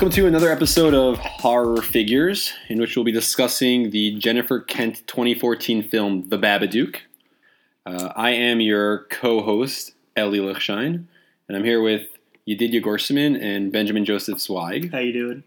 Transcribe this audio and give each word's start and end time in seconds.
Welcome 0.00 0.16
to 0.16 0.26
another 0.26 0.50
episode 0.50 0.94
of 0.94 1.18
Horror 1.18 1.82
Figures, 1.82 2.54
in 2.70 2.80
which 2.80 2.96
we'll 2.96 3.04
be 3.04 3.12
discussing 3.12 3.90
the 3.90 4.16
Jennifer 4.16 4.58
Kent 4.58 5.06
2014 5.06 5.82
film 5.82 6.26
The 6.30 6.38
Babadook. 6.38 6.96
Uh, 7.84 8.10
I 8.16 8.30
am 8.30 8.62
your 8.62 9.04
co-host, 9.10 9.92
Ellie 10.16 10.38
Lichshine, 10.38 11.04
and 11.46 11.54
I'm 11.54 11.64
here 11.64 11.82
with 11.82 12.06
Yedidya 12.48 12.82
Gorseman 12.82 13.38
and 13.42 13.70
Benjamin 13.70 14.06
Joseph 14.06 14.40
Zweig, 14.40 14.90
How 14.90 15.00
you 15.00 15.12
doing? 15.12 15.42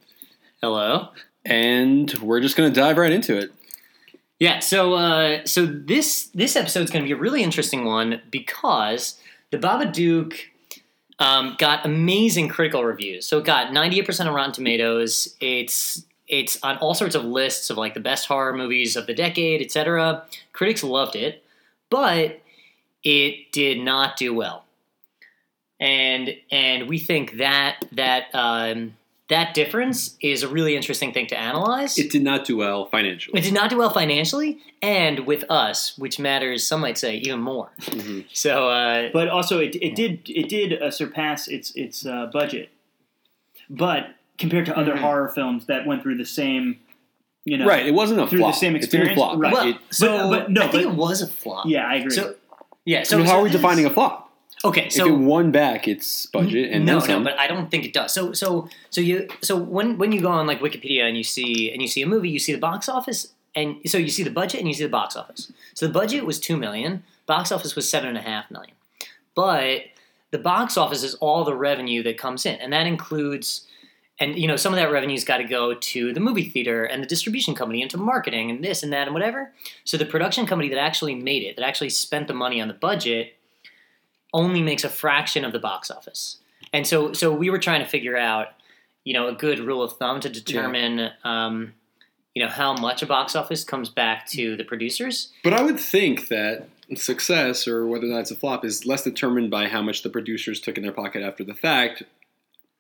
Hello. 0.62 1.10
and 1.44 2.14
we're 2.20 2.40
just 2.40 2.56
going 2.56 2.72
to 2.72 2.80
dive 2.80 3.00
right 3.00 3.12
into 3.12 3.36
it. 3.36 3.50
Yeah. 4.38 4.60
So, 4.60 4.94
uh, 4.94 5.46
so 5.46 5.66
this 5.66 6.28
this 6.28 6.56
episode's 6.56 6.92
going 6.92 7.04
to 7.04 7.08
be 7.08 7.14
a 7.14 7.20
really 7.20 7.42
interesting 7.42 7.86
one 7.86 8.22
because 8.30 9.20
the 9.50 9.58
Babadook 9.58 10.36
um, 11.20 11.56
got 11.58 11.86
amazing 11.86 12.50
critical 12.50 12.84
reviews. 12.84 13.26
So 13.26 13.40
it 13.40 13.46
got 13.46 13.68
98% 13.68 14.28
on 14.28 14.34
Rotten 14.34 14.52
Tomatoes. 14.52 15.36
It's 15.40 16.06
it's 16.28 16.58
on 16.64 16.78
all 16.78 16.94
sorts 16.94 17.16
of 17.16 17.26
lists 17.26 17.70
of 17.70 17.78
like 17.78 17.94
the 17.94 18.00
best 18.00 18.28
horror 18.28 18.56
movies 18.56 18.96
of 18.96 19.08
the 19.08 19.14
decade, 19.14 19.62
etc. 19.62 20.24
Critics 20.54 20.84
loved 20.84 21.16
it, 21.16 21.44
but 21.90 22.42
it 23.04 23.52
did 23.52 23.80
not 23.80 24.18
do 24.18 24.34
well. 24.34 24.64
And 25.80 26.36
and 26.50 26.88
we 26.88 26.98
think 26.98 27.38
that 27.38 27.86
that 27.92 28.28
um, 28.34 28.96
that 29.30 29.54
difference 29.54 30.18
is 30.22 30.44
a 30.44 30.48
really 30.48 30.76
interesting 30.76 31.14
thing 31.14 31.28
to 31.28 31.38
analyze. 31.40 31.98
It 31.98 32.12
did 32.12 32.24
not 32.24 32.46
do 32.46 32.58
well 32.58 32.88
financially. 32.88 33.40
It 33.40 33.44
did 33.44 33.54
not 33.54 33.70
do 33.70 33.78
well 33.78 33.90
financially 33.90 34.60
and 34.82 35.22
with 35.22 35.46
us, 35.50 35.98
which 35.98 36.20
matters, 36.20 36.68
some 36.68 36.82
might 36.82 36.98
say, 36.98 37.16
even 37.18 37.40
more. 37.40 37.70
Mhm. 37.82 38.26
So, 38.34 38.70
uh, 38.70 39.10
But 39.14 39.30
also, 39.30 39.60
it, 39.60 39.76
it 39.82 39.96
did 39.96 40.30
it 40.30 40.50
did 40.50 40.82
uh, 40.82 40.92
surpass 40.92 41.48
its 41.48 41.72
its 41.76 42.06
uh, 42.06 42.28
budget. 42.34 42.70
But 43.70 44.16
compared 44.38 44.66
to 44.66 44.78
other 44.78 44.94
Mhm. 44.96 45.00
horror 45.02 45.30
films 45.30 45.66
that 45.68 45.86
went 45.88 46.04
through 46.04 46.18
the 46.18 46.26
same, 46.26 46.80
you 47.46 47.58
know, 47.58 47.66
Right, 47.66 47.86
it 47.86 47.94
wasn't 47.94 48.20
a 48.20 48.28
Through 48.28 48.40
the 48.40 48.44
flop. 48.44 48.56
same 48.56 48.76
It 48.76 48.80
didn't 48.82 48.84
experience? 48.84 49.16
flop. 49.16 49.38
Right. 49.40 49.54
well, 49.54 49.68
It- 49.70 49.78
so 49.92 50.30
but 50.30 50.52
no, 50.52 50.62
I 50.62 50.68
think 50.68 50.84
but- 50.84 50.92
it 50.92 50.96
was 50.96 51.22
a 51.22 51.28
flop. 51.28 51.66
Yeah, 51.68 51.88
I 51.88 51.96
agree. 51.96 52.12
So, 52.12 52.36
yeah. 52.86 53.04
so, 53.04 53.20
So, 53.20 53.24
how 53.24 53.38
are 53.40 53.44
we 53.44 53.50
defining 53.50 53.86
a 53.86 53.90
flop? 53.90 54.23
Okay, 54.66 54.86
if 54.86 54.94
so 54.94 55.08
it 55.08 55.18
won 55.18 55.52
back 55.52 55.90
its 55.90 56.26
budget 56.28 56.72
and 56.72 56.86
no, 56.86 57.02
then 57.02 57.24
no, 57.24 57.30
but 57.30 57.38
I 57.38 57.48
don't 57.48 57.70
think 57.70 57.84
it 57.84 57.92
does. 57.92 58.14
So, 58.14 58.32
so, 58.32 58.70
so 58.90 59.02
you, 59.02 59.28
so 59.42 59.58
when 59.58 59.98
when 59.98 60.14
you 60.14 60.22
go 60.22 60.30
on 60.30 60.48
like 60.48 60.62
Wikipedia 60.62 61.04
and 61.04 61.18
you 61.18 61.24
see 61.24 61.70
and 61.72 61.82
you 61.82 61.88
see 61.88 62.02
a 62.02 62.08
movie, 62.08 62.30
you 62.30 62.40
see 62.40 62.54
the 62.54 62.60
box 62.60 62.88
office, 62.88 63.34
and 63.56 63.78
so 63.86 63.98
you 63.98 64.08
see 64.08 64.24
the 64.24 64.30
budget 64.30 64.62
and 64.62 64.70
you 64.70 64.74
see 64.74 64.84
the 64.84 64.90
box 64.90 65.18
office. 65.18 65.52
So 65.74 65.86
the 65.86 65.92
budget 65.92 66.26
was 66.26 66.40
two 66.40 66.56
million, 66.56 67.04
box 67.26 67.52
office 67.52 67.76
was 67.76 67.90
seven 67.90 68.08
and 68.08 68.18
a 68.18 68.22
half 68.22 68.50
million, 68.50 68.74
but 69.36 69.82
the 70.32 70.40
box 70.40 70.78
office 70.78 71.04
is 71.04 71.16
all 71.16 71.44
the 71.44 71.56
revenue 71.56 72.02
that 72.04 72.18
comes 72.18 72.46
in, 72.46 72.56
and 72.56 72.72
that 72.72 72.88
includes. 72.88 73.68
And 74.20 74.38
you 74.38 74.48
know 74.48 74.56
some 74.56 74.72
of 74.72 74.80
that 74.80 74.92
revenue's 74.92 75.26
got 75.26 75.38
to 75.38 75.44
go 75.44 75.74
to 75.74 76.14
the 76.14 76.20
movie 76.22 76.48
theater 76.48 76.86
and 76.86 77.04
the 77.04 77.08
distribution 77.08 77.56
company 77.56 77.82
and 77.82 77.92
to 77.92 77.98
marketing 77.98 78.50
and 78.52 78.64
this 78.64 78.84
and 78.84 78.94
that 78.94 79.08
and 79.08 79.14
whatever. 79.14 79.52
So 79.84 79.98
the 79.98 80.06
production 80.06 80.46
company 80.46 80.70
that 80.70 80.78
actually 80.78 81.16
made 81.16 81.44
it, 81.44 81.58
that 81.58 81.66
actually 81.66 81.90
spent 81.90 82.28
the 82.28 82.34
money 82.34 82.62
on 82.62 82.68
the 82.68 82.76
budget, 82.76 83.34
only 84.34 84.62
makes 84.62 84.84
a 84.84 84.90
fraction 84.90 85.46
of 85.46 85.52
the 85.52 85.60
box 85.60 85.92
office. 85.92 86.38
And 86.72 86.88
so, 86.88 87.14
so 87.14 87.32
we 87.34 87.50
were 87.50 87.60
trying 87.60 87.82
to 87.82 87.88
figure 87.88 88.18
out, 88.18 88.48
you 89.04 89.14
know, 89.14 89.28
a 89.28 89.34
good 89.34 89.60
rule 89.60 89.84
of 89.84 89.94
thumb 89.94 90.20
to 90.22 90.30
determine, 90.30 91.12
um, 91.24 91.74
you 92.34 92.44
know, 92.44 92.50
how 92.50 92.74
much 92.74 93.04
a 93.04 93.06
box 93.06 93.36
office 93.36 93.64
comes 93.64 93.90
back 93.90 94.28
to 94.30 94.58
the 94.58 94.64
producers. 94.64 95.32
But 95.44 95.54
I 95.54 95.62
would 95.62 95.80
think 95.80 96.30
that 96.30 96.68
success 96.96 97.68
or 97.68 97.86
whether 97.86 98.06
or 98.06 98.10
not 98.10 98.20
it's 98.20 98.32
a 98.32 98.36
flop 98.36 98.66
is 98.66 98.86
less 98.86 99.04
determined 99.04 99.52
by 99.52 99.68
how 99.68 99.82
much 99.82 100.04
the 100.04 100.10
producers 100.10 100.60
took 100.60 100.78
in 100.78 100.84
their 100.84 100.92
pocket 100.92 101.22
after 101.22 101.44
the 101.44 101.54
fact, 101.54 102.04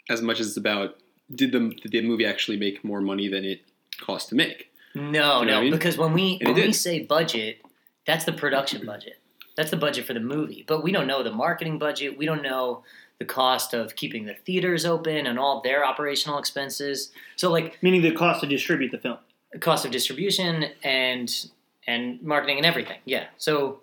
as 0.09 0.21
much 0.21 0.39
as 0.39 0.49
it's 0.49 0.57
about 0.57 0.97
did 1.33 1.51
the 1.51 1.73
did 1.81 1.91
the 1.91 2.07
movie 2.07 2.25
actually 2.25 2.57
make 2.57 2.83
more 2.83 3.01
money 3.01 3.27
than 3.27 3.45
it 3.45 3.61
cost 4.01 4.29
to 4.29 4.35
make. 4.35 4.69
No, 4.95 5.01
You 5.01 5.11
know 5.11 5.43
no, 5.43 5.57
I 5.57 5.61
mean? 5.61 5.71
because 5.71 5.97
when 5.97 6.13
we 6.13 6.39
And 6.41 6.55
when 6.55 6.67
we 6.67 6.73
say 6.73 7.03
budget, 7.03 7.61
that's 8.05 8.25
the 8.25 8.33
production 8.33 8.85
budget. 8.85 9.19
That's 9.55 9.71
the 9.71 9.77
budget 9.77 10.05
for 10.05 10.13
the 10.13 10.19
movie. 10.19 10.63
But 10.67 10.83
we 10.83 10.91
don't 10.91 11.07
know 11.07 11.23
the 11.23 11.31
marketing 11.31 11.77
budget. 11.79 12.17
We 12.17 12.25
don't 12.25 12.41
know 12.41 12.83
the 13.19 13.25
cost 13.25 13.73
of 13.73 13.95
keeping 13.95 14.25
the 14.25 14.33
theaters 14.33 14.85
open 14.85 15.27
and 15.27 15.37
all 15.37 15.61
their 15.61 15.85
operational 15.85 16.39
expenses. 16.39 17.11
So 17.35 17.51
like 17.51 17.81
meaning 17.81 18.01
the 18.01 18.11
cost 18.11 18.41
to 18.41 18.47
distribute 18.47 18.91
the 18.91 18.97
film. 18.97 19.17
cost 19.59 19.85
of 19.85 19.91
distribution 19.91 20.65
and 20.83 21.49
and 21.85 22.21
marketing 22.21 22.57
and 22.57 22.65
everything. 22.65 22.99
Yeah. 23.05 23.25
So 23.37 23.81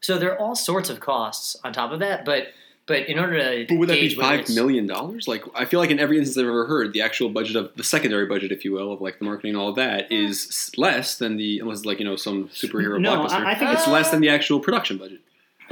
so 0.00 0.18
there 0.18 0.32
are 0.32 0.38
all 0.38 0.54
sorts 0.54 0.90
of 0.90 1.00
costs 1.00 1.56
on 1.64 1.72
top 1.72 1.92
of 1.92 2.00
that, 2.00 2.24
but 2.24 2.48
but 2.86 3.08
in 3.08 3.18
order 3.18 3.38
to 3.38 3.66
But 3.68 3.78
would 3.78 3.88
that 3.88 4.00
be 4.00 4.14
five 4.14 4.48
million 4.50 4.86
dollars? 4.86 5.26
Like 5.26 5.44
I 5.54 5.64
feel 5.64 5.80
like 5.80 5.90
in 5.90 5.98
every 5.98 6.18
instance 6.18 6.38
I've 6.38 6.48
ever 6.48 6.66
heard, 6.66 6.92
the 6.92 7.02
actual 7.02 7.28
budget 7.28 7.56
of 7.56 7.74
the 7.76 7.84
secondary 7.84 8.26
budget, 8.26 8.52
if 8.52 8.64
you 8.64 8.72
will, 8.72 8.92
of 8.92 9.00
like 9.00 9.18
the 9.18 9.24
marketing 9.24 9.50
and 9.50 9.58
all 9.58 9.68
of 9.68 9.76
that, 9.76 10.10
is 10.10 10.70
less 10.76 11.18
than 11.18 11.36
the 11.36 11.58
unless 11.58 11.78
it's 11.78 11.86
like 11.86 11.98
you 11.98 12.04
know 12.04 12.16
some 12.16 12.48
superhero 12.48 13.00
No, 13.00 13.16
blockbuster. 13.16 13.32
I, 13.32 13.52
I 13.52 13.54
think 13.54 13.70
Uh, 13.70 13.72
it's 13.72 13.82
it's 13.82 13.90
less 13.90 14.10
than 14.10 14.20
the 14.20 14.28
actual 14.28 14.60
production 14.60 14.98
budget. 14.98 15.20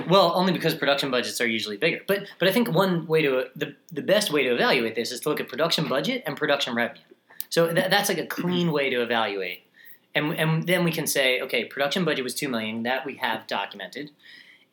Well, 0.08 0.32
only 0.34 0.52
because 0.52 0.74
production 0.74 1.10
budgets 1.12 1.40
are 1.40 1.46
usually 1.46 1.76
bigger. 1.76 2.00
But 2.06 2.26
but 2.40 2.48
I 2.48 2.52
think 2.52 2.68
one 2.72 3.06
way 3.06 3.22
to 3.22 3.44
the 3.54 3.76
the 3.92 4.02
best 4.02 4.32
way 4.32 4.42
to 4.42 4.52
evaluate 4.52 4.96
this 4.96 5.12
is 5.12 5.20
to 5.20 5.28
look 5.28 5.40
at 5.40 5.48
production 5.48 5.88
budget 5.88 6.24
and 6.26 6.36
production 6.36 6.74
revenue. 6.74 7.00
So 7.48 7.68
that, 7.68 7.90
that's 7.90 8.08
like 8.08 8.18
a 8.18 8.26
clean 8.26 8.72
way 8.72 8.90
to 8.90 9.02
evaluate. 9.02 9.62
And 10.16 10.34
and 10.34 10.66
then 10.66 10.82
we 10.82 10.90
can 10.90 11.06
say, 11.06 11.40
okay, 11.42 11.64
production 11.64 12.04
budget 12.04 12.24
was 12.24 12.34
two 12.34 12.48
million 12.48 12.82
that 12.82 13.06
we 13.06 13.16
have 13.16 13.46
documented, 13.46 14.10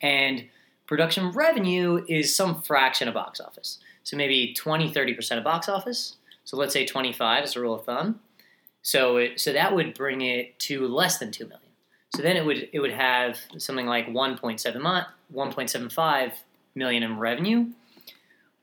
and 0.02 0.46
production 0.92 1.32
revenue 1.32 2.04
is 2.10 2.36
some 2.36 2.62
fraction 2.62 3.08
of 3.08 3.14
box 3.14 3.40
office. 3.40 3.80
So 4.04 4.18
maybe 4.18 4.54
20, 4.54 4.92
30 4.92 5.14
percent 5.14 5.38
of 5.38 5.46
box 5.46 5.70
office. 5.70 6.18
So 6.44 6.58
let's 6.58 6.74
say 6.74 6.86
twenty 6.86 7.14
five 7.14 7.46
is 7.46 7.56
a 7.56 7.62
rule 7.62 7.76
of 7.76 7.86
thumb. 7.86 8.20
So 8.82 9.16
it, 9.16 9.40
so 9.40 9.54
that 9.54 9.74
would 9.74 9.94
bring 9.94 10.20
it 10.20 10.60
to 10.68 10.86
less 10.86 11.18
than 11.18 11.32
two 11.32 11.46
million. 11.46 11.70
So 12.14 12.22
then 12.22 12.36
it 12.36 12.46
would 12.46 12.68
it 12.74 12.82
would 12.82 12.92
have 12.92 13.40
something 13.58 13.86
like 13.86 14.10
1.7 14.10 14.76
mi- 14.76 15.40
1.75 15.40 16.34
million 16.76 17.04
in 17.04 17.18
revenue, 17.18 17.68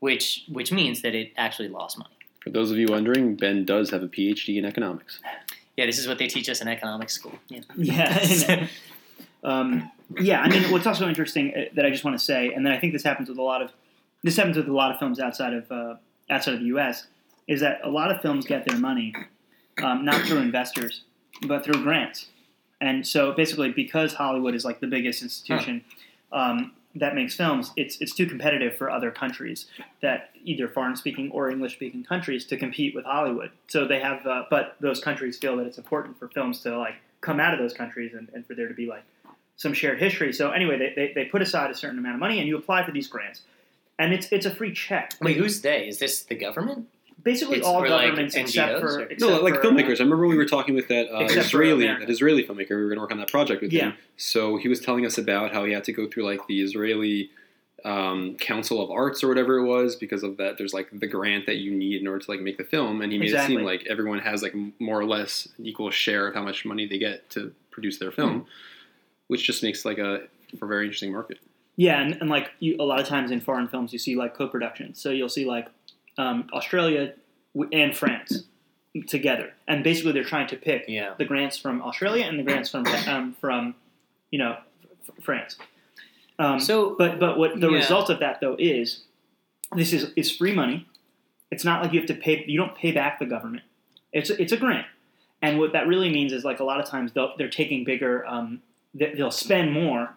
which 0.00 0.44
which 0.52 0.70
means 0.70 1.00
that 1.00 1.14
it 1.14 1.32
actually 1.38 1.68
lost 1.68 1.96
money. 1.96 2.10
For 2.44 2.50
those 2.50 2.70
of 2.70 2.76
you 2.76 2.88
wondering, 2.90 3.36
Ben 3.36 3.64
does 3.64 3.88
have 3.88 4.02
a 4.02 4.08
PhD 4.08 4.58
in 4.58 4.66
economics. 4.66 5.18
Yeah, 5.78 5.86
this 5.86 5.98
is 5.98 6.06
what 6.06 6.18
they 6.18 6.26
teach 6.26 6.50
us 6.50 6.60
in 6.60 6.68
economics 6.68 7.14
school. 7.14 7.38
Yeah. 7.48 7.60
yeah. 7.78 8.66
um, 9.42 9.90
yeah, 10.16 10.41
I 10.41 10.48
mean, 10.48 10.70
what's 10.70 10.86
also 10.86 11.08
interesting 11.08 11.52
uh, 11.54 11.64
that 11.74 11.84
I 11.84 11.91
just 11.91 12.04
want 12.04 12.19
to 12.19 12.24
say, 12.24 12.52
and 12.52 12.64
then 12.64 12.72
I 12.72 12.78
think 12.78 12.92
this 12.92 13.02
happens 13.02 13.28
with 13.28 13.38
a 13.38 13.42
lot 13.42 13.62
of 13.62 13.72
this 14.24 14.36
happens 14.36 14.56
with 14.56 14.69
a 14.69 14.72
lot 14.72 14.91
of 14.91 14.98
films 14.98 15.20
outside 15.20 15.54
of 15.54 15.70
uh, 15.70 15.96
outside 16.30 16.54
of 16.54 16.60
the 16.60 16.66
U.S. 16.66 17.06
is 17.46 17.60
that 17.60 17.80
a 17.84 17.91
lot 17.91 18.10
of 18.10 18.20
films 18.20 18.46
get 18.46 18.66
their 18.66 18.78
money 18.78 19.14
um, 19.82 20.04
not 20.04 20.22
through 20.22 20.38
investors 20.38 21.02
but 21.46 21.64
through 21.64 21.82
grants, 21.82 22.26
and 22.80 23.06
so 23.06 23.32
basically 23.32 23.70
because 23.70 24.14
Hollywood 24.14 24.54
is 24.54 24.64
like 24.64 24.80
the 24.80 24.86
biggest 24.86 25.22
institution 25.22 25.84
um, 26.32 26.72
that 26.94 27.14
makes 27.14 27.34
films, 27.34 27.72
it's 27.76 28.00
it's 28.00 28.14
too 28.14 28.26
competitive 28.26 28.76
for 28.76 28.90
other 28.90 29.10
countries 29.10 29.66
that 30.02 30.30
either 30.44 30.69
foreign 30.69 30.96
speaking 30.96 31.30
or 31.30 31.50
English 31.50 31.75
speaking 31.75 32.04
countries 32.04 32.44
to 32.46 32.56
compete 32.56 32.94
with 32.94 33.04
Hollywood. 33.04 33.50
So 33.69 33.86
they 33.86 34.00
have, 34.00 34.26
uh, 34.26 34.44
but 34.50 34.76
those 34.80 35.00
countries 35.00 35.38
feel 35.38 35.56
that 35.58 35.66
it's 35.66 35.78
important 35.78 36.19
for 36.19 36.28
films 36.28 36.60
to 36.62 36.78
like 36.78 36.94
come 37.20 37.40
out 37.40 37.52
of 37.52 37.60
those 37.60 37.75
countries 37.75 38.14
and, 38.14 38.28
and 38.32 38.46
for 38.46 38.54
there 38.54 38.69
to 38.69 38.75
be 38.75 38.86
like 38.86 39.02
some 39.58 39.74
shared 39.74 40.00
history. 40.00 40.32
So 40.32 40.52
anyway, 40.52 40.78
they, 40.78 40.92
they, 40.96 41.12
they 41.12 41.24
put 41.26 41.42
aside 41.42 41.70
a 41.70 41.74
certain 41.74 41.98
amount 41.98 42.14
of 42.14 42.20
money 42.20 42.38
and 42.38 42.48
you 42.48 42.56
apply 42.56 42.86
for 42.86 42.92
these 42.92 43.08
grants. 43.08 43.42
And 43.98 44.14
it's 44.14 44.28
it's 44.32 44.46
a 44.46 44.54
free 44.54 44.72
check. 44.72 45.12
Wait, 45.20 45.36
who's 45.36 45.60
they? 45.60 45.88
Is 45.88 45.98
this 45.98 46.22
the 46.22 46.36
government? 46.36 46.88
Basically, 47.24 47.58
It's 47.58 47.66
all 47.66 47.80
for, 47.80 47.88
like, 47.88 48.10
governments 48.10 48.36
except 48.36 48.78
for 48.78 49.00
except 49.00 49.20
No, 49.20 49.41
like 49.41 49.56
for, 49.56 49.62
filmmakers. 49.62 49.98
I 50.00 50.04
remember 50.04 50.28
we 50.28 50.36
were 50.36 50.46
talking 50.46 50.76
with 50.76 50.86
that 50.86 51.12
uh, 51.12 51.24
Israeli, 51.24 51.88
that 51.88 52.08
Israeli 52.08 52.44
filmmaker. 52.44 52.70
We 52.70 52.76
were 52.76 52.88
going 52.88 52.98
to 52.98 53.00
work 53.00 53.10
on 53.10 53.19
that 53.19 53.31
project 53.31 53.60
with 53.60 53.72
Yeah. 53.72 53.87
him. 53.87 53.94
So 54.16 54.56
he 54.56 54.69
was 54.69 54.81
telling 54.81 55.05
us 55.05 55.19
about 55.19 55.52
how 55.52 55.64
he 55.64 55.72
had 55.72 55.82
to 55.84 55.93
go 55.93 56.08
through 56.08 56.25
like 56.25 56.46
the 56.46 56.62
Israeli 56.62 57.31
um, 57.84 58.37
Council 58.37 58.81
of 58.81 58.93
Arts 58.93 59.25
or 59.25 59.28
whatever 59.28 59.58
it 59.58 59.64
was 59.66 59.96
because 59.96 60.22
of 60.22 60.37
that. 60.37 60.58
There's 60.58 60.72
like 60.72 60.88
the 60.93 61.08
grant 61.08 61.46
that 61.46 61.56
you 61.56 61.72
need 61.72 62.00
in 62.00 62.06
order 62.06 62.20
to 62.25 62.31
like 62.31 62.40
make 62.40 62.56
the 62.56 62.64
film, 62.64 63.02
and 63.02 63.10
he 63.10 63.19
made 63.19 63.32
it 63.32 63.46
seem 63.49 63.62
like 63.62 63.84
everyone 63.90 64.20
has 64.20 64.40
like 64.40 64.55
more 64.78 65.00
or 65.00 65.05
less 65.05 65.49
an 65.58 65.66
equal 65.66 65.90
share 65.90 66.28
of 66.28 66.34
how 66.34 66.43
much 66.43 66.64
money 66.64 66.87
they 66.87 66.99
get 66.99 67.28
to 67.31 67.52
produce 67.72 67.99
their 67.99 68.12
film, 68.12 68.46
which 69.28 69.44
just 69.46 69.62
makes 69.62 69.84
like 69.84 69.98
a 69.98 70.22
for 70.58 70.64
a 70.66 70.69
very 70.69 70.84
interesting 70.84 71.12
market. 71.12 71.38
Yeah, 71.76 72.00
and, 72.00 72.14
and 72.20 72.28
like 72.28 72.50
you, 72.58 72.76
a 72.80 72.82
lot 72.84 73.00
of 73.00 73.06
times 73.06 73.30
in 73.30 73.40
foreign 73.40 73.69
films, 73.69 73.92
you 73.92 73.98
see 74.00 74.16
like 74.16 74.34
co-productions. 74.34 75.00
So 75.00 75.10
you'll 75.10 75.28
see 75.28 75.44
like 75.44 75.69
um, 76.19 76.48
Australia 76.52 77.14
and 77.72 77.96
France 77.96 78.42
together, 79.06 79.52
and 79.69 79.84
basically 79.84 80.12
they're 80.12 80.25
trying 80.25 80.48
to 80.48 80.56
pick 80.56 80.86
Yeah. 80.88 81.14
the 81.19 81.25
grants 81.25 81.56
from 81.56 81.80
Australia 81.82 82.25
and 82.26 82.38
the 82.38 82.42
grants 82.42 82.70
from 82.70 82.84
um, 83.06 83.36
from 83.40 83.75
you 84.30 84.38
know 84.38 84.56
f- 85.08 85.25
France. 85.25 85.56
Um, 86.38 86.58
So- 86.60 86.94
but 86.98 87.19
but 87.20 87.38
what 87.38 87.60
the 87.60 87.70
Yeah. 87.70 87.76
result 87.76 88.10
of 88.10 88.19
that 88.20 88.40
though 88.40 88.56
is 88.58 89.02
this 89.76 89.92
is 89.92 90.12
is 90.16 90.34
free 90.34 90.52
money. 90.54 90.86
It's 91.50 91.64
not 91.64 91.82
like 91.82 91.92
you 91.92 92.00
have 92.00 92.08
to 92.08 92.14
pay. 92.14 92.44
You 92.46 92.58
don't 92.58 92.74
pay 92.76 92.90
back 92.92 93.19
the 93.19 93.26
government. 93.26 93.62
It's 94.12 94.31
a, 94.31 94.40
it's 94.42 94.52
a 94.52 94.56
grant, 94.56 94.86
and 95.42 95.58
what 95.58 95.72
that 95.72 95.86
really 95.86 96.10
means 96.10 96.32
is 96.32 96.44
like 96.44 96.58
a 96.60 96.64
lot 96.64 96.81
of 96.81 96.86
times 96.86 97.12
they'll, 97.12 97.34
they're 97.38 97.48
taking 97.48 97.84
bigger. 97.84 98.26
Um, 98.26 98.60
they, 98.60 98.68
they'll 98.98 99.30
spend 99.30 99.72
more. 99.72 100.14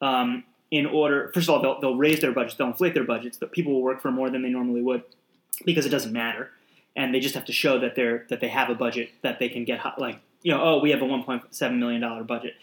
Um, 0.00 0.44
in 0.70 0.86
order, 0.86 1.30
first 1.34 1.48
of 1.48 1.54
all, 1.54 1.62
they'll, 1.62 1.80
they'll 1.80 1.96
raise 1.96 2.20
their 2.20 2.32
budgets. 2.32 2.56
They'll 2.56 2.66
inflate 2.68 2.94
their 2.94 3.04
budgets. 3.04 3.36
But 3.38 3.52
people 3.52 3.72
will 3.72 3.82
work 3.82 4.00
for 4.02 4.10
more 4.10 4.28
than 4.30 4.42
they 4.42 4.50
normally 4.50 4.82
would 4.82 5.02
because 5.64 5.86
it 5.86 5.90
doesn't 5.90 6.12
matter. 6.12 6.50
and 6.94 7.14
they 7.14 7.20
just 7.20 7.34
have 7.34 7.44
to 7.46 7.52
show 7.52 7.78
that 7.78 7.94
they're 7.96 8.26
that 8.28 8.40
they 8.40 8.48
have 8.48 8.68
a 8.70 8.74
budget 8.74 9.10
that 9.22 9.38
they 9.38 9.48
can 9.48 9.64
get 9.64 9.80
like 9.98 10.18
you 10.42 10.52
know 10.52 10.60
oh 10.62 10.78
we 10.80 10.90
have 10.90 11.00
a 11.02 11.04
1.7 11.04 11.78
million 11.78 12.00
dollar 12.00 12.22
budget. 12.24 12.54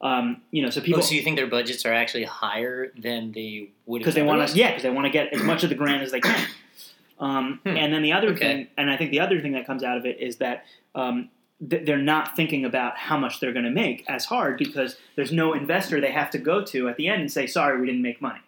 Um, 0.00 0.42
you 0.50 0.62
know, 0.62 0.70
so 0.70 0.80
people 0.80 0.98
oh, 0.98 1.02
so 1.02 1.14
you 1.14 1.22
think 1.22 1.36
their 1.36 1.46
budgets 1.46 1.86
are 1.86 1.92
actually 1.92 2.24
higher 2.24 2.90
than 2.98 3.30
they 3.32 3.68
would 3.86 3.98
because 4.00 4.14
they 4.16 4.22
want 4.22 4.46
to 4.48 4.56
yeah 4.56 4.68
because 4.70 4.82
they 4.82 4.90
want 4.90 5.06
to 5.06 5.10
get 5.12 5.32
as 5.32 5.42
much 5.44 5.62
of 5.62 5.68
the 5.70 5.76
grant 5.76 6.02
as 6.02 6.10
they 6.10 6.20
can 6.20 6.48
um, 7.20 7.60
Hmm. 7.62 7.76
and 7.76 7.92
then 7.92 8.02
the 8.02 8.12
other 8.12 8.30
Okay. 8.30 8.38
thing 8.40 8.66
and 8.76 8.90
i 8.90 8.96
think 8.96 9.10
the 9.12 9.20
other 9.20 9.40
thing 9.40 9.52
that 9.52 9.64
comes 9.66 9.84
out 9.84 9.96
of 9.96 10.04
it 10.04 10.18
is 10.20 10.36
that 10.38 10.64
um, 10.96 11.28
they're 11.64 11.96
not 11.96 12.34
thinking 12.34 12.64
about 12.64 12.96
how 12.96 13.16
much 13.16 13.38
they're 13.38 13.52
going 13.52 13.64
to 13.64 13.70
make 13.70 14.04
as 14.08 14.24
hard 14.24 14.58
because 14.58 14.96
there's 15.14 15.30
no 15.30 15.52
investor 15.52 16.00
they 16.00 16.10
have 16.10 16.28
to 16.30 16.38
go 16.38 16.64
to 16.64 16.88
at 16.88 16.96
the 16.96 17.06
end 17.08 17.20
and 17.20 17.30
say 17.30 17.46
sorry 17.46 17.80
we 17.80 17.86
didn't 17.86 18.02
make 18.02 18.20
money 18.20 18.40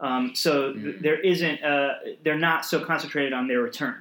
um, 0.00 0.34
so 0.34 0.72
th- 0.74 0.96
Hmm. 0.96 1.02
there 1.02 1.18
isn't 1.20 1.62
uh, 1.64 1.94
they're 2.22 2.38
not 2.38 2.64
so 2.66 2.84
concentrated 2.84 3.32
on 3.32 3.48
their 3.48 3.60
return 3.60 3.96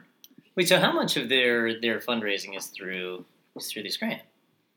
Wait, 0.55 0.67
so 0.67 0.77
how 0.79 0.91
much 0.93 1.17
of 1.17 1.29
their 1.29 1.79
their 1.79 1.99
fundraising 1.99 2.55
is 2.55 2.67
through 2.67 3.25
is 3.55 3.71
through 3.71 3.81
this 3.83 3.97
grant? 3.97 4.21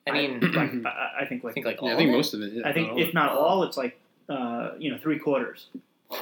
I 0.08 0.12
mean, 0.12 0.40
like, 0.40 0.70
I, 0.86 1.22
I 1.22 1.26
think 1.26 1.42
I 1.44 1.48
like 1.48 1.54
think 1.54 1.66
like 1.66 1.82
all 1.82 1.88
Yeah, 1.88 1.94
I 1.94 1.96
think 1.98 2.08
of 2.08 2.14
it? 2.14 2.16
most 2.16 2.32
of 2.34 2.40
it. 2.40 2.52
Yeah, 2.54 2.62
i 2.68 2.72
think 2.72 2.88
not 2.92 2.98
if 2.98 3.12
not 3.12 3.30
all 3.32 3.62
it's 3.62 3.76
like 3.76 3.98
uh, 4.30 4.70
you 4.78 4.90
know 4.90 4.96
three 4.96 5.18
quarters. 5.18 5.66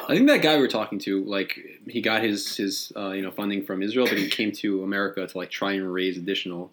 I 0.08 0.14
think 0.16 0.26
that 0.28 0.40
guy 0.42 0.56
we 0.56 0.62
were 0.62 0.66
talking 0.68 0.98
to, 1.00 1.22
like, 1.24 1.60
he 1.86 2.00
got 2.00 2.22
his 2.22 2.56
his 2.56 2.90
uh, 2.96 3.10
you 3.10 3.22
know 3.22 3.30
funding 3.30 3.64
from 3.64 3.80
Israel, 3.82 4.06
but 4.08 4.16
he 4.18 4.28
came 4.28 4.50
to 4.52 4.82
America 4.82 5.24
to 5.26 5.38
like 5.38 5.50
try 5.50 5.72
and 5.72 5.92
raise 5.92 6.16
additional 6.16 6.72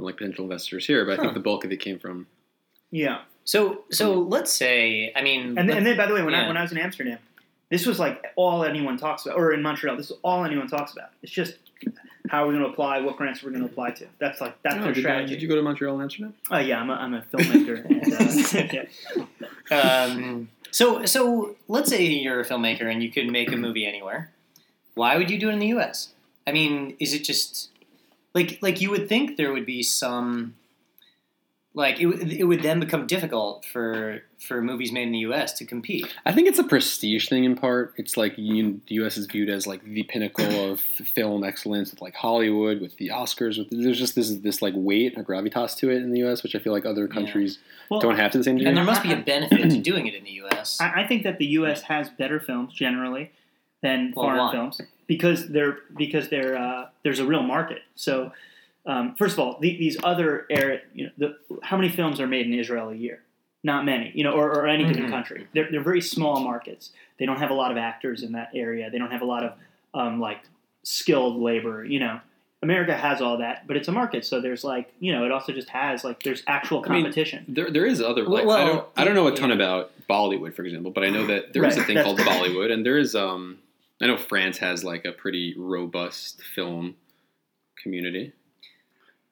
from 0.00 0.06
like 0.06 0.16
potential 0.16 0.44
investors 0.44 0.86
here. 0.86 1.04
But 1.04 1.12
I 1.12 1.16
Huh. 1.16 1.22
think 1.22 1.34
the 1.34 1.40
bulk 1.40 1.64
of 1.64 1.72
it 1.72 1.78
came 1.80 1.98
from. 1.98 2.26
yeah 2.90 3.22
So 3.44 3.84
so 3.90 4.14
let's 4.20 4.52
say 4.52 5.12
I 5.14 5.22
mean 5.22 5.56
And, 5.58 5.68
let- 5.68 5.76
and 5.78 5.86
then, 5.86 5.96
by 5.96 6.06
the 6.06 6.14
way, 6.14 6.22
when 6.22 6.34
I 6.34 6.42
yeah. 6.42 6.48
when 6.48 6.56
I 6.56 6.62
was 6.62 6.72
in 6.72 6.78
Amsterdam, 6.78 7.18
this 7.68 7.86
was 7.86 7.98
like 7.98 8.24
all 8.36 8.64
anyone 8.64 8.96
talks 8.96 9.24
about, 9.26 9.36
or 9.38 9.52
in 9.52 9.62
Montreal, 9.62 9.96
this 9.96 10.10
is 10.10 10.16
all 10.22 10.44
anyone 10.44 10.66
talks 10.68 10.92
about. 10.92 11.10
It's 11.22 11.32
just 11.32 11.54
how 12.28 12.44
are 12.44 12.46
we're 12.46 12.52
going 12.52 12.64
to 12.64 12.70
apply, 12.70 13.00
what 13.00 13.16
grants 13.16 13.42
we're 13.42 13.50
going 13.50 13.62
to 13.62 13.68
apply 13.68 13.90
to. 13.92 14.06
That's 14.18 14.40
like 14.40 14.60
that's 14.62 14.76
Oh, 14.76 14.82
their 14.84 14.92
did, 14.92 15.04
uh, 15.04 15.08
strategy. 15.08 15.34
did 15.34 15.42
you 15.42 15.48
go 15.48 15.56
to 15.56 15.62
Montreal 15.62 15.94
and 15.94 16.02
Amsterdam? 16.02 16.34
Oh 16.50 16.58
yeah, 16.58 16.80
I'm 16.80 16.90
a, 16.90 16.94
I'm 16.94 17.14
a 17.14 17.22
filmmaker. 17.22 17.84
and, 17.90 18.76
uh, 18.76 18.86
yeah. 19.70 20.04
um, 20.04 20.48
so 20.70 21.04
so 21.06 21.56
let's 21.68 21.88
say 21.90 22.04
you're 22.04 22.40
a 22.40 22.44
filmmaker 22.44 22.82
and 22.90 23.02
you 23.02 23.10
could 23.10 23.28
make 23.30 23.50
a 23.52 23.56
movie 23.56 23.86
anywhere. 23.86 24.30
Why 24.94 25.16
would 25.16 25.30
you 25.30 25.38
do 25.38 25.48
it 25.48 25.52
in 25.54 25.58
the 25.60 25.68
U.S.? 25.68 26.12
I 26.46 26.52
mean, 26.52 26.96
is 26.98 27.14
it 27.14 27.22
just 27.24 27.69
like 28.34 28.58
like 28.62 28.80
you 28.80 28.90
would 28.90 29.08
think 29.08 29.36
there 29.36 29.52
would 29.52 29.66
be 29.66 29.82
some 29.82 30.54
like 31.72 32.00
it, 32.00 32.06
would- 32.06 32.32
it 32.32 32.44
would 32.44 32.62
then 32.62 32.80
become 32.80 33.06
difficult 33.06 33.64
for 33.64 34.22
for 34.40 34.60
movies 34.60 34.90
made 34.90 35.04
in 35.04 35.12
the 35.12 35.18
U.S. 35.18 35.52
to 35.54 35.64
compete. 35.64 36.06
I 36.26 36.32
think 36.32 36.48
it's 36.48 36.58
a 36.58 36.64
prestige 36.64 37.28
thing 37.28 37.44
in 37.44 37.54
part. 37.54 37.94
It's 37.96 38.16
like 38.16 38.34
you, 38.36 38.80
the 38.88 38.94
U.S. 38.96 39.16
is 39.16 39.26
viewed 39.26 39.48
as 39.50 39.66
like 39.68 39.84
the 39.84 40.02
pinnacle 40.04 40.72
of 40.72 40.80
film 41.14 41.44
excellence 41.44 41.90
with 41.92 42.00
like 42.00 42.14
Hollywood, 42.14 42.80
with 42.80 42.96
the 42.96 43.08
Oscars. 43.10 43.56
With 43.58 43.68
there's 43.70 43.98
just 43.98 44.14
this 44.16 44.30
this 44.36 44.62
like 44.62 44.74
weight 44.76 45.14
or 45.16 45.22
gravitas 45.22 45.76
to 45.76 45.90
it 45.90 45.96
in 45.98 46.10
the 46.10 46.20
U.S., 46.20 46.42
which 46.42 46.56
I 46.56 46.58
feel 46.58 46.72
like 46.72 46.86
other 46.86 47.06
countries 47.06 47.58
Well, 47.88 48.00
don't 48.00 48.16
have 48.16 48.32
to 48.32 48.38
the 48.38 48.44
same 48.44 48.56
degree. 48.56 48.68
And 48.68 48.76
there 48.76 48.84
must 48.84 49.02
be 49.04 49.12
a 49.12 49.16
benefit 49.20 49.70
to 49.70 49.78
doing 49.90 50.06
it 50.08 50.14
in 50.14 50.24
the 50.24 50.32
U.S. 50.32 50.78
I, 50.80 51.02
I 51.02 51.06
think 51.06 51.22
that 51.22 51.38
the 51.38 51.46
U.S. 51.46 51.82
has 51.82 52.08
better 52.10 52.40
films 52.40 52.72
generally 52.72 53.30
than 53.82 54.12
Well, 54.16 54.24
foreign 54.26 54.38
why? 54.38 54.52
films 54.52 54.80
because 55.10 55.48
they're 55.48 55.78
because 55.96 56.28
they're 56.28 56.56
uh, 56.56 56.86
there's 57.02 57.18
a 57.18 57.26
real 57.26 57.42
market. 57.42 57.82
So 57.96 58.30
um, 58.86 59.16
first 59.16 59.32
of 59.32 59.40
all, 59.40 59.58
the, 59.58 59.76
these 59.76 59.96
other 60.04 60.46
area, 60.48 60.82
you 60.94 61.06
know, 61.06 61.12
the, 61.18 61.58
how 61.64 61.76
many 61.76 61.88
films 61.88 62.20
are 62.20 62.28
made 62.28 62.46
in 62.46 62.54
Israel 62.54 62.90
a 62.90 62.94
year? 62.94 63.20
Not 63.64 63.84
many, 63.84 64.12
you 64.14 64.22
know, 64.22 64.30
or, 64.32 64.46
or 64.54 64.68
any 64.68 64.84
given 64.84 65.06
Mhm. 65.06 65.10
country. 65.10 65.48
They're, 65.52 65.68
they're 65.68 65.82
very 65.82 66.00
small 66.00 66.38
markets. 66.40 66.92
They 67.18 67.26
don't 67.26 67.38
have 67.40 67.50
a 67.50 67.54
lot 67.54 67.72
of 67.72 67.76
actors 67.76 68.22
in 68.22 68.30
that 68.32 68.50
area. 68.54 68.88
They 68.88 68.98
don't 68.98 69.10
have 69.10 69.20
a 69.20 69.30
lot 69.34 69.42
of 69.42 69.52
um, 69.94 70.20
like 70.20 70.38
skilled 70.84 71.40
labor. 71.42 71.84
You 71.84 71.98
know, 71.98 72.20
America 72.62 72.96
has 72.96 73.20
all 73.20 73.38
that, 73.38 73.66
but 73.66 73.76
it's 73.76 73.88
a 73.88 73.92
market. 73.92 74.24
So 74.24 74.40
there's 74.40 74.62
like, 74.62 74.92
you 75.00 75.10
know, 75.12 75.24
it 75.26 75.32
also 75.32 75.52
just 75.52 75.70
has 75.70 76.04
like 76.04 76.22
there's 76.22 76.44
actual 76.46 76.84
I 76.86 76.92
mean, 76.92 77.02
competition. 77.02 77.46
There, 77.48 77.68
there 77.68 77.84
is 77.84 78.00
other. 78.00 78.24
Like, 78.24 78.46
Well, 78.46 78.56
I 78.56 78.64
don't, 78.64 78.86
I 78.96 79.04
don't 79.04 79.16
know 79.16 79.26
a 79.26 79.34
ton 79.34 79.48
yeah. 79.48 79.56
about 79.56 79.90
Bollywood, 80.08 80.54
for 80.54 80.62
example, 80.64 80.92
but 80.92 81.02
I 81.02 81.10
know 81.10 81.26
that 81.26 81.52
there 81.52 81.64
is 81.64 81.76
a 81.76 81.82
thing 81.82 82.00
called 82.00 82.18
Bollywood, 82.30 82.70
and 82.72 82.86
there 82.86 82.96
is. 82.96 83.16
Um, 83.16 83.58
I 84.00 84.06
know 84.06 84.16
France 84.16 84.58
has 84.58 84.82
like 84.82 85.04
a 85.04 85.12
pretty 85.12 85.54
robust 85.56 86.42
film 86.42 86.96
community. 87.82 88.32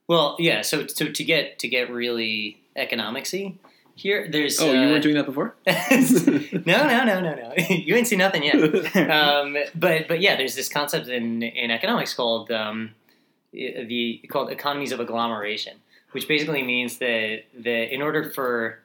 Well, 0.06 0.36
yeah. 0.38 0.62
So, 0.62 0.86
so 0.86 1.10
to 1.10 1.24
get 1.24 1.58
to 1.60 1.68
get 1.68 1.90
really 1.90 2.60
economicsy, 2.76 3.56
here 3.94 4.28
there's. 4.30 4.60
Oh, 4.60 4.70
uh, 4.70 4.72
you 4.72 4.88
weren't 4.88 5.02
doing 5.02 5.16
that 5.16 5.26
before. 5.26 5.54
no, 5.66 6.86
no, 6.86 7.04
no, 7.04 7.20
no, 7.20 7.34
no. 7.34 7.54
you 7.68 7.94
ain't 7.94 8.06
seen 8.06 8.18
nothing 8.18 8.42
yet. 8.42 8.56
Um, 9.08 9.56
but 9.74 10.08
but 10.08 10.20
yeah, 10.20 10.36
there's 10.36 10.54
this 10.54 10.68
concept 10.68 11.08
in 11.08 11.42
in 11.42 11.70
economics 11.70 12.14
called 12.14 12.50
um, 12.50 12.90
the 13.52 14.22
called 14.30 14.50
economies 14.50 14.92
of 14.92 15.00
agglomeration, 15.00 15.78
which 16.12 16.28
basically 16.28 16.62
means 16.62 16.98
that 16.98 17.44
that 17.58 17.94
in 17.94 18.02
order 18.02 18.30
for 18.30 18.80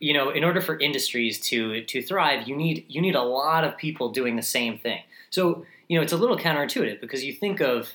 you 0.00 0.12
know 0.14 0.30
in 0.30 0.44
order 0.44 0.60
for 0.60 0.78
industries 0.78 1.40
to 1.48 1.82
to 1.84 2.02
thrive, 2.02 2.46
you 2.48 2.56
need 2.56 2.84
you 2.88 3.00
need 3.00 3.14
a 3.14 3.22
lot 3.22 3.64
of 3.64 3.76
people 3.76 4.10
doing 4.10 4.36
the 4.36 4.42
same 4.42 4.78
thing. 4.78 5.02
So 5.30 5.64
you 5.88 5.96
know 5.96 6.02
it's 6.02 6.12
a 6.12 6.16
little 6.16 6.36
counterintuitive 6.38 7.00
because 7.00 7.24
you 7.24 7.32
think 7.32 7.60
of 7.60 7.92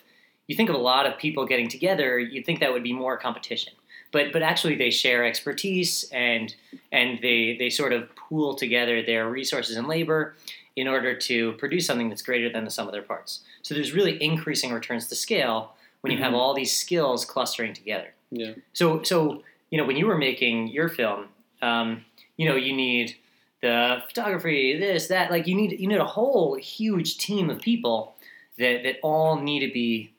you 0.47 0.55
think 0.55 0.69
of 0.69 0.75
a 0.75 0.79
lot 0.79 1.05
of 1.05 1.17
people 1.17 1.45
getting 1.45 1.69
together, 1.69 2.19
you'd 2.19 2.45
think 2.45 2.59
that 2.59 2.73
would 2.73 2.83
be 2.83 2.94
more 2.94 3.17
competition. 3.17 3.73
But 4.11 4.31
but 4.33 4.41
actually 4.44 4.75
they 4.75 4.91
share 4.91 5.25
expertise 5.25 6.03
and 6.11 6.53
and 6.91 7.19
they 7.21 7.55
they 7.57 7.69
sort 7.69 7.94
of 7.94 8.13
pool 8.15 8.55
together 8.55 9.01
their 9.01 9.29
resources 9.29 9.75
and 9.77 9.88
labor 9.88 10.35
in 10.75 10.88
order 10.88 11.15
to 11.15 11.53
produce 11.53 11.85
something 11.85 12.09
that's 12.09 12.23
greater 12.23 12.50
than 12.51 12.65
the 12.65 12.71
sum 12.71 12.88
of 12.88 12.94
their 12.94 13.03
parts. 13.03 13.41
So 13.61 13.73
there's 13.75 13.94
really 13.94 14.21
increasing 14.21 14.73
returns 14.73 15.07
to 15.07 15.15
scale 15.15 15.75
when 16.01 16.11
you 16.11 16.17
have 16.17 16.33
Mhm. 16.33 16.38
all 16.38 16.53
these 16.55 16.75
skills 16.75 17.25
clustering 17.25 17.73
together. 17.73 18.13
Yeah. 18.31 18.53
So 18.73 19.01
so 19.03 19.44
you 19.71 19.77
know 19.77 19.85
when 19.85 19.95
you 19.97 20.05
were 20.07 20.17
making 20.17 20.67
your 20.69 20.89
film, 20.89 21.29
um, 21.63 22.04
you 22.38 22.48
know 22.48 22.56
you 22.56 22.74
need 22.74 23.15
the 23.62 24.04
photography, 24.07 24.77
this 24.77 25.07
that 25.07 25.31
like 25.31 25.48
you 25.48 25.56
need 25.56 25.80
you 25.80 25.88
need 25.88 25.98
a 26.00 26.06
whole 26.06 26.56
huge 26.56 27.18
team 27.18 27.50
of 27.50 27.62
people 27.62 28.15
that 28.57 28.83
that 28.83 28.95
all 29.04 29.39
need 29.42 29.65
to 29.65 29.71
be 29.74 30.12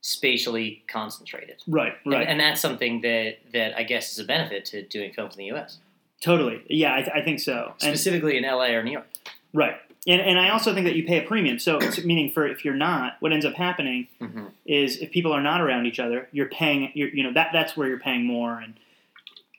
spatially 0.00 0.82
concentrated. 0.88 1.56
right, 1.66 1.94
And- 2.04 2.12
right. 2.14 2.26
And, 2.26 2.38
that's 2.40 2.60
something 2.60 3.00
that, 3.02 3.38
that 3.52 3.76
I 3.76 3.82
guess 3.82 4.12
is 4.12 4.18
a 4.20 4.24
benefit 4.24 4.64
to 4.66 4.82
doing 4.82 5.12
films 5.12 5.34
in 5.34 5.38
the 5.38 5.46
U.S., 5.46 5.78
Totally. 6.20 6.62
Yeah, 6.68 6.94
I, 6.94 7.02
th- 7.02 7.12
I 7.14 7.22
think 7.22 7.38
so. 7.40 7.74
And, 7.82 7.96
specifically 7.96 8.36
in 8.36 8.44
L.A. 8.44 8.74
or 8.74 8.82
New 8.82 8.90
York. 8.92 9.06
right. 9.52 9.76
And, 10.06 10.20
and 10.20 10.38
I 10.38 10.48
also 10.50 10.72
think 10.74 10.86
that 10.86 10.96
you 10.96 11.04
pay 11.04 11.22
a 11.22 11.26
premium. 11.28 11.58
So, 11.58 11.78
so 11.90 12.02
meaning 12.02 12.30
for 12.32 12.46
if 12.46 12.64
you're 12.64 12.74
not, 12.74 13.16
what 13.20 13.32
ends 13.32 13.44
up 13.44 13.54
happening 13.54 14.08
Mm-hmm. 14.20 14.46
is 14.66 14.96
if 14.98 15.10
people 15.10 15.32
are 15.32 15.42
not 15.42 15.60
around 15.60 15.86
each 15.86 15.98
other, 16.00 16.28
you're 16.32 16.48
paying. 16.48 16.90
You're, 16.94 17.08
you 17.10 17.22
know 17.24 17.32
that 17.34 17.50
that's 17.52 17.76
where 17.76 17.86
you're 17.88 18.00
paying 18.00 18.24
more. 18.24 18.58
And 18.58 18.74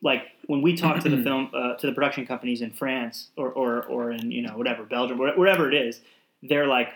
like 0.01 0.23
when 0.49 0.63
we 0.63 0.75
talk 0.75 0.99
to 1.03 1.09
the 1.09 1.21
film 1.21 1.51
uh, 1.53 1.75
to 1.75 1.85
the 1.85 1.93
production 1.93 2.25
companies 2.25 2.61
in 2.61 2.71
France 2.71 3.27
or, 3.37 3.49
or 3.51 3.83
or 3.83 4.11
in 4.11 4.31
you 4.31 4.41
know 4.41 4.57
whatever 4.57 4.83
Belgium 4.83 5.19
where- 5.19 5.35
wherever 5.35 5.71
it 5.71 5.75
is, 5.75 6.01
they're 6.41 6.65
like, 6.65 6.89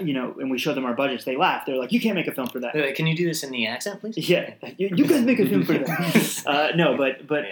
you 0.00 0.14
know, 0.14 0.34
and 0.40 0.50
we 0.50 0.56
show 0.58 0.72
them 0.72 0.86
our 0.86 0.94
budgets, 0.94 1.24
they 1.24 1.36
laugh. 1.36 1.66
They're 1.66 1.76
like, 1.76 1.92
you 1.92 2.00
can't 2.00 2.14
make 2.14 2.26
a 2.26 2.32
film 2.32 2.48
for 2.48 2.58
that. 2.60 2.74
Wait, 2.74 2.80
wait, 2.84 2.94
can 2.96 3.06
you 3.06 3.14
do 3.14 3.26
this 3.26 3.42
in 3.42 3.50
the 3.50 3.66
accent, 3.66 4.00
please? 4.00 4.16
Yeah, 4.16 4.54
you, 4.78 4.88
you 4.94 5.04
guys 5.06 5.22
make 5.24 5.38
a 5.40 5.46
film 5.46 5.64
for 5.64 5.74
that. 5.74 6.42
Uh, 6.46 6.68
no, 6.74 6.96
but 6.96 7.26
but 7.26 7.44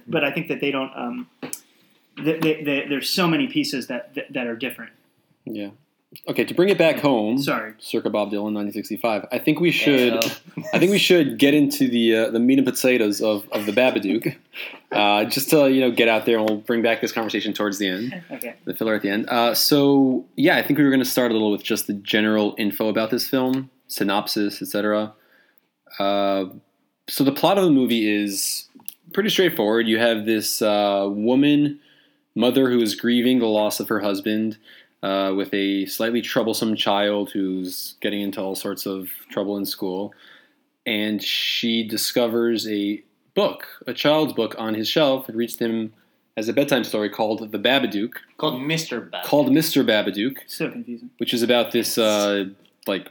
but 0.06 0.22
I 0.22 0.30
think 0.30 0.46
that 0.46 0.60
they 0.60 0.70
don't. 0.70 0.92
Um, 0.94 1.28
they, 2.22 2.38
they, 2.38 2.62
they, 2.62 2.86
there's 2.88 3.10
so 3.10 3.26
many 3.26 3.48
pieces 3.48 3.88
that, 3.88 4.14
that 4.14 4.32
that 4.32 4.46
are 4.46 4.54
different. 4.56 4.92
Yeah. 5.44 5.70
Okay, 6.28 6.44
to 6.44 6.54
bring 6.54 6.68
it 6.68 6.78
back 6.78 7.00
home, 7.00 7.36
Sorry. 7.38 7.74
circa 7.78 8.08
Bob 8.10 8.28
Dylan, 8.28 8.54
1965. 8.54 9.26
I 9.32 9.38
think 9.38 9.58
we 9.60 9.70
should. 9.72 10.14
I 10.72 10.78
think 10.78 10.92
we 10.92 10.98
should 10.98 11.36
get 11.38 11.52
into 11.52 11.88
the 11.88 12.16
uh, 12.16 12.30
the 12.30 12.38
meat 12.38 12.58
and 12.58 12.66
potatoes 12.66 13.20
of, 13.20 13.46
of 13.50 13.66
the 13.66 13.72
Babadook, 13.72 14.36
uh, 14.92 15.24
just 15.24 15.50
to 15.50 15.68
you 15.70 15.80
know 15.80 15.90
get 15.90 16.08
out 16.08 16.24
there, 16.24 16.38
and 16.38 16.48
we'll 16.48 16.60
bring 16.60 16.80
back 16.80 17.00
this 17.00 17.10
conversation 17.12 17.52
towards 17.52 17.78
the 17.78 17.88
end, 17.88 18.22
Okay. 18.30 18.54
the 18.64 18.72
filler 18.72 18.94
at 18.94 19.02
the 19.02 19.10
end. 19.10 19.28
Uh, 19.28 19.52
so 19.52 20.24
yeah, 20.36 20.56
I 20.56 20.62
think 20.62 20.78
we 20.78 20.84
were 20.84 20.90
going 20.90 21.02
to 21.02 21.10
start 21.10 21.32
a 21.32 21.34
little 21.34 21.50
with 21.50 21.64
just 21.64 21.86
the 21.88 21.92
general 21.94 22.54
info 22.56 22.88
about 22.88 23.10
this 23.10 23.28
film, 23.28 23.68
synopsis, 23.88 24.62
etc. 24.62 25.12
Uh, 25.98 26.46
so 27.08 27.24
the 27.24 27.32
plot 27.32 27.58
of 27.58 27.64
the 27.64 27.70
movie 27.70 28.08
is 28.08 28.68
pretty 29.12 29.28
straightforward. 29.28 29.86
You 29.88 29.98
have 29.98 30.24
this 30.24 30.62
uh, 30.62 31.08
woman, 31.10 31.80
mother 32.36 32.70
who 32.70 32.80
is 32.80 32.94
grieving 32.94 33.40
the 33.40 33.46
loss 33.46 33.80
of 33.80 33.88
her 33.88 34.00
husband. 34.00 34.56
Uh, 35.02 35.32
with 35.36 35.52
a 35.54 35.84
slightly 35.86 36.20
troublesome 36.22 36.74
child 36.74 37.30
who's 37.30 37.94
getting 38.00 38.22
into 38.22 38.40
all 38.40 38.56
sorts 38.56 38.86
of 38.86 39.08
trouble 39.30 39.56
in 39.56 39.64
school 39.64 40.12
and 40.86 41.22
she 41.22 41.86
discovers 41.86 42.66
a 42.66 43.02
book, 43.34 43.66
a 43.86 43.92
child's 43.92 44.32
book 44.32 44.54
on 44.58 44.74
his 44.74 44.88
shelf. 44.88 45.28
It 45.28 45.36
reads 45.36 45.58
him 45.58 45.92
as 46.36 46.48
a 46.48 46.52
bedtime 46.52 46.82
story 46.84 47.10
called 47.10 47.52
The 47.52 47.58
Babadook, 47.58 48.14
called 48.38 48.60
Mr. 48.60 49.08
Bab. 49.10 49.24
called 49.24 49.48
Mr. 49.50 49.84
Babadook, 49.84 50.38
So 50.46 50.70
confusing. 50.70 51.10
which 51.18 51.34
is 51.34 51.42
about 51.42 51.72
this 51.72 51.98
uh, 51.98 52.46
like 52.86 53.08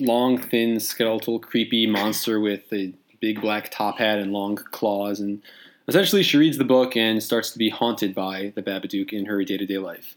long, 0.00 0.38
thin, 0.38 0.78
skeletal, 0.78 1.38
creepy 1.38 1.86
monster 1.86 2.38
with 2.38 2.70
a 2.72 2.92
big 3.20 3.40
black 3.40 3.70
top 3.70 3.98
hat 3.98 4.18
and 4.18 4.32
long 4.32 4.56
claws. 4.56 5.20
And 5.20 5.42
essentially, 5.88 6.22
she 6.22 6.36
reads 6.36 6.58
the 6.58 6.64
book 6.64 6.96
and 6.96 7.22
starts 7.22 7.50
to 7.52 7.58
be 7.58 7.70
haunted 7.70 8.14
by 8.14 8.52
the 8.54 8.62
Babadook 8.62 9.12
in 9.12 9.26
her 9.26 9.42
day 9.44 9.56
to 9.56 9.66
day 9.66 9.78
life. 9.78 10.16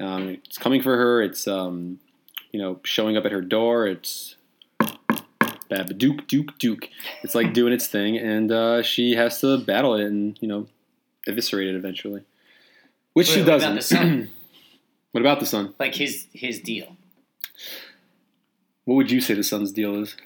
Um, 0.00 0.40
it's 0.44 0.58
coming 0.58 0.82
for 0.82 0.96
her. 0.96 1.22
It's 1.22 1.46
um, 1.46 1.98
you 2.52 2.60
know 2.60 2.80
showing 2.84 3.16
up 3.16 3.24
at 3.24 3.32
her 3.32 3.40
door. 3.40 3.86
It's 3.86 4.36
Babadook, 5.70 6.26
Duke, 6.26 6.58
Duke. 6.58 6.88
It's 7.22 7.34
like 7.34 7.52
doing 7.52 7.72
its 7.72 7.86
thing, 7.86 8.16
and 8.16 8.50
uh, 8.52 8.82
she 8.82 9.14
has 9.14 9.40
to 9.40 9.58
battle 9.58 9.94
it 9.94 10.06
and 10.06 10.38
you 10.40 10.48
know 10.48 10.66
eviscerate 11.26 11.68
it 11.68 11.74
eventually, 11.76 12.24
which 13.12 13.28
Wait, 13.28 13.34
she 13.34 13.40
what 13.40 13.48
about 13.48 13.60
doesn't. 13.60 13.74
the 13.76 13.82
son? 13.82 14.30
what 15.12 15.20
about 15.20 15.40
the 15.40 15.46
son? 15.46 15.74
Like 15.78 15.94
his 15.94 16.26
his 16.32 16.60
deal. 16.60 16.96
What 18.84 18.96
would 18.96 19.10
you 19.10 19.20
say 19.20 19.34
the 19.34 19.42
son's 19.42 19.72
deal 19.72 20.00
is? 20.02 20.16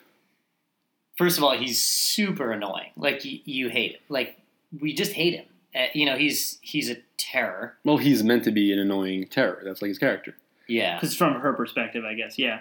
First 1.16 1.38
of 1.38 1.44
all, 1.44 1.56
he's 1.56 1.82
super 1.82 2.52
annoying. 2.52 2.90
Like 2.96 3.25
you, 3.25 3.40
you 3.44 3.68
hate 3.68 3.92
it. 3.92 4.00
Like 4.08 4.38
we 4.78 4.92
just 4.92 5.12
hate 5.12 5.34
him. 5.34 5.46
Uh, 5.78 5.87
you 5.94 6.04
know, 6.04 6.16
he's 6.16 6.58
he's 6.61 6.90
a 6.90 6.97
terror. 7.16 7.76
Well, 7.85 7.99
he's 7.99 8.25
meant 8.25 8.42
to 8.44 8.50
be 8.50 8.73
an 8.73 8.78
annoying 8.78 9.28
terror. 9.28 9.62
That's 9.64 9.80
like 9.80 9.88
his 9.90 9.99
character. 9.99 10.37
Yeah, 10.66 10.97
Because 10.97 11.14
from 11.16 11.35
her 11.40 11.52
perspective, 11.54 12.04
I 12.04 12.14
guess. 12.14 12.38
Yeah. 12.38 12.61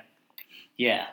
yeah. 0.77 1.07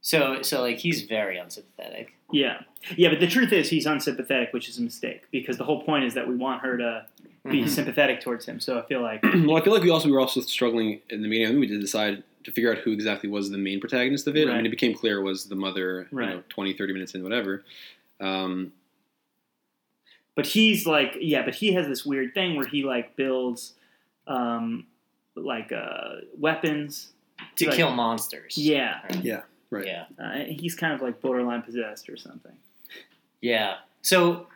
So 0.00 0.42
so 0.42 0.60
like 0.62 0.78
he's 0.78 1.02
very 1.02 1.38
unsympathetic. 1.38 2.12
Yeah. 2.30 2.60
Yeah, 2.96 3.08
but 3.10 3.20
the 3.20 3.26
truth 3.26 3.52
is 3.52 3.70
he's 3.70 3.86
unsympathetic, 3.86 4.52
which 4.52 4.68
is 4.68 4.78
a 4.78 4.82
mistake 4.82 5.22
because 5.30 5.56
the 5.58 5.64
whole 5.64 5.82
point 5.82 6.04
is 6.04 6.14
that 6.14 6.28
we 6.28 6.34
want 6.36 6.62
her 6.62 6.76
to 6.76 7.06
be 7.44 7.62
Mhm. 7.62 7.68
sympathetic 7.68 8.20
towards 8.20 8.44
him. 8.44 8.60
So 8.60 8.78
I 8.78 8.82
feel 8.86 9.00
like 9.02 9.22
well, 9.46 9.56
I 9.56 9.60
feel 9.62 9.72
like 9.72 9.82
we 9.82 9.90
also 9.90 10.06
we 10.08 10.12
were 10.12 10.20
also 10.20 10.40
struggling 10.40 11.00
in 11.10 11.22
the 11.22 11.28
beginning 11.28 11.46
of 11.46 11.52
the 11.54 11.60
movie 11.60 11.68
to 11.74 11.80
decide 11.80 12.22
to 12.44 12.52
figure 12.52 12.70
out 12.72 12.78
who 12.78 12.92
exactly 12.92 13.28
was 13.28 13.50
the 13.50 13.58
main 13.58 13.80
protagonist 13.80 14.26
of 14.28 14.36
it. 14.36 14.48
I 14.48 14.56
mean, 14.56 14.66
it 14.66 14.70
became 14.70 14.94
clear 14.94 15.18
it 15.20 15.22
was 15.24 15.46
the 15.46 15.56
mother, 15.56 16.06
you 16.12 16.18
know, 16.18 16.42
20, 16.48 16.74
30 16.74 16.92
minutes 16.92 17.14
in, 17.14 17.22
whatever. 17.24 17.64
Um, 18.20 18.72
but 20.36 20.46
he's 20.46 20.86
like 20.86 21.16
yeah, 21.20 21.42
but 21.44 21.56
he 21.56 21.72
has 21.72 21.88
this 21.88 22.06
weird 22.06 22.32
thing 22.34 22.54
where 22.56 22.66
he 22.68 22.84
like 22.84 23.16
builds 23.16 23.72
um 24.28 24.86
like 25.34 25.72
uh 25.72 26.16
weapons. 26.38 27.08
to 27.56 27.66
Like- 27.66 27.76
kill 27.76 27.90
monsters. 27.90 28.56
Yeah. 28.56 29.00
Yeah. 29.20 29.42
right. 29.70 29.84
Yeah. 29.86 30.04
Uh, 30.18 30.44
he's 30.48 30.74
kind 30.76 30.94
of 30.94 31.02
like 31.02 31.20
borderline 31.20 31.62
possessed 31.62 32.08
or 32.08 32.16
something. 32.16 32.52
Yeah. 33.40 33.74
So, 34.02 34.46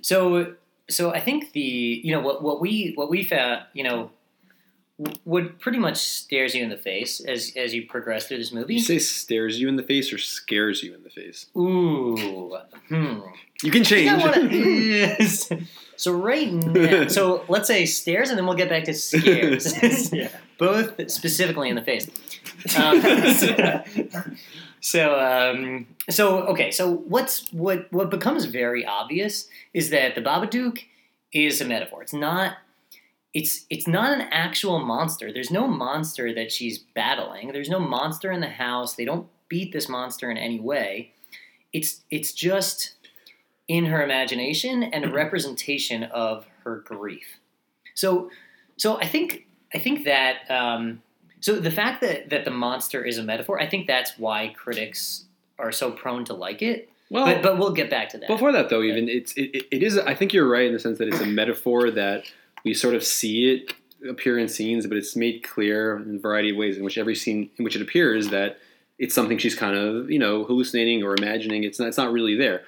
so, 0.00 0.54
so 0.88 1.12
I 1.12 1.20
think 1.20 1.52
the 1.52 1.60
you 1.60 2.12
know 2.12 2.20
what 2.20 2.42
what 2.42 2.60
we 2.60 2.92
what 2.94 3.08
we 3.10 3.24
found 3.24 3.62
you 3.72 3.84
know 3.84 4.10
w- 4.98 5.18
what 5.24 5.58
pretty 5.60 5.78
much 5.78 5.96
stares 5.96 6.54
you 6.54 6.62
in 6.62 6.68
the 6.70 6.76
face 6.76 7.20
as 7.20 7.52
as 7.56 7.74
you 7.74 7.86
progress 7.86 8.26
through 8.28 8.38
this 8.38 8.52
movie. 8.52 8.74
you 8.74 8.80
say 8.80 8.98
stares 8.98 9.60
you 9.60 9.68
in 9.68 9.76
the 9.76 9.82
face 9.82 10.12
or 10.12 10.18
scares 10.18 10.82
you 10.82 10.94
in 10.94 11.02
the 11.02 11.10
face? 11.10 11.46
Ooh. 11.56 12.56
Hmm. 12.88 13.20
You 13.62 13.70
can 13.70 13.82
I 13.82 13.84
think 13.84 14.10
I 14.10 14.32
change. 14.40 15.50
wanna- 15.50 15.66
so 15.96 16.12
right 16.12 16.52
now, 16.52 17.06
so 17.06 17.44
let's 17.48 17.66
say 17.68 17.86
stares, 17.86 18.28
and 18.30 18.38
then 18.38 18.46
we'll 18.46 18.56
get 18.56 18.68
back 18.68 18.84
to 18.84 18.94
scares. 18.94 19.72
yeah. 20.12 20.28
Both 20.58 21.10
specifically 21.10 21.68
in 21.68 21.76
the 21.76 21.82
face. 21.82 22.08
Um, 22.76 23.00
so, 24.80 25.18
um, 25.18 25.86
so 26.10 26.42
okay. 26.48 26.70
So 26.70 26.92
what's 26.92 27.50
what 27.52 27.90
what 27.92 28.10
becomes 28.10 28.44
very 28.44 28.84
obvious 28.84 29.48
is 29.72 29.90
that 29.90 30.14
the 30.14 30.20
Babadook 30.20 30.80
is 31.32 31.60
a 31.60 31.64
metaphor. 31.64 32.02
It's 32.02 32.12
not. 32.12 32.56
It's 33.34 33.66
it's 33.68 33.88
not 33.88 34.12
an 34.12 34.28
actual 34.30 34.78
monster. 34.78 35.32
There's 35.32 35.50
no 35.50 35.66
monster 35.66 36.32
that 36.34 36.52
she's 36.52 36.78
battling. 36.78 37.52
There's 37.52 37.68
no 37.68 37.80
monster 37.80 38.30
in 38.30 38.40
the 38.40 38.48
house. 38.48 38.94
They 38.94 39.04
don't 39.04 39.26
beat 39.48 39.72
this 39.72 39.88
monster 39.88 40.30
in 40.30 40.36
any 40.36 40.60
way. 40.60 41.10
It's 41.72 42.02
it's 42.10 42.32
just 42.32 42.94
in 43.66 43.86
her 43.86 44.02
imagination 44.04 44.84
and 44.84 45.04
a 45.04 45.10
representation 45.10 46.04
of 46.04 46.46
her 46.62 46.76
grief. 46.86 47.26
So 47.94 48.30
so 48.76 48.98
I 49.00 49.06
think 49.06 49.46
I 49.74 49.78
think 49.80 50.04
that 50.04 50.48
um, 50.48 51.02
so 51.40 51.58
the 51.58 51.72
fact 51.72 52.00
that 52.02 52.30
that 52.30 52.44
the 52.44 52.52
monster 52.52 53.04
is 53.04 53.18
a 53.18 53.22
metaphor, 53.24 53.60
I 53.60 53.66
think 53.68 53.88
that's 53.88 54.16
why 54.16 54.54
critics 54.56 55.24
are 55.58 55.72
so 55.72 55.90
prone 55.90 56.24
to 56.26 56.34
like 56.34 56.62
it. 56.62 56.88
well, 57.10 57.24
But 57.26 57.42
but 57.42 57.58
we'll 57.58 57.72
get 57.72 57.90
back 57.90 58.10
to 58.10 58.18
that. 58.18 58.28
before 58.28 58.52
that 58.52 58.68
though, 58.68 58.82
even 58.82 59.08
it's 59.08 59.32
it, 59.32 59.50
it- 59.56 59.66
it 59.72 59.82
is. 59.82 59.98
I 59.98 60.14
think 60.14 60.32
you're 60.32 60.48
right 60.48 60.66
in 60.66 60.72
the 60.72 60.78
sense 60.78 60.98
that 60.98 61.08
it's 61.08 61.20
a 61.20 61.26
metaphor 61.26 61.90
that 61.90 62.24
we 62.64 62.74
sort 62.74 62.94
of 62.94 63.04
see 63.04 63.52
it 63.52 63.72
appear 64.08 64.38
in 64.38 64.48
scenes, 64.48 64.86
but 64.86 64.96
it's 64.96 65.16
made 65.16 65.42
clear 65.42 65.96
in 65.96 66.16
a 66.16 66.18
variety 66.18 66.50
of 66.50 66.56
ways 66.56 66.76
in 66.76 66.84
which 66.84 66.98
every 66.98 67.14
scene 67.14 67.50
in 67.56 67.64
which 67.64 67.76
it 67.76 67.82
appears 67.82 68.28
that 68.28 68.58
it's 68.98 69.14
something 69.14 69.38
she's 69.38 69.54
kind 69.54 69.76
of 69.76 70.10
you 70.10 70.18
know 70.18 70.44
hallucinating 70.44 71.02
or 71.02 71.14
imagining. 71.16 71.64
It's 71.64 71.78
not. 71.78 71.88
It's 71.88 71.98
not 71.98 72.12
really 72.12 72.36
there. 72.36 72.62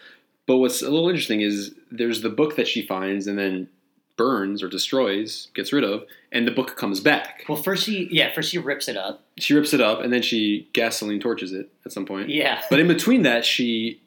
But 0.46 0.58
what's 0.58 0.80
a 0.80 0.90
little 0.90 1.08
interesting 1.08 1.40
is 1.40 1.74
there's 1.90 2.22
the 2.22 2.28
book 2.28 2.56
that 2.56 2.68
she 2.68 2.86
finds 2.86 3.26
and 3.26 3.36
then 3.36 3.68
burns 4.16 4.62
or 4.62 4.68
destroys, 4.68 5.48
gets 5.54 5.72
rid 5.72 5.84
of, 5.84 6.04
and 6.32 6.46
the 6.46 6.52
book 6.52 6.76
comes 6.76 7.00
back. 7.00 7.44
well, 7.48 7.60
first 7.60 7.84
she 7.84 8.08
yeah 8.10 8.32
first 8.32 8.50
she 8.50 8.58
rips 8.58 8.88
it 8.88 8.96
up. 8.96 9.24
She 9.38 9.54
rips 9.54 9.72
it 9.74 9.80
up 9.80 10.00
and 10.00 10.12
then 10.12 10.22
she 10.22 10.68
gasoline 10.72 11.20
torches 11.20 11.52
it 11.52 11.70
at 11.84 11.92
some 11.92 12.06
point. 12.06 12.28
Yeah. 12.28 12.62
But 12.70 12.80
in 12.80 12.88
between 12.88 13.22
that, 13.22 13.44
she 13.44 14.00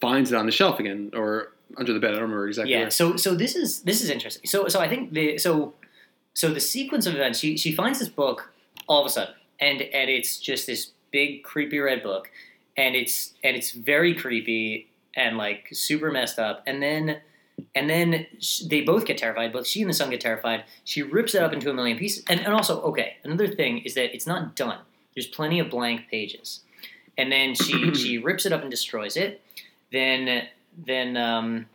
finds 0.00 0.32
it 0.32 0.36
on 0.36 0.46
the 0.46 0.52
shelf 0.52 0.80
again 0.80 1.10
or 1.14 1.52
under 1.76 1.92
the 1.92 2.00
bed. 2.00 2.10
I 2.10 2.14
don't 2.14 2.22
remember 2.22 2.48
exactly. 2.48 2.72
Yeah. 2.72 2.80
where. 2.82 2.90
So 2.90 3.16
so 3.16 3.34
this 3.34 3.56
is 3.56 3.82
this 3.82 4.02
is 4.02 4.10
interesting. 4.10 4.46
So 4.46 4.68
so 4.68 4.80
I 4.80 4.88
think 4.88 5.12
the 5.12 5.38
so 5.38 5.74
so 6.34 6.52
the 6.52 6.60
sequence 6.60 7.06
of 7.06 7.14
events. 7.14 7.38
She 7.38 7.56
she 7.56 7.72
finds 7.72 7.98
this 7.98 8.08
book 8.08 8.52
all 8.88 9.00
of 9.00 9.06
a 9.06 9.10
sudden, 9.10 9.34
and 9.60 9.82
and 9.82 10.10
it's 10.10 10.38
just 10.38 10.66
this 10.66 10.90
big 11.10 11.42
creepy 11.42 11.78
red 11.78 12.02
book, 12.02 12.30
and 12.76 12.94
it's 12.94 13.34
and 13.44 13.56
it's 13.56 13.72
very 13.72 14.14
creepy 14.14 14.88
and 15.14 15.36
like 15.36 15.68
super 15.72 16.10
messed 16.10 16.38
up. 16.38 16.62
And 16.66 16.82
then 16.82 17.20
and 17.74 17.88
then 17.88 18.26
they 18.68 18.80
both 18.80 19.04
get 19.04 19.18
terrified. 19.18 19.52
Both 19.52 19.66
she 19.66 19.82
and 19.82 19.90
the 19.90 19.94
son 19.94 20.10
get 20.10 20.20
terrified. 20.20 20.64
She 20.84 21.02
rips 21.02 21.34
it 21.34 21.42
up 21.42 21.52
into 21.52 21.70
a 21.70 21.74
million 21.74 21.98
pieces. 21.98 22.24
And 22.28 22.40
and 22.40 22.52
also 22.52 22.80
okay, 22.82 23.16
another 23.24 23.48
thing 23.48 23.78
is 23.78 23.94
that 23.94 24.14
it's 24.14 24.26
not 24.26 24.56
done. 24.56 24.78
There's 25.14 25.26
plenty 25.26 25.58
of 25.58 25.68
blank 25.70 26.08
pages, 26.10 26.60
and 27.18 27.30
then 27.30 27.54
she 27.54 27.94
she 27.94 28.18
rips 28.18 28.46
it 28.46 28.52
up 28.52 28.62
and 28.62 28.70
destroys 28.70 29.16
it. 29.16 29.42
Then 29.92 30.48
then 30.76 31.16
um, 31.16 31.66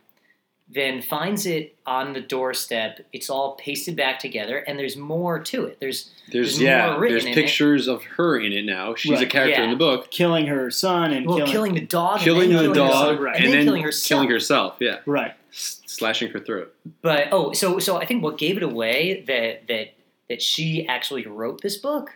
then 0.70 1.00
finds 1.00 1.46
it 1.46 1.76
on 1.86 2.12
the 2.12 2.20
doorstep. 2.20 3.00
It's 3.12 3.30
all 3.30 3.54
pasted 3.56 3.96
back 3.96 4.18
together, 4.18 4.58
and 4.58 4.78
there's 4.78 4.96
more 4.96 5.38
to 5.38 5.64
it. 5.64 5.78
There's 5.80 6.10
There's, 6.30 6.58
there's 6.58 6.60
yeah, 6.60 6.90
more 6.90 7.00
written 7.00 7.14
there's 7.14 7.24
in 7.24 7.32
it. 7.32 7.34
pictures 7.34 7.88
of 7.88 8.02
her 8.04 8.38
in 8.38 8.52
it 8.52 8.64
now. 8.66 8.94
She's 8.94 9.12
a 9.12 9.14
Right, 9.22 9.30
character 9.30 9.62
in 9.62 9.70
the 9.70 9.76
book, 9.76 10.10
Killing 10.10 10.46
her 10.46 10.70
son 10.70 11.12
and 11.12 11.26
well, 11.26 11.36
killing, 11.38 11.52
killing, 11.52 11.74
the 11.74 11.80
dog, 11.86 12.20
killing 12.20 12.50
and 12.50 12.58
then 12.58 12.66
the 12.68 12.72
killing 12.74 12.90
dog, 12.90 13.08
herself, 13.08 13.20
right. 13.20 13.42
and, 13.42 13.52
then, 13.54 13.64
killing 13.64 13.82
herself. 13.82 14.08
killing 14.08 14.30
herself. 14.30 14.76
Yeah, 14.80 14.98
right. 15.06 15.34
S- 15.50 15.80
slashing 15.86 16.30
her 16.32 16.40
throat. 16.40 16.74
But 17.00 17.28
oh, 17.32 17.52
so 17.54 17.78
so 17.78 17.96
I 17.96 18.04
think 18.04 18.22
what 18.22 18.36
gave 18.36 18.56
it 18.58 18.62
away 18.62 19.24
that 19.26 19.66
that 19.68 19.94
that 20.28 20.42
she 20.42 20.86
actually 20.86 21.26
wrote 21.26 21.62
this 21.62 21.78
book 21.78 22.10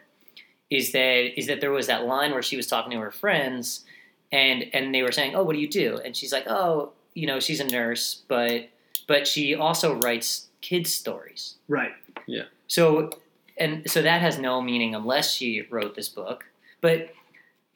is 0.69 0.93
that 0.93 1.39
is 1.39 1.47
that 1.47 1.63
there 1.63 1.71
was 1.73 1.87
that 1.87 2.05
line 2.05 2.33
where 2.33 2.43
she 2.43 2.57
was 2.59 2.67
talking 2.67 2.91
to 2.93 2.99
her 2.99 3.11
friends 3.11 3.85
and 4.33 4.65
and 4.73 4.95
they 4.95 5.03
were 5.03 5.13
saying, 5.13 5.35
"Oh, 5.35 5.45
what 5.45 5.53
do 5.53 5.61
you 5.61 5.69
do?" 5.69 6.01
And 6.05 6.17
she's 6.17 6.33
like, 6.33 6.47
"Oh, 6.49 6.93
you 7.15 7.27
know, 7.27 7.39
she's 7.39 7.61
a 7.61 7.65
nurse, 7.65 8.23
but 8.27 8.69
but 9.07 9.29
she 9.29 9.55
also 9.55 9.95
writes 9.95 10.49
kids 10.61 10.93
stories." 10.93 11.57
Right. 11.69 11.93
Yeah. 12.27 12.45
So 12.67 13.11
and 13.59 13.89
so 13.89 14.03
that 14.03 14.23
has 14.23 14.39
no 14.39 14.61
meaning 14.63 14.95
unless 14.95 15.33
she 15.35 15.63
wrote 15.71 15.95
this 15.95 16.09
book. 16.09 16.47
But 16.81 17.13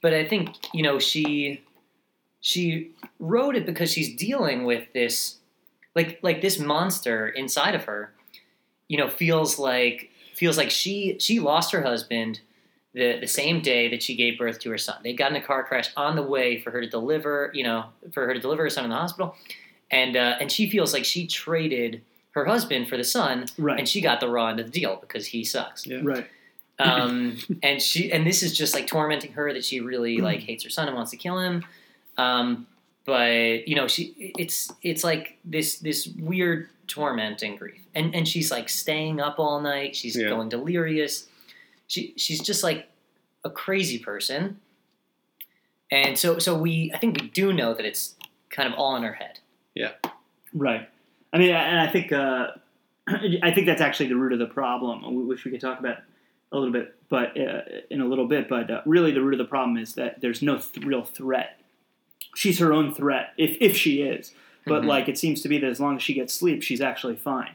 but 0.00 0.14
I 0.14 0.25
think, 0.25 0.50
you 0.72 0.82
know, 0.82 0.98
she 0.98 1.62
she 2.40 2.92
wrote 3.18 3.56
it 3.56 3.66
because 3.66 3.92
she's 3.92 4.14
dealing 4.16 4.64
with 4.64 4.92
this 4.92 5.36
like 5.94 6.18
like 6.22 6.40
this 6.40 6.58
monster 6.58 7.28
inside 7.28 7.75
of 7.75 7.84
her, 7.84 8.12
you 8.88 8.96
know, 8.96 9.08
feels 9.08 9.58
like 9.58 10.10
feels 10.34 10.56
like 10.56 10.70
she 10.70 11.16
she 11.18 11.38
lost 11.40 11.72
her 11.72 11.82
husband 11.82 12.40
the 12.97 13.19
the 13.21 13.26
same 13.29 13.61
day 13.61 13.88
that 13.91 14.03
she 14.03 14.17
gave 14.17 14.38
birth 14.38 14.59
to 14.61 14.71
her 14.71 14.79
son. 14.79 14.97
They 15.05 15.12
got 15.12 15.31
in 15.31 15.37
a 15.37 15.43
car 15.45 15.62
crash 15.62 15.91
on 15.97 16.17
the 16.17 16.23
way 16.23 16.59
for 16.61 16.71
her 16.73 16.81
to 16.81 16.88
deliver, 16.88 17.50
you 17.55 17.62
know, 17.62 17.85
for 18.12 18.26
her 18.26 18.35
to 18.35 18.41
deliver 18.41 18.65
her 18.65 18.71
son 18.71 18.85
in 18.85 18.91
the 18.91 18.97
hospital. 18.97 19.37
And 19.91 20.17
uh, 20.17 20.37
and 20.41 20.50
she 20.50 20.69
feels 20.69 20.93
like 20.93 21.05
she 21.05 21.26
traded 21.29 22.03
her 22.33 22.45
husband 22.45 22.88
for 22.88 22.97
the 22.97 23.05
son 23.05 23.47
Right. 23.57 23.79
and 23.79 23.88
she 23.88 24.00
got 24.00 24.21
the 24.21 24.29
raw 24.29 24.49
end 24.49 24.61
of 24.61 24.67
the 24.67 24.73
deal 24.81 24.97
because 25.00 25.26
he 25.29 25.45
sucks. 25.45 25.87
Yeah. 25.87 26.00
right. 26.03 26.26
Um, 26.79 27.38
and 27.62 27.81
she 27.81 28.11
and 28.12 28.26
this 28.26 28.43
is 28.43 28.57
just 28.57 28.75
like 28.75 28.87
tormenting 28.87 29.33
her 29.33 29.53
that 29.53 29.65
she 29.65 29.81
really 29.81 30.19
like 30.19 30.41
hates 30.41 30.65
her 30.65 30.71
son 30.71 30.88
and 30.88 30.97
wants 30.97 31.11
to 31.12 31.17
kill 31.17 31.38
him. 31.38 31.65
Um, 32.19 32.67
but 33.05 33.69
you 33.69 33.75
know, 33.76 33.87
she 33.88 34.33
it's 34.38 34.73
it's 34.83 35.05
like 35.05 35.38
this 35.45 35.79
this 35.79 36.09
weird 36.19 36.69
tormenting 36.88 37.57
grief, 37.57 37.81
and 37.95 38.15
and 38.15 38.26
she's 38.26 38.50
like 38.50 38.69
staying 38.69 39.21
up 39.21 39.38
all 39.38 39.61
night. 39.61 39.95
She's 39.97 40.17
Yeah. 40.17 40.29
going 40.29 40.49
delirious. 40.49 41.29
She 41.87 42.14
she's 42.16 42.40
just 42.40 42.62
like 42.62 42.88
a 43.45 43.50
crazy 43.50 43.99
person. 43.99 44.61
And 45.90 46.19
so 46.19 46.38
so 46.38 46.57
we 46.57 46.90
I 46.95 46.99
think 46.99 47.21
we 47.21 47.28
do 47.28 47.52
know 47.52 47.75
that 47.75 47.85
it's 47.85 48.14
kind 48.50 48.73
of 48.73 48.78
all 48.78 48.97
in 48.97 49.02
her 49.02 49.12
head. 49.14 49.38
Yeah. 49.75 49.93
Right. 50.55 50.88
I 51.33 51.38
mean, 51.38 51.50
and 51.50 51.78
I 51.81 51.90
think 51.90 52.12
uh, 52.12 52.49
I 53.09 53.52
think 53.55 53.66
that's 53.66 53.81
actually 53.81 54.09
the 54.09 54.16
root 54.16 54.33
of 54.33 54.38
the 54.38 54.47
problem, 54.47 55.26
which 55.28 55.45
we 55.45 55.50
could 55.50 55.61
talk 55.61 55.78
about 55.78 55.99
a 56.52 56.57
little 56.59 56.73
bit, 56.73 56.95
but 57.09 57.38
uh, 57.38 57.62
in 57.90 58.00
a 58.00 58.07
little 58.07 58.26
bit. 58.26 58.49
But 58.49 58.71
uh, 58.71 58.81
really, 58.87 59.12
the 59.12 59.21
root 59.21 59.35
of 59.35 59.38
the 59.38 59.45
problem 59.45 59.76
is 59.76 59.95
that 59.95 60.21
there's 60.21 60.43
no 60.43 60.59
th- 60.59 60.85
real 60.85 61.05
threat. 61.05 61.61
She's 62.35 62.59
her 62.59 62.73
own 62.73 62.95
threat, 62.95 63.33
if 63.37 63.57
if 63.61 63.76
she 63.76 64.02
is. 64.02 64.33
But 64.64 64.83
Mhm. 64.83 64.87
like, 64.87 65.09
it 65.09 65.16
seems 65.19 65.43
to 65.43 65.49
be 65.49 65.59
that 65.59 65.69
as 65.71 65.78
long 65.78 65.97
as 65.97 66.02
she 66.02 66.14
gets 66.14 66.35
sleep, 66.35 66.62
she's 66.62 66.81
actually 66.81 67.14
fine. 67.16 67.52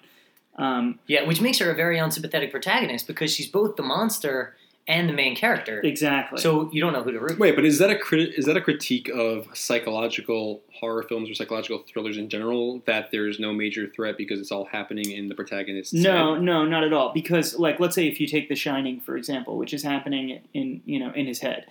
Um, 0.58 1.00
Yeah, 1.08 1.24
which 1.26 1.42
makes 1.42 1.60
her 1.60 1.72
a 1.72 1.76
very 1.76 1.98
unsympathetic 1.98 2.52
protagonist 2.52 3.08
because 3.08 3.34
she's 3.34 3.48
both 3.48 3.76
the 3.78 3.84
monster 3.84 4.56
and 4.88 5.08
the 5.08 5.14
main 5.14 5.36
character. 5.36 5.80
exactly. 5.84 6.42
So 6.42 6.70
you 6.74 6.82
don't 6.82 6.92
know 6.92 7.04
who 7.04 7.12
to 7.12 7.20
root. 7.20 7.38
Wait, 7.40 7.56
but 7.56 7.64
is 7.66 7.78
that 7.80 7.90
a 7.92 7.96
crit- 7.98 8.34
is 8.36 8.46
that 8.46 8.58
a 8.58 8.62
critique 8.62 9.10
of 9.10 9.48
psychological 9.54 10.62
horror 10.74 11.04
films 11.04 11.30
or 11.30 11.34
psychological 11.36 11.84
thrillers 11.88 12.18
in 12.18 12.30
general 12.30 12.82
that 12.86 13.12
there's 13.12 13.40
no 13.40 13.54
major 13.54 13.88
threat 13.88 14.18
because 14.18 14.40
it's 14.40 14.52
all 14.52 14.66
happening 14.66 15.12
in 15.12 15.28
the 15.30 15.36
protagonist's 15.36 15.94
No, 15.94 16.34
head? 16.34 16.44
no, 16.44 16.66
not 16.66 16.84
at 16.84 16.94
all. 16.94 17.14
Because, 17.14 17.58
like, 17.60 17.80
let's 17.80 17.94
say 17.96 18.08
if 18.08 18.20
you 18.20 18.28
take 18.28 18.50
The 18.50 18.56
Shining, 18.56 19.00
for 19.00 19.16
example, 19.18 19.58
which 19.58 19.74
is 19.74 19.84
happening 19.84 20.42
in 20.54 20.82
you 20.86 21.00
know 21.00 21.12
in 21.14 21.28
his 21.28 21.40
head, 21.40 21.66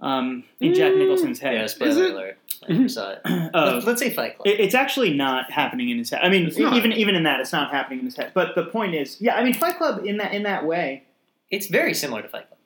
um, 0.00 0.44
in 0.60 0.74
Jack. 0.74 0.94
Nicholson's 0.94 1.38
head. 1.40 1.54
Yeah, 1.54 1.64
Is 1.64 1.72
spoiler 1.72 2.06
alert. 2.06 2.38
I 2.68 2.72
never 2.72 2.88
saw 2.88 3.10
it. 3.12 3.20
Uh, 3.54 3.72
let's, 3.74 3.86
let's 3.86 4.00
say 4.00 4.10
Fight 4.10 4.36
Club. 4.36 4.46
it- 4.48 4.60
it's 4.60 4.74
actually 4.74 5.14
not 5.14 5.50
happening 5.50 5.88
in 5.88 5.98
his 5.98 6.10
head. 6.10 6.20
I 6.22 6.28
mean, 6.28 6.46
It's 6.46 6.58
not. 6.58 6.74
even 6.76 6.92
even 6.92 7.14
in 7.14 7.22
that, 7.24 7.40
it's 7.40 7.52
not 7.52 7.70
happening 7.70 8.00
in 8.00 8.04
his 8.06 8.16
head. 8.16 8.32
But 8.34 8.54
the 8.54 8.64
point 8.64 8.94
is, 8.94 9.20
yeah, 9.20 9.36
I 9.36 9.44
mean, 9.44 9.54
Fight 9.54 9.78
Club 9.78 10.04
in 10.04 10.16
that 10.18 10.34
in 10.34 10.42
that 10.44 10.64
way, 10.66 11.04
it's 11.50 11.66
very 11.68 11.94
similar 11.94 12.22
to 12.22 12.28
Fight 12.28 12.48
Club. 12.48 12.58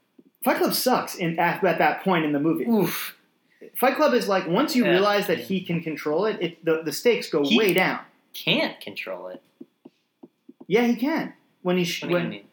Fight 0.43 0.57
Club 0.57 0.75
sucks 0.75 1.15
in 1.17 1.39
at, 1.39 1.63
at 1.63 1.79
that 1.79 2.03
point 2.03 2.25
in 2.25 2.33
the 2.33 2.41
movie. 2.41 2.65
Oof. 2.65 3.17
Fight 3.77 3.97
Club 3.97 4.15
is 4.15 4.27
like 4.27 4.47
once 4.49 4.75
you 4.75 4.85
Yeah. 4.85 4.93
realize 4.93 5.27
that 5.27 5.39
he 5.39 5.61
can 5.61 5.83
control 5.83 6.25
it, 6.27 6.39
it 6.41 6.65
the, 6.65 6.83
the 6.83 6.93
stakes 6.93 7.29
go 7.29 7.43
He- 7.45 7.59
way 7.59 7.73
down. 7.75 8.01
Can't 8.33 8.81
control 8.81 9.29
it. 9.29 9.43
Yeah, 10.67 10.87
he 10.87 10.95
can. 10.97 11.35
When 11.63 11.77
he 11.77 11.85
sh- 11.85 12.03
What 12.03 12.09
do 12.09 12.15
you 12.15 12.21
when 12.21 12.29
mean? 12.31 12.45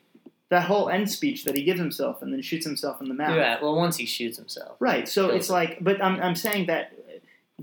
That 0.50 0.64
whole 0.64 0.90
end 0.90 1.10
speech 1.12 1.44
that 1.46 1.56
he 1.56 1.64
gives 1.64 1.80
himself 1.80 2.22
and 2.22 2.32
then 2.32 2.42
shoots 2.42 2.66
himself 2.66 3.02
in 3.02 3.08
the 3.10 3.14
mouth. 3.14 3.36
Yeah, 3.36 3.60
well, 3.62 3.76
once 3.76 3.98
he 3.98 4.06
shoots 4.06 4.38
himself. 4.38 4.78
Right. 4.80 5.08
So 5.08 5.30
it's 5.30 5.50
like, 5.50 5.84
but 5.84 6.02
I'm, 6.04 6.22
I'm 6.22 6.36
saying 6.36 6.68
that 6.68 6.94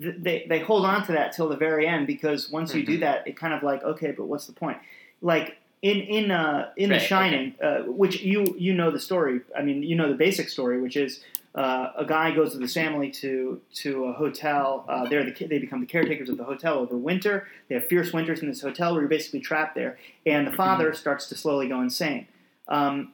th- 0.00 0.16
they 0.18 0.46
they 0.48 0.58
hold 0.60 0.84
on 0.84 1.04
to 1.06 1.12
that 1.12 1.32
till 1.32 1.48
the 1.48 1.56
very 1.56 1.86
end 1.86 2.06
because 2.06 2.50
once 2.50 2.74
you 2.74 2.84
do 2.84 2.96
Mhm. 2.98 3.00
that, 3.00 3.26
it 3.26 3.36
kind 3.36 3.54
of 3.54 3.62
like 3.62 3.82
okay, 3.84 4.10
but 4.12 4.26
what's 4.26 4.46
the 4.46 4.52
point? 4.52 4.78
Like 5.22 5.56
in 5.80 5.98
in 6.00 6.30
uh, 6.30 6.70
in 6.76 6.90
Right, 6.90 7.00
The 7.00 7.04
Shining, 7.06 7.54
uh, 7.62 7.78
which 7.84 8.20
you 8.22 8.54
you 8.58 8.74
know 8.74 8.90
the 8.90 9.00
story. 9.00 9.40
I 9.56 9.62
mean, 9.62 9.82
you 9.82 9.96
know 9.96 10.08
the 10.08 10.14
basic 10.18 10.48
story, 10.48 10.80
which 10.80 10.96
is. 10.96 11.20
Uh, 11.56 11.92
a 11.96 12.04
guy 12.04 12.34
goes 12.34 12.50
with 12.52 12.60
his 12.62 12.74
family 12.74 13.08
to 13.12 13.60
to 13.72 14.06
a 14.06 14.12
hotel. 14.12 14.84
Uh, 14.88 15.08
they're 15.08 15.22
the 15.24 15.46
they 15.46 15.60
become 15.60 15.78
the 15.80 15.86
caretakers 15.86 16.28
of 16.28 16.36
the 16.36 16.42
hotel 16.42 16.80
over 16.80 16.96
winter. 16.96 17.46
They 17.68 17.76
have 17.76 17.86
fierce 17.86 18.12
winters 18.12 18.40
in 18.42 18.48
this 18.48 18.60
hotel 18.60 18.90
where 18.92 19.02
you're 19.02 19.08
basically 19.08 19.38
trapped 19.38 19.76
there. 19.76 19.96
And 20.26 20.48
the 20.48 20.50
father 20.50 20.92
starts 20.94 21.28
to 21.28 21.36
slowly 21.36 21.68
go 21.68 21.80
insane. 21.80 22.26
Um, 22.68 23.12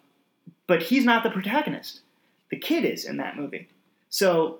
but 0.66 0.83
he's 0.83 1.04
not 1.04 1.23
the 1.23 1.30
protagonist. 1.30 2.00
The 2.50 2.57
kid 2.57 2.85
is 2.85 3.04
in 3.04 3.16
that 3.19 3.37
movie. 3.37 3.69
So 4.09 4.59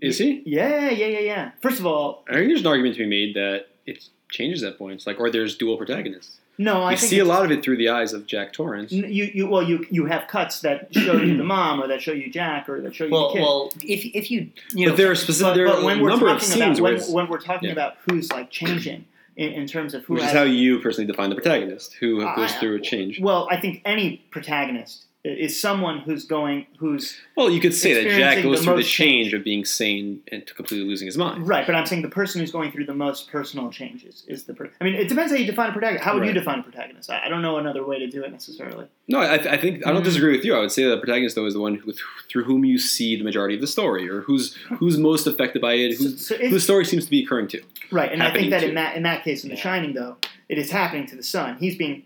Is 0.00 0.18
he? 0.18 0.42
yeah, 0.46 0.90
yeah, 0.90 1.06
yeah, 1.06 1.18
yeah. 1.20 1.50
First 1.60 1.80
of 1.80 1.86
all, 1.86 2.24
I 2.28 2.34
think 2.34 2.48
there's 2.48 2.60
an 2.60 2.66
argument 2.66 2.96
to 2.96 3.02
be 3.04 3.08
made 3.08 3.34
that 3.34 3.66
it 3.86 4.04
changes 4.30 4.62
at 4.62 4.78
points, 4.78 5.06
like 5.06 5.18
or 5.18 5.30
there's 5.30 5.56
dual 5.56 5.76
protagonists. 5.76 6.38
no, 6.58 6.82
I 6.82 6.92
you 6.92 6.96
think 6.96 7.10
see 7.10 7.18
a 7.18 7.24
lot 7.24 7.44
of 7.44 7.50
it 7.50 7.62
through 7.64 7.78
the 7.78 7.88
eyes 7.88 8.12
of 8.12 8.26
Jack 8.26 8.52
Torrance. 8.52 8.92
You, 8.92 9.06
you, 9.06 9.46
well, 9.48 9.62
you, 9.62 9.86
you 9.90 10.06
have 10.06 10.28
cuts 10.28 10.60
that 10.60 10.92
show 10.94 11.16
you 11.16 11.36
the 11.36 11.44
mom, 11.44 11.80
or 11.82 11.88
that 11.88 12.02
show 12.02 12.12
you 12.12 12.30
Jack, 12.30 12.68
or 12.68 12.80
that 12.82 12.94
show 12.94 13.06
you 13.06 13.10
Well, 13.12 13.28
the 13.28 13.34
kid. 13.34 13.42
well, 13.42 13.72
if 13.82 14.04
if 14.14 14.30
you 14.30 14.50
you 14.72 14.86
know 14.86 14.92
but 14.92 14.96
there 14.98 15.10
are 15.10 15.14
specific 15.16 15.50
but, 15.52 15.54
there 15.54 15.66
but 15.66 15.78
are 15.78 15.84
when 15.84 15.98
a 15.98 16.02
we're 16.02 16.08
number 16.10 16.26
of 16.28 16.34
talking 16.40 16.48
scenes 16.48 16.78
about 16.78 16.90
where 16.92 17.00
when, 17.00 17.12
when 17.12 17.28
we're 17.28 17.40
talking 17.40 17.68
yeah. 17.68 17.72
about 17.72 17.96
who's 18.08 18.30
like 18.30 18.50
changing 18.50 19.04
in, 19.38 19.52
in 19.52 19.66
terms 19.66 19.94
of 19.94 20.04
who 20.04 20.14
which 20.14 20.24
is 20.24 20.32
how 20.32 20.42
you 20.42 20.80
personally 20.80 21.06
define 21.06 21.30
the 21.30 21.36
protagonist, 21.36 21.94
who 21.94 22.18
goes 22.36 22.52
I- 22.52 22.58
through 22.60 22.76
a 22.76 22.80
change. 22.80 23.20
well, 23.20 23.48
I 23.50 23.56
think 23.58 23.80
any 23.84 24.22
protagonist 24.30 25.04
is 25.24 25.60
someone 25.60 25.98
who's 25.98 26.24
going 26.24 26.64
who's 26.78 27.16
Well, 27.36 27.50
you 27.50 27.60
could 27.60 27.74
say 27.74 27.92
that 27.92 28.16
Jack 28.16 28.42
goes 28.42 28.60
the 28.60 28.64
through 28.64 28.76
the 28.76 28.82
change 28.84 29.24
change. 29.30 29.34
of 29.34 29.42
being 29.44 29.64
sane 29.64 30.22
and 30.30 30.46
to 30.46 30.54
completely 30.54 30.86
losing 30.88 31.06
his 31.06 31.18
mind. 31.18 31.46
right. 31.46 31.66
But 31.66 31.74
I'm 31.74 31.86
saying 31.86 32.02
the 32.02 32.08
person 32.08 32.40
who's 32.40 32.52
going 32.52 32.70
through 32.70 32.86
the 32.86 32.94
most 32.94 33.28
personal 33.30 33.68
changes 33.70 34.24
is 34.28 34.44
the. 34.44 34.54
Per- 34.54 34.70
I 34.80 34.84
mean, 34.84 34.94
it 34.94 35.08
depends 35.08 35.32
how 35.32 35.38
you 35.38 35.44
define 35.44 35.70
a 35.70 35.72
protagonist. 35.72 36.04
How 36.04 36.14
would 36.16 36.24
you 36.26 36.32
define 36.32 36.60
a 36.60 36.62
protagonist? 36.62 37.10
I, 37.10 37.26
I 37.26 37.28
don't 37.28 37.42
know 37.42 37.58
another 37.58 37.84
way 37.84 37.98
to 37.98 38.06
do 38.06 38.22
it 38.22 38.30
necessarily. 38.30 38.86
No, 39.08 39.18
I, 39.18 39.34
I 39.34 39.56
think 39.56 39.84
I 39.86 39.90
don't 39.92 40.02
Mm. 40.02 40.04
disagree 40.04 40.36
with 40.36 40.44
you. 40.44 40.54
I 40.54 40.60
would 40.60 40.70
say 40.72 40.84
that 40.84 40.90
the 40.90 40.98
protagonist 40.98 41.34
though 41.34 41.46
is 41.46 41.54
the 41.54 41.60
one 41.60 41.74
who, 41.74 41.92
through 42.30 42.44
whom 42.44 42.64
you 42.64 42.78
see 42.78 43.16
the 43.16 43.24
majority 43.24 43.56
of 43.56 43.60
the 43.60 43.66
story, 43.66 44.08
or 44.08 44.20
who's 44.20 44.54
who's 44.78 44.98
most 44.98 45.26
affected 45.26 45.60
by 45.60 45.74
it, 45.74 45.96
who's, 45.98 46.24
So- 46.26 46.36
so 46.36 46.40
who 46.42 46.50
the 46.50 46.60
story 46.60 46.84
seems 46.84 47.04
to 47.06 47.10
be 47.10 47.24
occurring 47.24 47.48
to. 47.48 47.60
Right, 47.90 48.12
and 48.12 48.22
I 48.22 48.32
think 48.32 48.50
that 48.50 48.60
to. 48.60 48.68
in 48.68 48.74
that 48.76 48.96
in 48.96 49.02
that 49.02 49.24
case, 49.24 49.42
in 49.42 49.50
The 49.50 49.56
Shining, 49.56 49.94
though, 49.94 50.16
it 50.48 50.58
is 50.58 50.70
happening 50.70 51.06
to 51.08 51.16
the 51.16 51.22
son. 51.24 51.56
He's 51.58 51.76
being 51.76 52.04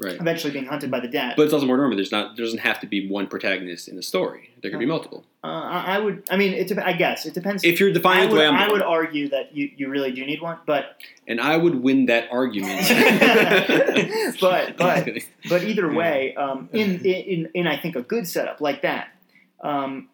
Right. 0.00 0.14
eventually 0.20 0.52
being 0.52 0.66
hunted 0.66 0.90
by 0.90 1.00
the 1.00 1.08
dad. 1.08 1.34
But 1.36 1.44
it's 1.44 1.52
also 1.52 1.66
more 1.66 1.76
normal. 1.76 1.96
there's 1.96 2.12
not 2.12 2.36
there 2.36 2.44
doesn't 2.44 2.60
have 2.60 2.78
to 2.80 2.86
be 2.86 3.08
one 3.08 3.26
protagonist 3.26 3.88
in 3.88 3.96
the 3.96 4.02
story. 4.02 4.50
There 4.62 4.70
could 4.70 4.78
be 4.80 4.86
multiple. 4.86 5.24
uh, 5.42 5.46
I, 5.46 5.96
I 5.96 5.98
would, 5.98 6.22
I 6.30 6.36
mean, 6.36 6.52
it. 6.52 6.68
dep- 6.68 6.84
I 6.84 6.92
guess 6.92 7.26
it 7.26 7.34
depends. 7.34 7.64
If 7.64 7.80
you're 7.80 7.90
I 7.90 7.92
defining 7.92 8.24
it 8.24 8.26
the 8.28 8.32
would, 8.34 8.40
way 8.40 8.46
I'm 8.46 8.54
I 8.56 8.68
would 8.70 8.82
argue 8.82 9.28
that 9.30 9.56
you, 9.56 9.70
you 9.76 9.88
really 9.88 10.12
do 10.12 10.24
need 10.24 10.40
one, 10.40 10.58
but 10.66 10.96
and 11.26 11.40
I 11.40 11.56
would 11.56 11.76
win 11.82 12.06
that 12.06 12.28
argument. 12.30 12.80
but 14.40 14.76
but 14.76 15.08
but 15.48 15.64
either 15.64 15.92
way, 15.92 16.34
um, 16.36 16.68
in, 16.72 17.04
in 17.04 17.50
in 17.54 17.66
I 17.66 17.76
think 17.76 17.96
a 17.96 18.02
good 18.02 18.26
setup 18.26 18.60
like 18.60 18.82
that, 18.82 19.08
um, 19.62 20.08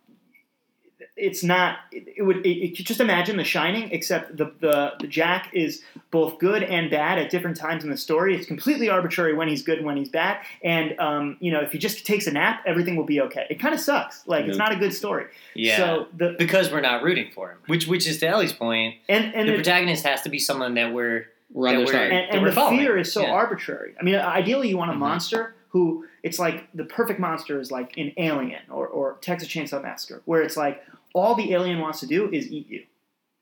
it's 1.16 1.44
not. 1.44 1.78
It, 1.92 2.14
it 2.16 2.22
would. 2.22 2.44
It, 2.44 2.48
it, 2.70 2.74
just 2.74 3.00
imagine 3.00 3.36
The 3.36 3.44
Shining, 3.44 3.90
except 3.92 4.36
the, 4.36 4.52
the 4.60 4.94
the 5.00 5.06
Jack 5.06 5.50
is 5.52 5.82
both 6.10 6.38
good 6.38 6.62
and 6.64 6.90
bad 6.90 7.18
at 7.18 7.30
different 7.30 7.56
times 7.56 7.84
in 7.84 7.90
the 7.90 7.96
story. 7.96 8.34
It's 8.36 8.46
completely 8.46 8.88
arbitrary 8.88 9.32
when 9.34 9.46
he's 9.48 9.62
good 9.62 9.78
and 9.78 9.86
when 9.86 9.96
he's 9.96 10.08
bad. 10.08 10.38
And 10.62 10.98
um, 10.98 11.36
you 11.40 11.52
know, 11.52 11.60
if 11.60 11.72
he 11.72 11.78
just 11.78 12.04
takes 12.04 12.26
a 12.26 12.32
nap, 12.32 12.62
everything 12.66 12.96
will 12.96 13.04
be 13.04 13.20
okay. 13.20 13.46
It 13.48 13.60
kind 13.60 13.74
of 13.74 13.80
sucks. 13.80 14.26
Like 14.26 14.46
it's 14.46 14.58
not 14.58 14.72
a 14.72 14.76
good 14.76 14.92
story. 14.92 15.26
yeah. 15.54 15.76
So 15.76 16.08
the 16.16 16.34
because 16.38 16.72
we're 16.72 16.80
not 16.80 17.02
rooting 17.02 17.30
for 17.32 17.52
him, 17.52 17.58
which 17.66 17.86
which 17.86 18.06
is 18.08 18.18
to 18.18 18.26
Ellie's 18.26 18.52
point. 18.52 18.96
and 19.08 19.34
and 19.34 19.48
the 19.48 19.52
the, 19.52 19.58
protagonist 19.58 20.04
has 20.04 20.22
to 20.22 20.28
be 20.28 20.38
someone 20.40 20.74
that 20.74 20.92
we're 20.92 21.26
We're 21.52 21.68
on 21.68 21.74
that 21.74 21.78
their 21.78 21.86
we're- 21.86 21.92
side. 21.96 22.02
and, 22.02 22.12
that 22.12 22.34
and 22.34 22.42
we're 22.42 22.48
the 22.50 22.54
following. 22.56 22.78
fear 22.80 22.98
is 22.98 23.12
so 23.12 23.22
Yeah. 23.22 23.30
arbitrary. 23.30 23.94
I 24.00 24.02
mean, 24.02 24.16
ideally, 24.16 24.68
you 24.68 24.76
want 24.78 24.90
a 24.90 24.94
Mhm. 24.94 24.98
monster 24.98 25.54
who 25.68 26.06
it's 26.24 26.38
like 26.38 26.66
the 26.74 26.84
perfect 26.84 27.20
monster 27.20 27.60
is 27.60 27.70
like 27.70 27.96
an 27.98 28.12
Alien 28.16 28.62
or, 28.70 28.86
or 28.86 29.16
Texas 29.20 29.48
Chainsaw 29.48 29.82
Massacre, 29.82 30.22
where 30.24 30.40
it's 30.42 30.56
like 30.56 30.82
all 31.14 31.34
the 31.34 31.52
alien 31.54 31.78
wants 31.80 32.00
to 32.00 32.06
do 32.06 32.30
is 32.30 32.50
eat 32.52 32.68
you. 32.68 32.82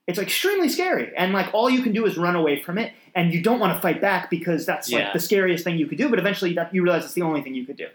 It's 0.07 0.19
extremely 0.19 0.69
scary, 0.69 1.13
and 1.17 1.33
like 1.33 1.53
all 1.55 1.69
you 1.71 1.83
can 1.83 1.93
do 1.93 2.07
is 2.07 2.17
run 2.17 2.35
away 2.37 2.59
from 2.61 2.77
it, 2.79 2.93
and 3.15 3.33
you 3.33 3.41
don't 3.43 3.59
want 3.61 3.75
to 3.75 3.81
fight 3.81 4.01
back 4.01 4.31
because 4.31 4.65
that's 4.67 4.91
Yeah. 4.91 4.99
like 5.05 5.13
the 5.15 5.21
scariest 5.21 5.65
thing 5.65 5.77
you 5.79 5.87
could 5.87 5.99
do. 5.99 6.09
But 6.09 6.19
eventually, 6.19 6.53
that, 6.55 6.75
you 6.75 6.83
realize 6.83 7.05
it's 7.05 7.15
the 7.15 7.23
only 7.23 7.41
thing 7.43 7.55
you 7.55 7.65
could 7.65 7.77
do. 7.77 7.87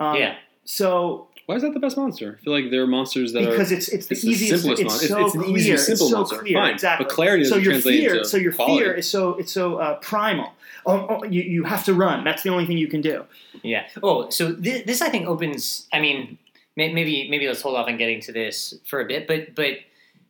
Um, 0.00 0.16
yeah. 0.16 0.36
So 0.64 1.28
Why 1.46 1.54
is 1.56 1.62
that 1.62 1.74
the 1.74 1.78
best 1.80 1.96
monster? 1.96 2.38
I 2.40 2.44
feel 2.44 2.52
like 2.52 2.70
there 2.70 2.82
are 2.82 2.86
monsters 2.86 3.32
that 3.34 3.48
because 3.48 3.70
are. 3.70 3.76
it's 3.76 3.88
it's 3.88 4.06
the 4.06 4.14
it's 4.14 4.22
the 4.22 4.28
easiest, 4.30 4.62
simplest 4.64 4.82
it's 4.82 4.88
one. 4.94 4.96
It's- 5.04 5.08
so 5.10 5.24
it's 5.26 5.32
the 5.34 5.38
clear, 5.44 5.56
easiest, 5.56 5.86
simple 5.86 6.06
it's 6.06 6.10
so 6.10 6.16
monster. 6.18 6.38
clear, 6.38 6.54
Fine. 6.58 6.74
exactly. 6.74 7.04
But 7.04 7.12
clarity 7.14 7.44
so 7.44 7.50
doesn't 7.50 7.64
your 7.64 7.72
translate 7.74 8.00
fear, 8.00 8.12
into 8.16 8.24
so 8.28 8.36
your 8.38 8.52
quality. 8.52 8.78
fear 8.84 8.94
is 8.94 9.10
so 9.10 9.34
it's 9.34 9.52
so 9.52 9.76
uh, 9.76 9.94
primal. 9.96 10.52
Oh, 10.86 11.06
oh, 11.08 11.24
you, 11.24 11.42
you 11.42 11.64
have 11.64 11.84
to 11.84 11.94
run. 11.94 12.24
That's 12.24 12.42
the 12.42 12.50
only 12.50 12.64
thing 12.66 12.78
you 12.78 12.86
can 12.88 13.00
do. 13.00 13.24
Yeah. 13.62 13.86
Oh, 14.02 14.30
so 14.30 14.52
this, 14.52 14.84
this 14.86 15.02
I 15.02 15.08
think 15.08 15.26
opens. 15.26 15.86
I 15.92 16.00
mean, 16.00 16.18
may, 16.18 16.38
maybe 16.76 17.28
maybe 17.30 17.46
let's 17.46 17.62
hold 17.62 17.76
off 17.76 17.88
on 17.88 17.96
getting 17.96 18.20
to 18.22 18.32
this 18.32 18.74
for 18.86 19.00
a 19.00 19.04
bit, 19.06 19.26
but 19.26 19.54
but 19.54 19.78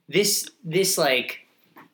this 0.09 0.49
this 0.65 0.97
like 0.97 1.41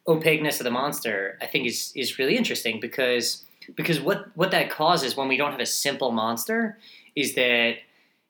opaqueness 0.06 0.60
of 0.60 0.64
the 0.64 0.70
monster, 0.70 1.38
I 1.40 1.46
think 1.46 1.66
is 1.66 1.92
is 1.96 2.18
really 2.18 2.36
interesting 2.36 2.80
because 2.80 3.44
because 3.76 4.00
what 4.00 4.36
what 4.36 4.50
that 4.50 4.70
causes 4.70 5.16
when 5.16 5.28
we 5.28 5.36
don't 5.36 5.52
have 5.52 5.60
a 5.60 5.66
simple 5.66 6.10
monster 6.12 6.78
is 7.16 7.34
that 7.34 7.76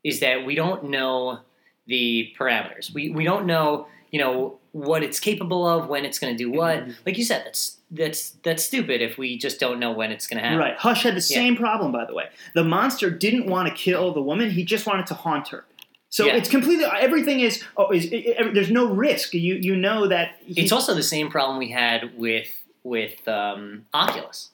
is 0.04 0.20
that 0.20 0.44
we 0.46 0.54
don't 0.54 0.84
know 0.84 1.40
the 1.86 2.32
parameters. 2.38 2.92
We 2.94 3.10
we 3.10 3.24
don't 3.24 3.46
know 3.46 3.86
you 4.10 4.18
know 4.20 4.58
what 4.72 5.02
it's 5.02 5.20
capable 5.20 5.66
of, 5.66 5.88
when 5.88 6.04
it's 6.06 6.18
going 6.18 6.32
to 6.32 6.36
do 6.36 6.50
what. 6.50 6.78
Mm-hmm. 6.80 6.90
Like 7.04 7.18
you 7.18 7.24
said, 7.24 7.42
that's 7.44 7.78
that's 7.90 8.30
that's 8.42 8.64
stupid 8.64 9.02
if 9.02 9.18
we 9.18 9.36
just 9.36 9.58
don't 9.60 9.78
know 9.78 9.92
when 9.92 10.12
it's 10.12 10.26
going 10.26 10.40
to 10.40 10.48
happen. 10.48 10.58
Right. 10.58 10.76
Hush 10.76 11.02
had 11.02 11.12
the 11.14 11.16
Yeah. 11.16 11.36
same 11.40 11.56
problem, 11.56 11.92
by 11.92 12.04
the 12.06 12.14
way. 12.14 12.26
The 12.54 12.64
monster 12.64 13.10
didn't 13.10 13.46
want 13.46 13.68
to 13.68 13.74
kill 13.74 14.12
the 14.14 14.22
woman; 14.22 14.50
he 14.50 14.64
just 14.64 14.86
wanted 14.86 15.06
to 15.08 15.14
haunt 15.14 15.48
her. 15.48 15.64
So 16.12 16.26
Yeah. 16.26 16.36
it's 16.36 16.48
completely 16.50 16.84
everything 16.84 17.40
is. 17.40 17.64
Oh, 17.76 17.90
is 17.90 18.04
it, 18.06 18.22
it- 18.38 18.54
there's 18.54 18.70
no 18.70 18.84
risk. 19.06 19.32
You 19.34 19.54
you 19.68 19.74
know 19.74 20.06
that. 20.08 20.28
he- 20.46 20.60
It's 20.62 20.72
also 20.72 20.94
the 20.94 21.02
same 21.14 21.28
problem 21.30 21.58
we 21.58 21.70
had 21.70 22.00
with 22.18 22.48
with 22.84 23.26
um, 23.26 23.86
Oculus. 23.94 24.50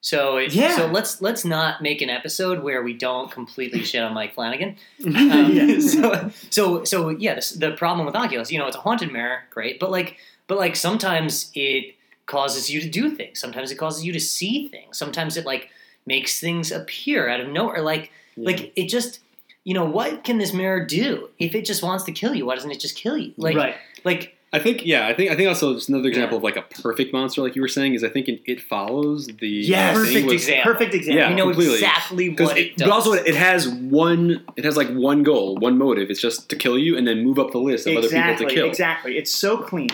So 0.00 0.38
it, 0.38 0.54
Yeah. 0.54 0.76
so 0.76 0.86
let's 0.86 1.20
let's 1.20 1.44
not 1.44 1.82
make 1.82 2.00
an 2.00 2.08
episode 2.08 2.62
where 2.62 2.82
we 2.82 2.94
don't 2.94 3.30
completely 3.30 3.82
shit 3.84 4.02
on 4.02 4.14
Mike 4.14 4.32
Flanagan. 4.34 4.76
Um, 5.04 5.52
Yeah. 5.52 5.78
so, 5.80 6.30
so 6.50 6.84
so 6.84 6.96
yeah, 7.10 7.34
this, 7.34 7.50
the 7.50 7.72
problem 7.72 8.06
with 8.06 8.16
Oculus, 8.16 8.50
you 8.50 8.58
know, 8.58 8.66
it's 8.66 8.76
a 8.76 8.80
haunted 8.80 9.12
mirror, 9.12 9.40
great, 9.50 9.78
but 9.80 9.90
like 9.90 10.16
but 10.46 10.56
like 10.56 10.74
sometimes 10.76 11.50
it 11.54 11.94
causes 12.24 12.70
you 12.70 12.80
to 12.80 12.88
do 13.00 13.10
things. 13.10 13.38
Sometimes 13.40 13.70
it 13.70 13.76
causes 13.76 14.04
you 14.06 14.12
to 14.14 14.20
see 14.20 14.68
things. 14.68 14.96
Sometimes 14.96 15.36
it 15.36 15.44
like 15.44 15.68
makes 16.06 16.40
things 16.40 16.72
appear 16.72 17.28
out 17.28 17.40
of 17.40 17.48
nowhere. 17.48 17.82
Like 17.82 18.10
like 18.38 18.72
it 18.76 18.88
just 18.88 19.20
you 19.68 19.74
know 19.74 19.84
what 19.84 20.24
can 20.24 20.38
this 20.38 20.54
mirror 20.54 20.82
do 20.82 21.28
if 21.38 21.54
it 21.54 21.66
just 21.66 21.82
wants 21.82 22.04
to 22.04 22.12
kill 22.12 22.34
you? 22.34 22.46
Why 22.46 22.54
doesn't 22.54 22.70
it 22.70 22.80
just 22.80 22.96
kill 22.96 23.18
you? 23.18 23.34
Like 23.36 23.54
right. 23.54 23.74
like 24.02 24.34
I 24.50 24.58
think 24.60 24.86
yeah, 24.86 25.06
I 25.06 25.12
think 25.12 25.30
I 25.30 25.36
think 25.36 25.46
also 25.46 25.74
just 25.74 25.90
another 25.90 26.08
example 26.08 26.38
of 26.38 26.42
like 26.42 26.56
a 26.56 26.62
perfect 26.62 27.12
monster, 27.12 27.42
like 27.42 27.54
you 27.54 27.60
were 27.60 27.68
saying, 27.68 27.92
is 27.92 28.02
I 28.02 28.08
think 28.08 28.28
in 28.28 28.40
It 28.46 28.62
Follows 28.62 29.26
the 29.26 29.46
Yes. 29.46 29.94
Perfect 29.94 30.24
was- 30.24 30.32
example. 30.32 30.72
Perfect 30.72 30.94
example. 30.94 31.20
Yeah, 31.20 31.28
we 31.28 31.34
know 31.34 31.44
completely. 31.48 31.74
exactly 31.74 32.28
Because 32.30 32.48
what 32.48 32.56
it, 32.56 32.66
it, 32.68 32.76
does. 32.78 32.88
but 32.88 32.94
also 32.94 33.12
it 33.12 33.34
has 33.34 33.68
one, 33.68 34.42
it 34.56 34.64
has 34.64 34.74
like 34.74 34.88
one 34.88 35.22
goal, 35.22 35.56
one 35.56 35.76
motive. 35.76 36.08
It's 36.08 36.22
just 36.22 36.48
to 36.48 36.56
kill 36.56 36.78
you 36.78 36.96
and 36.96 37.06
then 37.06 37.22
move 37.22 37.38
up 37.38 37.50
the 37.50 37.58
list 37.58 37.86
of 37.86 37.94
other 37.94 38.08
people 38.08 38.36
to 38.36 38.46
kill. 38.46 38.66
Exactly. 38.66 39.18
It's 39.18 39.30
so 39.30 39.58
clean. 39.58 39.90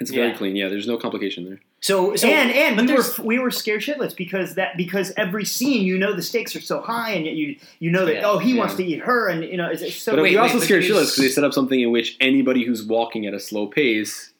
It's 0.00 0.10
very 0.10 0.32
clean. 0.32 0.56
Yeah, 0.56 0.68
there's 0.68 0.88
no 0.88 0.96
complication 0.96 1.44
there. 1.44 1.60
So, 1.82 2.14
so 2.14 2.28
and 2.28 2.50
and 2.50 2.76
but 2.76 2.86
we 2.86 2.92
were 2.94 3.04
we 3.24 3.38
were 3.38 3.50
scared 3.50 3.80
shitless 3.80 4.14
because 4.14 4.54
that 4.56 4.76
because 4.76 5.12
every 5.16 5.46
scene 5.46 5.82
you 5.86 5.96
know 5.96 6.12
the 6.12 6.20
stakes 6.22 6.54
are 6.54 6.60
so 6.60 6.82
high 6.82 7.12
and 7.12 7.24
yet 7.24 7.36
you 7.36 7.56
you 7.78 7.90
know 7.90 8.04
that 8.04 8.16
Yeah. 8.16 8.26
oh 8.28 8.36
he 8.38 8.52
Yeah. 8.52 8.58
wants 8.58 8.74
to 8.74 8.84
eat 8.84 8.98
her 9.00 9.28
and 9.28 9.42
you 9.44 9.56
know 9.56 9.70
it's, 9.70 9.80
it's 9.80 9.96
so 9.96 10.12
But 10.12 10.22
Wait, 10.22 10.30
we 10.32 10.36
wait, 10.36 10.42
also 10.42 10.58
but 10.58 10.64
scared 10.64 10.82
shitless 10.84 10.90
because 11.06 11.16
they 11.16 11.28
set 11.30 11.42
up 11.44 11.54
something 11.54 11.80
in 11.80 11.90
which 11.90 12.18
anybody 12.20 12.64
who's 12.64 12.84
walking 12.84 13.24
at 13.26 13.32
a 13.32 13.40
slow 13.40 13.66
pace 13.66 14.30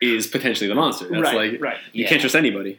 is 0.00 0.26
potentially 0.26 0.68
the 0.68 0.74
monster. 0.74 1.06
That's 1.08 1.20
right 1.22 1.52
like 1.52 1.60
right 1.60 1.76
you 1.92 2.04
Yeah. 2.04 2.08
can't 2.08 2.20
trust 2.22 2.34
anybody. 2.34 2.78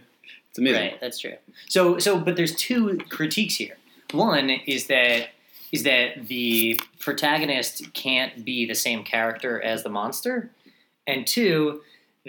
It's 0.49 0.57
amazing. 0.57 0.81
Right, 0.81 0.99
that's 0.99 1.19
true. 1.19 1.35
So 1.69 1.99
so 1.99 2.19
but 2.19 2.35
there's 2.35 2.55
two 2.55 2.97
critiques 3.09 3.55
here. 3.55 3.77
One 4.13 4.49
is 4.49 4.87
that 4.87 5.29
is 5.71 5.83
that 5.83 6.27
the 6.27 6.79
protagonist 6.99 7.93
can't 7.93 8.43
be 8.43 8.65
the 8.65 8.73
same 8.73 9.03
character 9.03 9.61
as 9.61 9.83
the 9.83 9.89
monster, 9.89 10.49
and 11.05 11.27
two 11.27 11.81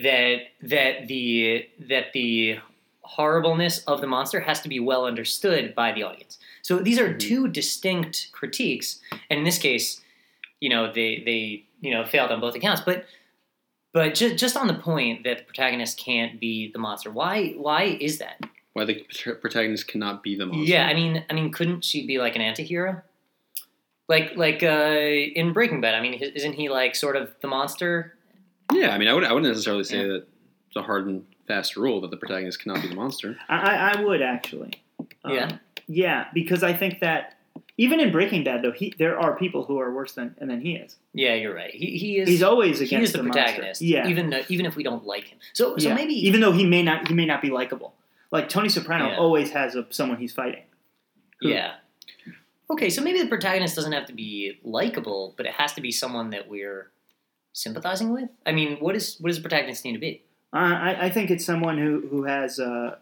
that 0.02 0.38
that 0.62 1.08
the 1.08 1.66
that 1.88 2.12
the 2.12 2.58
horribleness 3.02 3.78
of 3.84 4.00
the 4.00 4.06
monster 4.06 4.40
has 4.40 4.60
to 4.60 4.68
be 4.68 4.80
well 4.80 5.06
understood 5.06 5.74
by 5.74 5.92
the 5.92 6.02
audience. 6.02 6.38
So 6.62 6.78
these 6.78 6.98
are 6.98 7.14
Mhm. 7.14 7.18
two 7.20 7.48
distinct 7.48 8.28
critiques, 8.32 9.00
and 9.30 9.38
in 9.38 9.44
this 9.44 9.58
case, 9.58 10.00
you 10.60 10.68
know 10.68 10.92
they 10.92 11.22
they 11.24 11.64
you 11.80 11.90
know 11.92 12.04
failed 12.04 12.30
on 12.30 12.40
both 12.40 12.54
accounts, 12.54 12.82
but. 12.84 13.06
But 13.94 14.14
just, 14.14 14.36
just 14.36 14.54
on 14.54 14.66
the 14.66 14.74
point 14.74 15.24
that 15.24 15.38
the 15.38 15.44
protagonist 15.44 15.98
can't 15.98 16.38
be 16.38 16.70
the 16.70 16.78
monster, 16.78 17.10
why 17.10 17.52
why 17.56 17.84
is 17.84 18.18
that? 18.18 18.38
Why 18.74 18.84
the 18.84 19.02
protagonist 19.40 19.88
cannot 19.88 20.22
be 20.22 20.36
the 20.36 20.44
monster. 20.44 20.70
Yeah, 20.70 20.86
I 20.86 20.92
mean, 20.94 21.24
I 21.30 21.32
mean, 21.32 21.50
couldn't 21.50 21.86
she 21.86 22.06
be 22.06 22.18
like 22.18 22.36
an 22.36 22.42
anti-hero? 22.42 23.00
Like, 24.06 24.36
like 24.36 24.62
uh, 24.62 24.98
in 25.40 25.54
Breaking 25.54 25.80
Bad. 25.80 25.94
I 25.94 26.00
mean, 26.02 26.14
isn't 26.14 26.52
he 26.52 26.68
like 26.68 26.94
sort 26.94 27.16
of 27.16 27.34
the 27.40 27.48
monster? 27.48 28.14
Yeah, 28.72 28.90
I 28.94 28.98
mean, 28.98 29.08
I, 29.08 29.14
would, 29.14 29.24
I 29.24 29.32
wouldn't 29.32 29.50
necessarily 29.50 29.84
say 29.84 29.98
Yeah. 29.98 30.06
that 30.08 30.26
it's 30.68 30.76
a 30.76 30.82
hard 30.82 31.06
and 31.06 31.24
fast 31.46 31.76
rule 31.76 32.00
that 32.02 32.10
the 32.10 32.16
protagonist 32.16 32.60
cannot 32.60 32.82
be 32.82 32.88
the 32.88 32.94
monster. 32.94 33.36
I, 33.48 33.56
I 33.56 33.92
I 33.92 34.02
would 34.04 34.20
actually 34.22 34.72
Um, 35.24 35.32
Yeah. 35.34 35.56
yeah 35.86 36.26
because 36.34 36.62
I 36.62 36.74
think 36.74 37.00
that 37.00 37.36
even 37.78 38.00
in 38.00 38.12
Breaking 38.12 38.44
Bad 38.44 38.62
though 38.62 38.72
he 38.72 38.92
there 38.98 39.18
are 39.18 39.34
people 39.36 39.64
who 39.64 39.78
are 39.78 39.90
worse 39.92 40.12
than 40.12 40.34
and 40.38 40.50
than 40.50 40.60
he 40.60 40.72
is 40.76 40.96
Yeah, 41.14 41.34
you're 41.34 41.54
right. 41.54 41.72
He, 41.74 41.96
he 41.98 42.18
is. 42.18 42.28
he's 42.28 42.42
always 42.42 42.80
he 42.80 42.84
against 42.86 43.04
is 43.04 43.12
the, 43.14 43.22
monster. 43.22 43.42
protagonist. 43.42 43.80
yeah 43.80 44.06
Even 44.08 44.28
though, 44.30 44.42
even 44.50 44.66
if 44.66 44.76
we 44.76 44.82
don't 44.82 45.04
like 45.06 45.24
him. 45.24 45.38
So 45.54 45.78
so 45.78 45.88
Yeah. 45.88 45.94
maybe 45.94 46.12
even 46.28 46.40
though 46.42 46.52
he 46.52 46.66
may 46.66 46.82
not 46.82 47.08
he 47.08 47.14
may 47.14 47.24
not 47.24 47.40
be 47.40 47.48
likable 47.50 47.94
like 48.30 48.50
Tony 48.50 48.68
Soprano 48.68 49.08
Yeah. 49.08 49.16
always 49.18 49.50
has 49.52 49.74
a, 49.74 49.86
someone 49.88 50.18
he's 50.18 50.34
fighting 50.34 50.64
who- 51.40 51.48
yeah. 51.48 51.76
Okay, 52.70 52.90
so 52.90 53.00
maybe 53.00 53.22
the 53.22 53.28
protagonist 53.28 53.74
doesn't 53.74 53.92
have 53.92 54.04
to 54.08 54.12
be 54.12 54.58
likable, 54.62 55.32
but 55.38 55.46
it 55.46 55.52
has 55.52 55.72
to 55.72 55.80
be 55.80 55.90
someone 55.90 56.28
that 56.30 56.48
we're 56.50 56.90
sympathizing 57.62 58.10
with. 58.12 58.28
I 58.46 58.52
mean, 58.52 58.76
what 58.78 58.94
is 58.96 59.16
what 59.20 59.28
does 59.28 59.36
the 59.36 59.42
protagonist 59.42 59.84
need 59.84 59.92
to 59.92 59.98
be? 59.98 60.22
I, 60.52 60.92
I- 60.92 61.04
I 61.06 61.10
think 61.10 61.30
it's 61.30 61.44
someone 61.44 61.78
who 61.78 62.06
who 62.10 62.24
has. 62.24 62.58
Uh, 62.60 62.96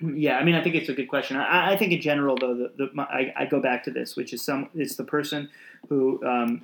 yeah, 0.14 0.36
I 0.38 0.44
mean, 0.44 0.54
I 0.56 0.62
think 0.62 0.74
it's 0.74 0.88
a 0.88 0.92
good 0.94 1.08
question. 1.08 1.36
I, 1.36 1.72
I 1.72 1.76
think 1.76 1.92
in 1.92 2.00
general, 2.00 2.36
though, 2.36 2.54
the, 2.54 2.72
the 2.76 2.90
my, 2.92 3.04
I, 3.04 3.32
I 3.36 3.46
go 3.46 3.60
back 3.60 3.84
to 3.84 3.90
this, 3.90 4.16
which 4.16 4.32
is 4.32 4.42
some. 4.42 4.68
It's 4.74 4.96
the 4.96 5.04
person 5.04 5.48
who 5.88 6.24
um, 6.26 6.62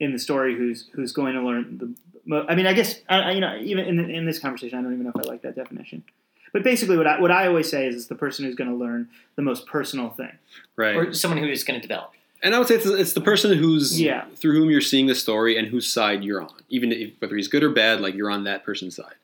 in 0.00 0.12
the 0.12 0.18
story 0.18 0.56
who's 0.56 0.88
who's 0.92 1.12
going 1.12 1.34
to 1.34 1.42
learn 1.42 1.78
the. 1.78 1.94
mo- 2.24 2.46
I 2.48 2.54
mean, 2.54 2.66
I 2.66 2.72
guess 2.72 3.00
I, 3.08 3.18
I- 3.20 3.30
you 3.32 3.40
know, 3.40 3.56
even 3.60 3.84
in 3.86 4.10
in 4.10 4.24
this 4.26 4.38
conversation, 4.38 4.78
I 4.78 4.82
don't 4.82 4.92
even 4.92 5.04
know 5.04 5.12
if 5.14 5.26
I 5.26 5.28
like 5.30 5.42
that 5.42 5.56
definition. 5.56 6.04
But 6.52 6.62
basically, 6.62 6.96
what 6.96 7.06
I 7.06 7.20
what 7.20 7.30
I 7.30 7.46
always 7.46 7.68
say 7.68 7.86
is, 7.86 7.94
it's 7.96 8.06
the 8.06 8.14
person 8.14 8.44
who's 8.44 8.54
going 8.54 8.70
to 8.70 8.76
learn 8.76 9.08
the 9.36 9.42
most 9.42 9.66
personal 9.66 10.08
thing. 10.10 10.32
Right. 10.76 10.96
Or 10.96 11.12
someone 11.12 11.38
who 11.42 11.48
is 11.48 11.62
going 11.64 11.78
to 11.80 11.86
develop. 11.86 12.12
And 12.42 12.54
I 12.54 12.58
would 12.58 12.68
say 12.68 12.76
it's, 12.76 12.86
it's 12.86 13.12
the 13.12 13.20
person 13.20 13.52
who's 13.56 14.00
Yeah. 14.00 14.26
through 14.36 14.52
whom 14.58 14.70
you're 14.70 14.80
seeing 14.80 15.06
the 15.06 15.14
story 15.14 15.56
and 15.58 15.68
whose 15.68 15.86
side 15.90 16.22
you're 16.24 16.40
on. 16.42 16.54
Even 16.68 16.92
if, 16.92 17.10
whether 17.18 17.36
he's 17.36 17.48
good 17.48 17.62
or 17.64 17.70
bad, 17.70 18.00
like 18.00 18.14
you're 18.14 18.30
on 18.30 18.44
that 18.44 18.64
person's 18.64 18.96
side. 18.96 19.14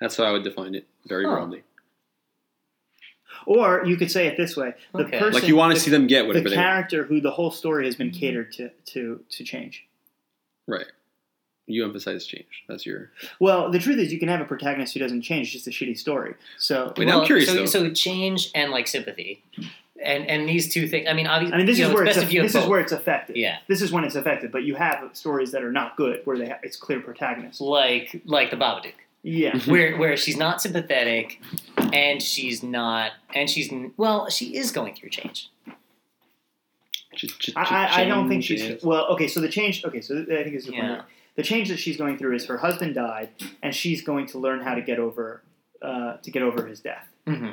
That's 0.00 0.16
how 0.16 0.24
I 0.24 0.32
would 0.32 0.44
define 0.44 0.74
it 0.74 0.86
very 1.06 1.24
Huh. 1.24 1.32
broadly. 1.34 1.62
Or 3.46 3.84
you 3.84 3.96
could 3.96 4.10
say 4.10 4.26
it 4.26 4.36
this 4.36 4.56
way: 4.56 4.74
the 4.92 5.00
Okay. 5.04 5.18
person, 5.18 5.34
Like 5.34 5.48
you 5.48 5.56
want 5.56 5.72
to 5.72 5.74
the, 5.74 5.80
see 5.80 5.90
them 5.90 6.06
get 6.06 6.22
the 6.22 6.28
whatever 6.28 6.48
they 6.50 6.56
want. 6.56 6.66
character 6.66 7.04
who 7.04 7.20
the 7.20 7.30
whole 7.30 7.50
story 7.50 7.84
has 7.84 7.94
been 7.96 8.10
mm-hmm. 8.10 8.20
catered 8.20 8.52
to 8.54 8.70
to 8.86 9.20
to 9.30 9.44
change. 9.44 9.84
Right. 10.66 10.86
You 11.66 11.84
emphasize 11.84 12.26
change. 12.26 12.64
That's 12.68 12.84
your. 12.86 13.10
Well, 13.40 13.70
the 13.70 13.78
truth 13.78 13.98
is, 13.98 14.12
you 14.12 14.18
can 14.18 14.28
have 14.28 14.40
a 14.40 14.44
protagonist 14.44 14.94
who 14.94 15.00
doesn't 15.00 15.22
change; 15.22 15.54
it's 15.54 15.64
just 15.64 15.66
a 15.66 15.70
shitty 15.84 15.96
story. 15.98 16.34
So, 16.58 16.92
Wait, 16.96 17.06
now 17.06 17.20
I'm 17.20 17.26
curious, 17.26 17.48
so, 17.48 17.54
though. 17.54 17.66
so 17.66 17.90
change 17.90 18.50
and 18.54 18.70
like 18.70 18.86
sympathy, 18.86 19.42
and 20.02 20.26
and 20.26 20.48
these 20.48 20.72
two 20.72 20.88
things. 20.88 21.06
I 21.08 21.12
mean, 21.12 21.26
obviously, 21.26 21.54
I 21.54 21.58
mean, 21.58 21.66
this 21.66 21.78
is 21.78 21.88
know, 21.88 21.94
where 21.94 22.04
it's 22.04 22.10
it's, 22.10 22.18
best 22.18 22.26
if 22.26 22.32
you 22.32 22.40
have 22.42 22.52
this 22.52 22.62
is 22.62 22.68
where 22.68 22.80
it's 22.80 22.92
effective. 22.92 23.36
Yeah. 23.36 23.58
this 23.68 23.82
is 23.82 23.92
when 23.92 24.04
it's 24.04 24.16
effective. 24.16 24.50
But 24.50 24.64
you 24.64 24.74
have 24.74 25.10
stories 25.12 25.52
that 25.52 25.62
are 25.62 25.72
not 25.72 25.96
good, 25.96 26.20
where 26.24 26.36
they 26.38 26.46
have, 26.46 26.58
it's 26.62 26.76
clear 26.76 27.00
protagonists. 27.00 27.60
like 27.60 28.22
like 28.24 28.50
the 28.50 28.56
Babadook, 28.56 28.94
Yeah, 29.22 29.58
where 29.66 29.96
where 29.96 30.16
she's 30.16 30.36
not 30.36 30.60
sympathetic, 30.60 31.40
and 31.92 32.22
she's 32.22 32.62
not, 32.62 33.12
and 33.34 33.48
she's 33.48 33.72
well, 33.96 34.28
she 34.28 34.56
is 34.56 34.72
going 34.72 34.94
through 34.94 35.10
change. 35.10 35.50
Ch- 37.14 37.38
ch- 37.38 37.52
I, 37.54 37.62
I, 37.62 38.00
I 38.00 38.04
don't 38.06 38.28
think 38.28 38.42
she's 38.42 38.82
well. 38.82 39.06
Okay, 39.10 39.28
so 39.28 39.40
the 39.40 39.48
change. 39.48 39.84
Okay, 39.84 40.00
so 40.00 40.22
I 40.22 40.24
think 40.24 40.54
this 40.54 40.64
is 40.64 40.70
the 40.70 40.72
point. 40.72 41.02
The 41.36 41.42
change 41.42 41.68
that 41.68 41.78
she's 41.78 41.96
going 41.96 42.16
through 42.16 42.36
is 42.36 42.46
her 42.46 42.58
husband 42.58 42.94
died, 42.94 43.30
and 43.62 43.74
she's 43.74 44.02
going 44.02 44.26
to 44.28 44.38
learn 44.38 44.60
how 44.60 44.74
to 44.74 44.82
get 44.82 44.98
over 44.98 45.42
uh, 45.82 46.16
to 46.18 46.30
get 46.30 46.42
over 46.42 46.66
his 46.66 46.80
death. 46.80 47.06
hmm 47.26 47.50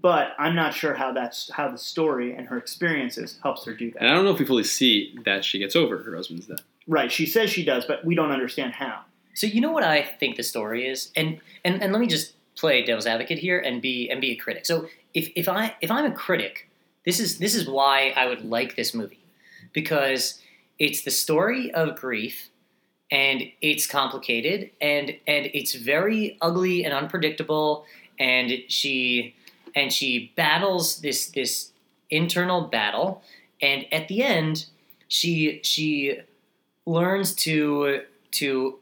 But 0.00 0.34
I'm 0.38 0.54
not 0.54 0.74
sure 0.74 0.94
how 0.94 1.12
that's 1.12 1.50
how 1.52 1.70
the 1.70 1.78
story 1.78 2.34
and 2.34 2.46
her 2.48 2.58
experiences 2.58 3.38
helps 3.42 3.64
her 3.64 3.72
do 3.72 3.90
that. 3.92 4.02
And 4.02 4.10
I 4.10 4.14
don't 4.14 4.24
know 4.24 4.32
if 4.32 4.38
we 4.38 4.44
fully 4.44 4.64
see 4.64 5.16
that 5.24 5.44
she 5.44 5.58
gets 5.58 5.74
over 5.74 6.02
her 6.02 6.14
husband's 6.14 6.46
death. 6.46 6.60
Right, 6.86 7.10
she 7.10 7.26
says 7.26 7.50
she 7.50 7.64
does, 7.64 7.84
but 7.86 8.04
we 8.04 8.14
don't 8.14 8.30
understand 8.30 8.74
how. 8.74 9.00
So 9.34 9.46
you 9.46 9.60
know 9.60 9.72
what 9.72 9.82
I 9.82 10.02
think 10.02 10.36
the 10.36 10.42
story 10.42 10.86
is, 10.86 11.10
and 11.16 11.40
and 11.64 11.82
and 11.82 11.92
let 11.92 12.00
me 12.00 12.06
just 12.06 12.34
play 12.56 12.84
devil's 12.84 13.06
advocate 13.06 13.38
here 13.38 13.58
and 13.58 13.82
be 13.82 14.08
and 14.10 14.20
be 14.20 14.32
a 14.32 14.36
critic. 14.36 14.66
So 14.66 14.86
if 15.14 15.30
if 15.34 15.48
I 15.48 15.74
if 15.80 15.90
I'm 15.90 16.04
a 16.04 16.14
critic, 16.14 16.68
this 17.04 17.20
is 17.20 17.38
this 17.38 17.54
is 17.54 17.68
why 17.68 18.12
I 18.16 18.26
would 18.26 18.44
like 18.44 18.76
this 18.76 18.94
movie 18.94 19.18
because 19.72 20.40
it's 20.78 21.02
the 21.02 21.10
story 21.10 21.72
of 21.72 21.96
grief 21.96 22.50
and 23.10 23.42
it's 23.60 23.86
complicated 23.86 24.70
and 24.80 25.10
and 25.26 25.46
it's 25.54 25.74
very 25.74 26.36
ugly 26.40 26.84
and 26.84 26.92
unpredictable 26.92 27.84
and 28.18 28.52
she 28.68 29.34
and 29.76 29.92
she 29.92 30.32
battles 30.34 31.00
this 31.00 31.28
this 31.28 31.70
internal 32.10 32.62
battle. 32.62 33.22
And 33.60 33.86
at 33.92 34.08
the 34.08 34.22
end 34.22 34.66
she 35.06 35.60
she 35.62 36.20
learns 36.86 37.34
to 37.34 38.02
to 38.32 38.78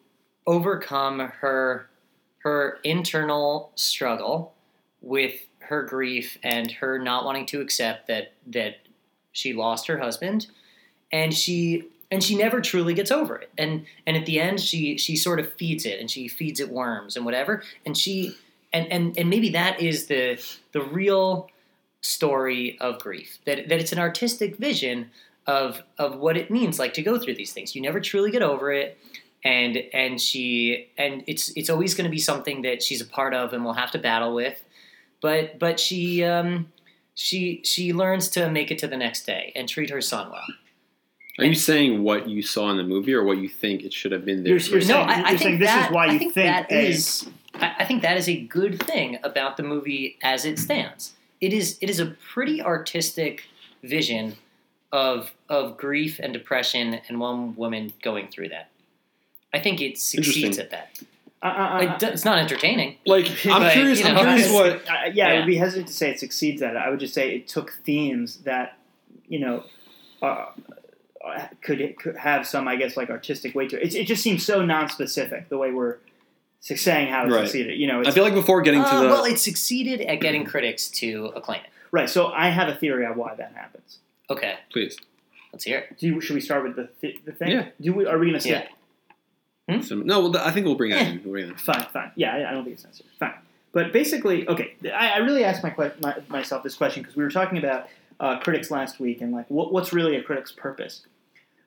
overcome 0.46 1.18
her 1.18 1.90
her 2.38 2.78
internal 2.84 3.72
struggle 3.74 4.54
with 5.02 5.34
her 5.58 5.82
grief 5.82 6.38
and 6.42 6.70
her 6.70 6.98
not 6.98 7.24
wanting 7.24 7.46
to 7.46 7.60
accept 7.60 8.06
that 8.06 8.32
that 8.46 8.76
she 9.32 9.52
lost 9.52 9.88
her 9.88 9.98
husband. 9.98 10.46
And 11.12 11.34
she 11.34 11.88
and 12.10 12.22
she 12.22 12.36
never 12.36 12.60
truly 12.60 12.94
gets 12.94 13.10
over 13.10 13.36
it. 13.36 13.50
And 13.58 13.86
and 14.06 14.16
at 14.16 14.26
the 14.26 14.38
end 14.38 14.60
she 14.60 14.96
she 14.96 15.16
sort 15.16 15.40
of 15.40 15.52
feeds 15.54 15.84
it 15.84 15.98
and 15.98 16.10
she 16.10 16.28
feeds 16.28 16.60
it 16.60 16.70
worms 16.70 17.16
and 17.16 17.24
whatever. 17.24 17.62
And 17.84 17.96
she 17.96 18.36
and 18.74 18.92
and 18.92 19.18
and 19.18 19.30
maybe 19.30 19.48
that 19.50 19.80
is 19.80 20.06
the 20.06 20.38
the 20.72 20.82
real 20.82 21.48
story 22.02 22.78
of 22.80 22.98
grief 22.98 23.38
that 23.46 23.68
that 23.68 23.80
it's 23.80 23.92
an 23.92 23.98
artistic 23.98 24.56
vision 24.58 25.10
of 25.46 25.82
of 25.98 26.16
what 26.18 26.36
it 26.36 26.50
means 26.50 26.78
like 26.78 26.92
to 26.94 27.02
go 27.02 27.18
through 27.18 27.34
these 27.34 27.52
things. 27.52 27.74
You 27.74 27.80
never 27.82 28.00
truly 28.00 28.30
get 28.30 28.42
over 28.42 28.72
it 28.72 28.98
and 29.42 29.76
and 29.92 30.20
she 30.20 30.88
and 30.98 31.22
it's 31.26 31.50
it's 31.56 31.70
always 31.70 31.94
going 31.94 32.04
to 32.04 32.10
be 32.10 32.18
something 32.18 32.62
that 32.62 32.82
she's 32.82 33.00
a 33.00 33.06
part 33.06 33.32
of 33.34 33.52
and 33.52 33.64
will 33.64 33.74
have 33.74 33.90
to 33.92 33.98
battle 33.98 34.34
with. 34.34 34.62
But 35.22 35.58
but 35.58 35.80
she 35.80 36.22
um 36.24 36.70
she 37.14 37.60
she 37.64 37.92
learns 37.92 38.28
to 38.30 38.50
make 38.50 38.70
it 38.70 38.78
to 38.80 38.86
the 38.86 38.96
next 38.96 39.24
day 39.26 39.52
and 39.56 39.68
treat 39.68 39.90
her 39.90 40.00
son 40.00 40.30
well. 40.30 40.44
Are 41.38 41.44
you 41.44 41.54
saying 41.54 42.02
what 42.04 42.28
you 42.28 42.42
saw 42.42 42.70
in 42.70 42.76
the 42.76 42.84
movie 42.84 43.12
or 43.12 43.24
what 43.24 43.38
you 43.38 43.48
think 43.48 43.82
it 43.82 43.92
should 43.92 44.12
have 44.12 44.24
been 44.24 44.44
there? 44.44 44.52
You're- 44.56 44.70
you're 44.70 44.80
saying- 44.82 45.06
no, 45.06 45.12
I, 45.12 45.14
I 45.14 45.16
you're 45.16 45.26
think 45.30 45.40
saying 45.40 45.58
this 45.58 45.68
is 45.70 45.74
that, 45.74 45.92
why 45.92 46.06
I 46.06 46.12
you 46.12 46.18
think 46.20 46.34
think 46.34 46.46
that 46.46 46.70
a- 46.70 46.88
is- 46.88 47.26
I, 47.56 47.74
I 47.80 47.84
think 47.84 48.02
that 48.02 48.16
is 48.16 48.28
a 48.28 48.36
good 48.40 48.82
thing 48.82 49.18
about 49.22 49.56
the 49.56 49.62
movie 49.62 50.18
as 50.22 50.44
it 50.44 50.58
stands. 50.58 51.12
It 51.40 51.52
is 51.52 51.78
it 51.80 51.90
is 51.90 52.00
a 52.00 52.06
pretty 52.06 52.62
artistic 52.62 53.44
vision 53.82 54.36
of 54.92 55.32
of 55.48 55.76
grief 55.76 56.18
and 56.22 56.32
depression 56.32 57.00
and 57.08 57.20
one 57.20 57.54
woman 57.56 57.92
going 58.02 58.28
through 58.28 58.48
that. 58.50 58.70
I 59.52 59.58
think 59.60 59.80
it 59.80 59.98
succeeds 59.98 60.58
at 60.58 60.70
that. 60.70 60.98
Uh, 61.42 61.46
uh, 61.46 61.96
uh, 62.02 62.06
it's 62.08 62.24
not 62.24 62.38
entertaining. 62.38 62.96
like 63.04 63.26
I'm 63.46 63.60
But, 63.62 63.72
curious. 63.72 64.00
you 64.00 64.06
I'm 64.06 64.16
curious 64.16 64.50
what. 64.50 64.88
Uh, 64.88 65.10
yeah, 65.12 65.28
I 65.28 65.36
would 65.36 65.46
be 65.46 65.56
hesitant 65.56 65.88
to 65.88 65.94
say 65.94 66.10
it 66.10 66.18
succeeds 66.18 66.62
at 66.62 66.74
it. 66.74 66.78
I 66.78 66.88
would 66.88 67.00
just 67.00 67.12
say 67.12 67.34
it 67.34 67.48
took 67.48 67.74
themes 67.84 68.38
that, 68.38 68.78
you 69.28 69.38
know, 69.40 69.64
uh, 70.22 70.46
uh, 71.24 71.46
could 71.60 71.96
could 71.98 72.16
have 72.16 72.46
some, 72.46 72.66
I 72.66 72.76
guess, 72.76 72.96
like 72.96 73.10
artistic 73.10 73.54
weight 73.54 73.70
to 73.70 73.76
it. 73.80 73.94
It, 73.94 74.00
it 74.00 74.06
just 74.06 74.22
seems 74.22 74.44
so 74.44 74.64
non-specific 74.64 75.50
the 75.50 75.58
way 75.58 75.70
we're 75.70 75.98
saying 76.64 77.08
how 77.08 77.24
it 77.26 77.30
Right. 77.30 77.40
succeeded. 77.46 77.78
You 77.78 77.86
know, 77.86 78.02
I 78.04 78.10
feel 78.10 78.24
like 78.24 78.34
before 78.34 78.62
getting 78.62 78.82
to 78.82 78.88
Uh, 78.88 79.00
the. 79.02 79.08
well, 79.08 79.24
it 79.24 79.38
succeeded 79.38 80.00
at 80.02 80.16
getting 80.20 80.44
critics 80.44 80.88
to 81.00 81.26
acclaim 81.36 81.60
it. 81.60 81.70
right. 81.90 82.08
So 82.08 82.28
I 82.28 82.48
have 82.48 82.68
a 82.68 82.74
theory 82.74 83.04
on 83.06 83.16
why 83.16 83.34
that 83.34 83.52
happens. 83.54 83.98
Okay, 84.30 84.54
please. 84.72 84.96
let's 85.52 85.64
hear 85.64 85.78
it. 85.80 85.98
Do 85.98 86.06
you, 86.06 86.20
should 86.20 86.34
we 86.34 86.40
start 86.40 86.64
with 86.64 86.74
the 86.76 86.88
th- 87.00 87.20
the 87.24 87.32
thing? 87.32 87.50
Yeah. 87.50 87.66
Do 87.80 87.92
we? 87.92 88.06
Are 88.06 88.18
we 88.18 88.26
going 88.26 88.34
to 88.34 88.40
skip? 88.40 88.66
Yeah. 89.68 89.76
Hmm? 89.76 89.82
Some, 89.82 90.06
no, 90.06 90.20
well, 90.28 90.36
I 90.38 90.50
think 90.50 90.66
we'll 90.66 90.74
bring 90.74 90.90
it 90.90 90.96
Yeah. 90.96 91.08
in. 91.08 91.20
We'll 91.22 91.32
bring 91.32 91.46
that 91.46 91.52
in. 91.52 91.58
Fine, 91.58 91.86
fine. 91.92 92.10
Yeah, 92.16 92.34
I, 92.34 92.50
I 92.50 92.52
don't 92.52 92.64
think 92.64 92.74
it's 92.74 92.84
necessary. 92.84 93.10
Fine. 93.20 93.34
But 93.72 93.92
basically, 93.92 94.48
okay, 94.48 94.74
I, 94.92 95.10
I 95.12 95.18
really 95.18 95.44
asked 95.44 95.62
my, 95.62 95.70
que- 95.70 95.92
my 96.00 96.16
myself 96.28 96.62
this 96.62 96.74
question 96.76 97.02
because 97.02 97.16
we 97.16 97.22
were 97.24 97.30
talking 97.30 97.58
about 97.58 97.88
uh, 98.20 98.38
critics 98.40 98.70
last 98.70 98.98
week 99.00 99.20
and 99.20 99.32
like 99.32 99.48
what, 99.50 99.72
what's 99.72 99.92
really 99.92 100.16
a 100.16 100.22
critic's 100.22 100.52
purpose. 100.52 101.06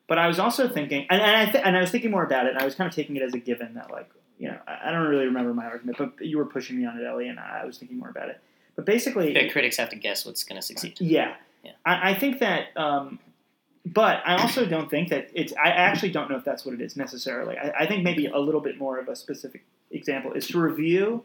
But 0.07 0.17
I 0.17 0.27
was 0.27 0.39
also 0.39 0.67
thinking, 0.69 1.05
and, 1.09 1.21
and 1.21 1.35
I 1.35 1.45
th- 1.51 1.63
and 1.65 1.75
I 1.77 1.81
was 1.81 1.91
thinking 1.91 2.11
more 2.11 2.23
about 2.23 2.45
it, 2.45 2.51
and 2.53 2.59
I 2.59 2.65
was 2.65 2.75
kind 2.75 2.87
of 2.89 2.95
taking 2.95 3.15
it 3.17 3.21
as 3.23 3.33
a 3.33 3.39
given 3.39 3.73
that 3.75 3.91
like 3.91 4.09
you 4.37 4.47
know 4.49 4.57
I, 4.67 4.89
I 4.89 4.91
don't 4.91 5.07
really 5.07 5.25
remember 5.25 5.53
my 5.53 5.65
argument, 5.65 5.97
but 5.97 6.25
you 6.25 6.37
were 6.37 6.45
pushing 6.45 6.77
me 6.77 6.85
on 6.85 6.97
it, 6.99 7.05
Ellie, 7.05 7.27
and 7.27 7.39
I, 7.39 7.61
I 7.63 7.65
was 7.65 7.77
thinking 7.77 7.97
more 7.97 8.09
about 8.09 8.29
it. 8.29 8.39
But 8.75 8.85
basically, 8.85 9.33
The 9.33 9.49
critics 9.49 9.77
have 9.77 9.89
to 9.89 9.95
guess 9.95 10.25
what's 10.25 10.43
going 10.43 10.59
to 10.61 10.65
succeed. 10.65 10.97
yeah. 10.99 11.35
Yeah. 11.63 11.71
I, 11.85 12.11
I 12.11 12.13
think 12.19 12.39
that, 12.39 12.67
um, 12.77 13.17
but 13.85 14.21
I 14.25 14.39
also 14.39 14.65
don't 14.65 14.89
think 14.91 15.09
that 15.09 15.29
it's. 15.33 15.51
I 15.53 15.69
actually 15.69 16.11
don't 16.11 16.29
know 16.29 16.37
if 16.37 16.43
that's 16.45 16.63
what 16.65 16.75
it 16.75 16.81
is 16.81 16.95
necessarily. 16.95 17.57
I, 17.57 17.73
I 17.79 17.85
think 17.87 18.03
maybe 18.03 18.27
a 18.27 18.37
little 18.37 18.61
bit 18.61 18.77
more 18.77 18.99
of 18.99 19.07
a 19.09 19.15
specific 19.15 19.65
example 19.91 20.33
is 20.33 20.47
to 20.49 20.59
review 20.59 21.23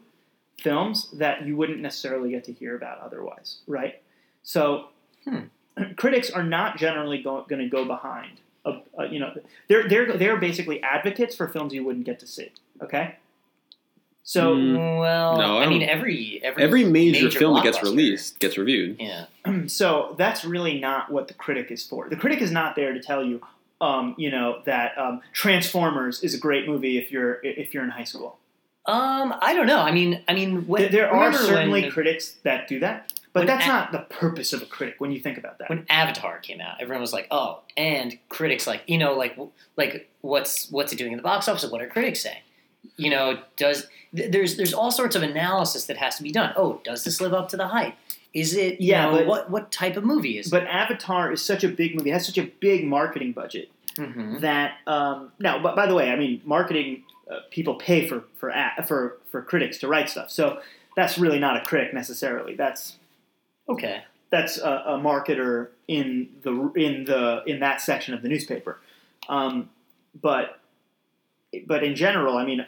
films 0.60 1.10
that 1.12 1.44
you 1.46 1.56
wouldn't 1.56 1.80
necessarily 1.80 2.30
get 2.30 2.44
to 2.44 2.52
hear 2.52 2.74
about 2.76 3.00
otherwise, 3.00 3.58
right? 3.66 4.00
So, 4.42 4.88
Hmm. 5.24 5.40
critics 5.96 6.30
are 6.30 6.42
not 6.42 6.76
generally 6.78 7.22
going 7.22 7.46
to 7.58 7.68
go 7.68 7.84
behind. 7.84 8.38
A, 8.64 8.80
a, 8.98 9.06
you 9.08 9.18
know, 9.20 9.32
they're 9.68 9.88
they're 9.88 10.16
they're 10.16 10.36
basically 10.38 10.82
advocates 10.82 11.34
for 11.36 11.46
films 11.48 11.74
you 11.74 11.84
wouldn't 11.84 12.06
get 12.06 12.18
to 12.20 12.26
see. 12.26 12.50
Okay. 12.82 13.16
So. 14.24 14.54
Mm. 14.54 15.00
well, 15.00 15.36
No, 15.36 15.58
I 15.58 15.64
I, 15.64 15.66
mean 15.66 15.82
every 15.82 16.40
every 16.42 16.62
Every 16.62 16.84
major, 16.84 17.24
major 17.24 17.38
film 17.38 17.54
that 17.56 17.64
gets 17.64 17.82
released 17.82 18.38
gets 18.38 18.56
reviewed. 18.56 18.96
Yeah. 19.00 19.26
so 19.66 20.14
that's 20.18 20.44
really 20.44 20.78
not 20.78 21.10
what 21.10 21.28
the 21.28 21.34
critic 21.34 21.70
is 21.70 21.84
for. 21.84 22.08
The 22.08 22.16
critic 22.16 22.40
is 22.40 22.50
not 22.50 22.76
there 22.76 22.92
to 22.92 23.00
tell 23.00 23.24
you, 23.24 23.42
um, 23.80 24.14
you 24.16 24.30
know, 24.30 24.62
that 24.64 24.96
um, 24.96 25.20
Transformers 25.32 26.22
is 26.22 26.34
a 26.34 26.38
great 26.38 26.68
movie 26.68 26.98
if 26.98 27.10
you're 27.10 27.40
if 27.42 27.74
you're 27.74 27.84
in 27.84 27.90
high 27.90 28.04
school. 28.04 28.38
Um, 28.86 29.34
I 29.40 29.54
don't 29.54 29.66
know. 29.66 29.78
I 29.78 29.92
mean, 29.92 30.22
I 30.26 30.34
mean, 30.34 30.66
when, 30.66 30.82
there 30.82 30.90
there 30.90 31.12
are 31.12 31.32
certainly 31.32 31.82
when, 31.82 31.90
critics 31.92 32.34
that 32.42 32.66
do 32.66 32.80
that, 32.80 33.12
but 33.32 33.46
that's 33.46 33.64
a- 33.64 33.68
not 33.68 33.92
the 33.92 34.00
purpose 34.00 34.52
of 34.52 34.60
a 34.62 34.66
critic. 34.66 34.96
When 34.98 35.12
you 35.12 35.20
think 35.20 35.38
about 35.38 35.58
that, 35.58 35.68
when 35.68 35.86
Avatar 35.88 36.38
came 36.38 36.60
out, 36.60 36.80
everyone 36.80 37.00
was 37.00 37.12
like, 37.12 37.28
"Oh," 37.30 37.60
and 37.76 38.18
critics 38.28 38.66
like, 38.66 38.82
you 38.86 38.98
know, 38.98 39.14
like, 39.14 39.38
like 39.76 40.10
what's 40.20 40.70
what's 40.70 40.92
it 40.92 40.96
doing 40.96 41.12
in 41.12 41.16
the 41.16 41.22
box 41.22 41.46
office? 41.48 41.68
What 41.70 41.80
are 41.80 41.86
critics 41.86 42.20
saying? 42.22 42.42
You 42.96 43.10
know, 43.10 43.38
does 43.56 43.86
th- 44.14 44.30
there's 44.32 44.56
there's 44.56 44.74
all 44.74 44.90
sorts 44.90 45.16
of 45.16 45.22
analysis 45.22 45.86
that 45.86 45.96
has 45.96 46.16
to 46.16 46.22
be 46.22 46.32
done. 46.32 46.52
Oh, 46.56 46.80
does 46.84 47.04
this 47.04 47.20
live 47.20 47.32
up 47.34 47.48
to 47.50 47.56
the 47.56 47.68
hype? 47.68 47.94
Is 48.34 48.54
it? 48.54 48.80
Yeah, 48.80 49.06
know, 49.06 49.18
but- 49.18 49.26
what 49.26 49.50
what 49.50 49.72
type 49.72 49.96
of 49.96 50.04
movie 50.04 50.38
is? 50.38 50.50
but 50.50 50.64
Avatar 50.64 51.32
is 51.32 51.42
such 51.42 51.64
a 51.64 51.68
big 51.68 51.94
movie, 51.96 52.10
it 52.10 52.14
has 52.14 52.26
such 52.26 52.38
a 52.38 52.44
big 52.60 52.84
marketing 52.86 53.32
budget 53.32 53.70
it? 53.98 54.06
hmm 54.10 54.38
that 54.40 54.78
um, 54.86 55.32
now. 55.38 55.62
But 55.62 55.76
by 55.76 55.86
the 55.86 55.94
way, 55.94 56.10
I 56.10 56.16
mean 56.16 56.40
marketing 56.44 57.04
uh, 57.30 57.40
people 57.50 57.74
pay 57.76 58.06
for 58.08 58.24
for 58.36 58.52
for 58.86 59.18
for 59.30 59.42
critics 59.42 59.78
to 59.78 59.88
write 59.88 60.08
stuff, 60.10 60.30
so 60.30 60.60
that's 60.96 61.18
really 61.18 61.38
not 61.38 61.56
a 61.56 61.60
critic 61.60 61.92
necessarily. 61.94 62.54
That's 62.54 62.96
Okay. 63.68 64.02
that's 64.30 64.58
a, 64.58 64.82
a 64.86 64.98
marketer 64.98 65.68
in 65.88 66.28
the 66.42 66.72
in 66.74 67.04
the 67.04 67.42
in 67.46 67.60
that 67.60 67.80
section 67.80 68.12
of 68.14 68.22
the 68.22 68.28
newspaper. 68.28 68.78
Um, 69.28 69.70
but 70.20 70.58
but 71.66 71.82
in 71.82 71.94
general, 71.94 72.36
I 72.36 72.44
mean, 72.44 72.64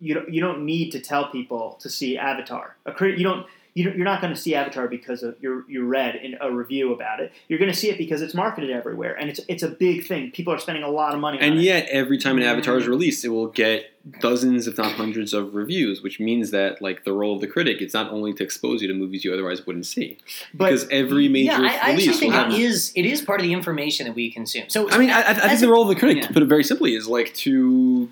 you 0.00 0.14
don't, 0.14 0.32
you 0.32 0.40
don't 0.40 0.64
need 0.64 0.90
to 0.90 1.00
tell 1.00 1.30
people 1.30 1.78
to 1.80 1.88
see 1.88 2.16
Avatar. 2.16 2.76
A 2.86 2.92
crit, 2.92 3.18
you 3.18 3.24
don't. 3.24 3.46
You 3.76 3.82
don't, 3.84 3.96
you're 3.96 4.04
not 4.04 4.20
going 4.20 4.32
to 4.32 4.38
see 4.40 4.54
Avatar 4.54 4.86
because 4.86 5.24
of 5.24 5.34
you 5.40 5.64
you 5.68 5.84
read 5.84 6.14
in 6.14 6.36
a 6.40 6.48
review 6.52 6.92
about 6.92 7.18
it. 7.18 7.32
You're 7.48 7.58
going 7.58 7.72
to 7.72 7.76
see 7.76 7.90
it 7.90 7.98
because 7.98 8.22
it's 8.22 8.32
marketed 8.32 8.70
everywhere, 8.70 9.14
and 9.18 9.28
it's 9.28 9.40
it's 9.48 9.64
a 9.64 9.68
big 9.68 10.06
thing. 10.06 10.30
People 10.30 10.52
are 10.54 10.58
spending 10.58 10.84
a 10.84 10.88
lot 10.88 11.12
of 11.12 11.18
money 11.18 11.38
on 11.38 11.44
And 11.44 11.58
it. 11.58 11.62
yet, 11.62 11.88
every 11.90 12.16
time 12.16 12.36
an 12.36 12.44
Avatar 12.44 12.78
is 12.78 12.86
released, 12.86 13.24
it 13.24 13.30
will 13.30 13.48
get 13.48 13.90
dozens, 14.20 14.68
if 14.68 14.78
not 14.78 14.92
hundreds, 14.92 15.34
of 15.34 15.56
reviews, 15.56 16.02
which 16.02 16.20
means 16.20 16.52
that, 16.52 16.80
like, 16.80 17.02
the 17.04 17.12
role 17.12 17.34
of 17.34 17.40
the 17.40 17.48
critic, 17.48 17.80
it's 17.80 17.94
not 17.94 18.12
only 18.12 18.32
to 18.34 18.44
expose 18.44 18.80
you 18.80 18.86
to 18.86 18.94
movies 18.94 19.24
you 19.24 19.32
otherwise 19.32 19.66
wouldn't 19.66 19.86
see. 19.86 20.18
but 20.52 20.66
because 20.66 20.86
every 20.90 21.26
major 21.28 21.50
yeah, 21.50 21.58
I, 21.58 21.64
I 21.64 21.68
actually 21.68 21.92
release 21.94 22.06
will 22.08 22.18
think 22.20 22.34
have. 22.34 22.52
it 22.52 22.60
is 22.60 22.92
it 22.94 23.06
is 23.06 23.22
part 23.22 23.40
of 23.40 23.44
the 23.46 23.52
information 23.52 24.06
that 24.06 24.14
we 24.14 24.30
consume. 24.30 24.68
So 24.68 24.88
I 24.88 24.98
mean, 24.98 25.10
I, 25.10 25.20
I 25.22 25.30
I 25.30 25.34
think 25.34 25.52
as 25.52 25.60
the 25.62 25.68
role 25.68 25.82
of 25.82 25.88
the 25.88 25.96
critic, 25.96 26.18
yeah. 26.18 26.28
to 26.28 26.32
put 26.32 26.44
it 26.44 26.48
very 26.48 26.62
simply, 26.62 26.94
is 26.94 27.08
like 27.08 27.34
to, 27.34 28.08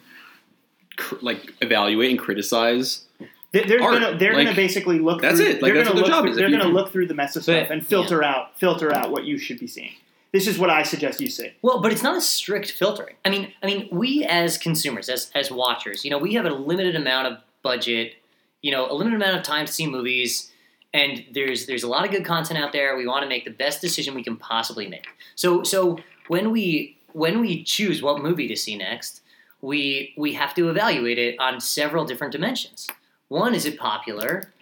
cr- 0.96 1.14
like, 1.20 1.52
evaluate 1.60 2.10
and 2.10 2.18
criticize. 2.18 3.04
They- 3.52 3.64
They're 3.64 3.82
art. 3.82 4.00
gonna 4.00 4.16
they're 4.18 4.34
Like, 4.34 4.46
gonna 4.46 4.56
basically 4.56 4.98
look. 4.98 5.20
that's 5.22 5.36
through, 5.38 5.46
it. 5.46 5.62
Like, 5.62 5.72
they're 5.74 5.84
that's 5.84 5.88
gonna 5.88 6.00
look 6.00 6.08
job 6.10 6.22
through, 6.24 6.30
is. 6.32 6.36
They're 6.38 6.50
gonna 6.50 6.64
can- 6.64 6.72
look 6.72 6.90
through 6.92 7.06
the 7.06 7.14
mess 7.14 7.36
of 7.36 7.42
stuff 7.42 7.68
But- 7.68 7.72
and 7.74 7.86
filter 7.86 8.22
out 8.22 8.58
filter 8.58 8.92
out 8.94 9.10
what 9.10 9.24
you 9.24 9.36
should 9.38 9.58
be 9.60 9.66
seeing. 9.66 9.92
This 10.32 10.46
is 10.46 10.58
what 10.58 10.70
I 10.70 10.82
suggest 10.82 11.20
you 11.20 11.28
see. 11.28 11.50
Well, 11.60 11.82
but 11.82 11.92
it's 11.92 12.02
not 12.02 12.16
a 12.16 12.20
strict 12.22 12.70
filtering. 12.72 13.16
I 13.24 13.28
mean, 13.28 13.52
I 13.62 13.66
mean, 13.66 13.88
we 13.92 14.24
as 14.24 14.56
consumers, 14.56 15.10
as 15.10 15.30
as 15.34 15.50
watchers, 15.50 16.04
you 16.04 16.10
know, 16.10 16.16
we 16.18 16.32
have 16.34 16.46
a 16.46 16.50
limited 16.50 16.96
amount 16.96 17.26
of 17.26 17.38
budget, 17.62 18.14
you 18.62 18.70
know, 18.70 18.90
a 18.90 18.94
limited 18.94 19.16
amount 19.16 19.36
of 19.36 19.42
time 19.42 19.66
to 19.66 19.72
see 19.72 19.86
movies, 19.86 20.50
and 20.94 21.22
there's 21.32 21.66
there's 21.66 21.82
a 21.82 21.88
lot 21.88 22.06
of 22.06 22.10
good 22.10 22.24
content 22.24 22.58
out 22.58 22.72
there. 22.72 22.96
We 22.96 23.06
want 23.06 23.22
to 23.24 23.28
make 23.28 23.44
the 23.44 23.50
best 23.50 23.82
decision 23.82 24.14
we 24.14 24.22
can 24.24 24.36
possibly 24.38 24.88
make. 24.88 25.06
So 25.34 25.62
so 25.62 25.98
when 26.28 26.50
we 26.50 26.96
when 27.12 27.40
we 27.40 27.62
choose 27.62 28.00
what 28.00 28.22
movie 28.22 28.48
to 28.48 28.56
see 28.56 28.78
next, 28.78 29.20
we 29.60 30.14
we 30.16 30.32
have 30.32 30.54
to 30.54 30.70
evaluate 30.70 31.18
it 31.18 31.38
on 31.38 31.60
several 31.60 32.06
different 32.06 32.32
dimensions. 32.32 32.86
One, 33.32 33.54
is 33.54 33.64
it 33.66 33.78
popular? 33.78 34.52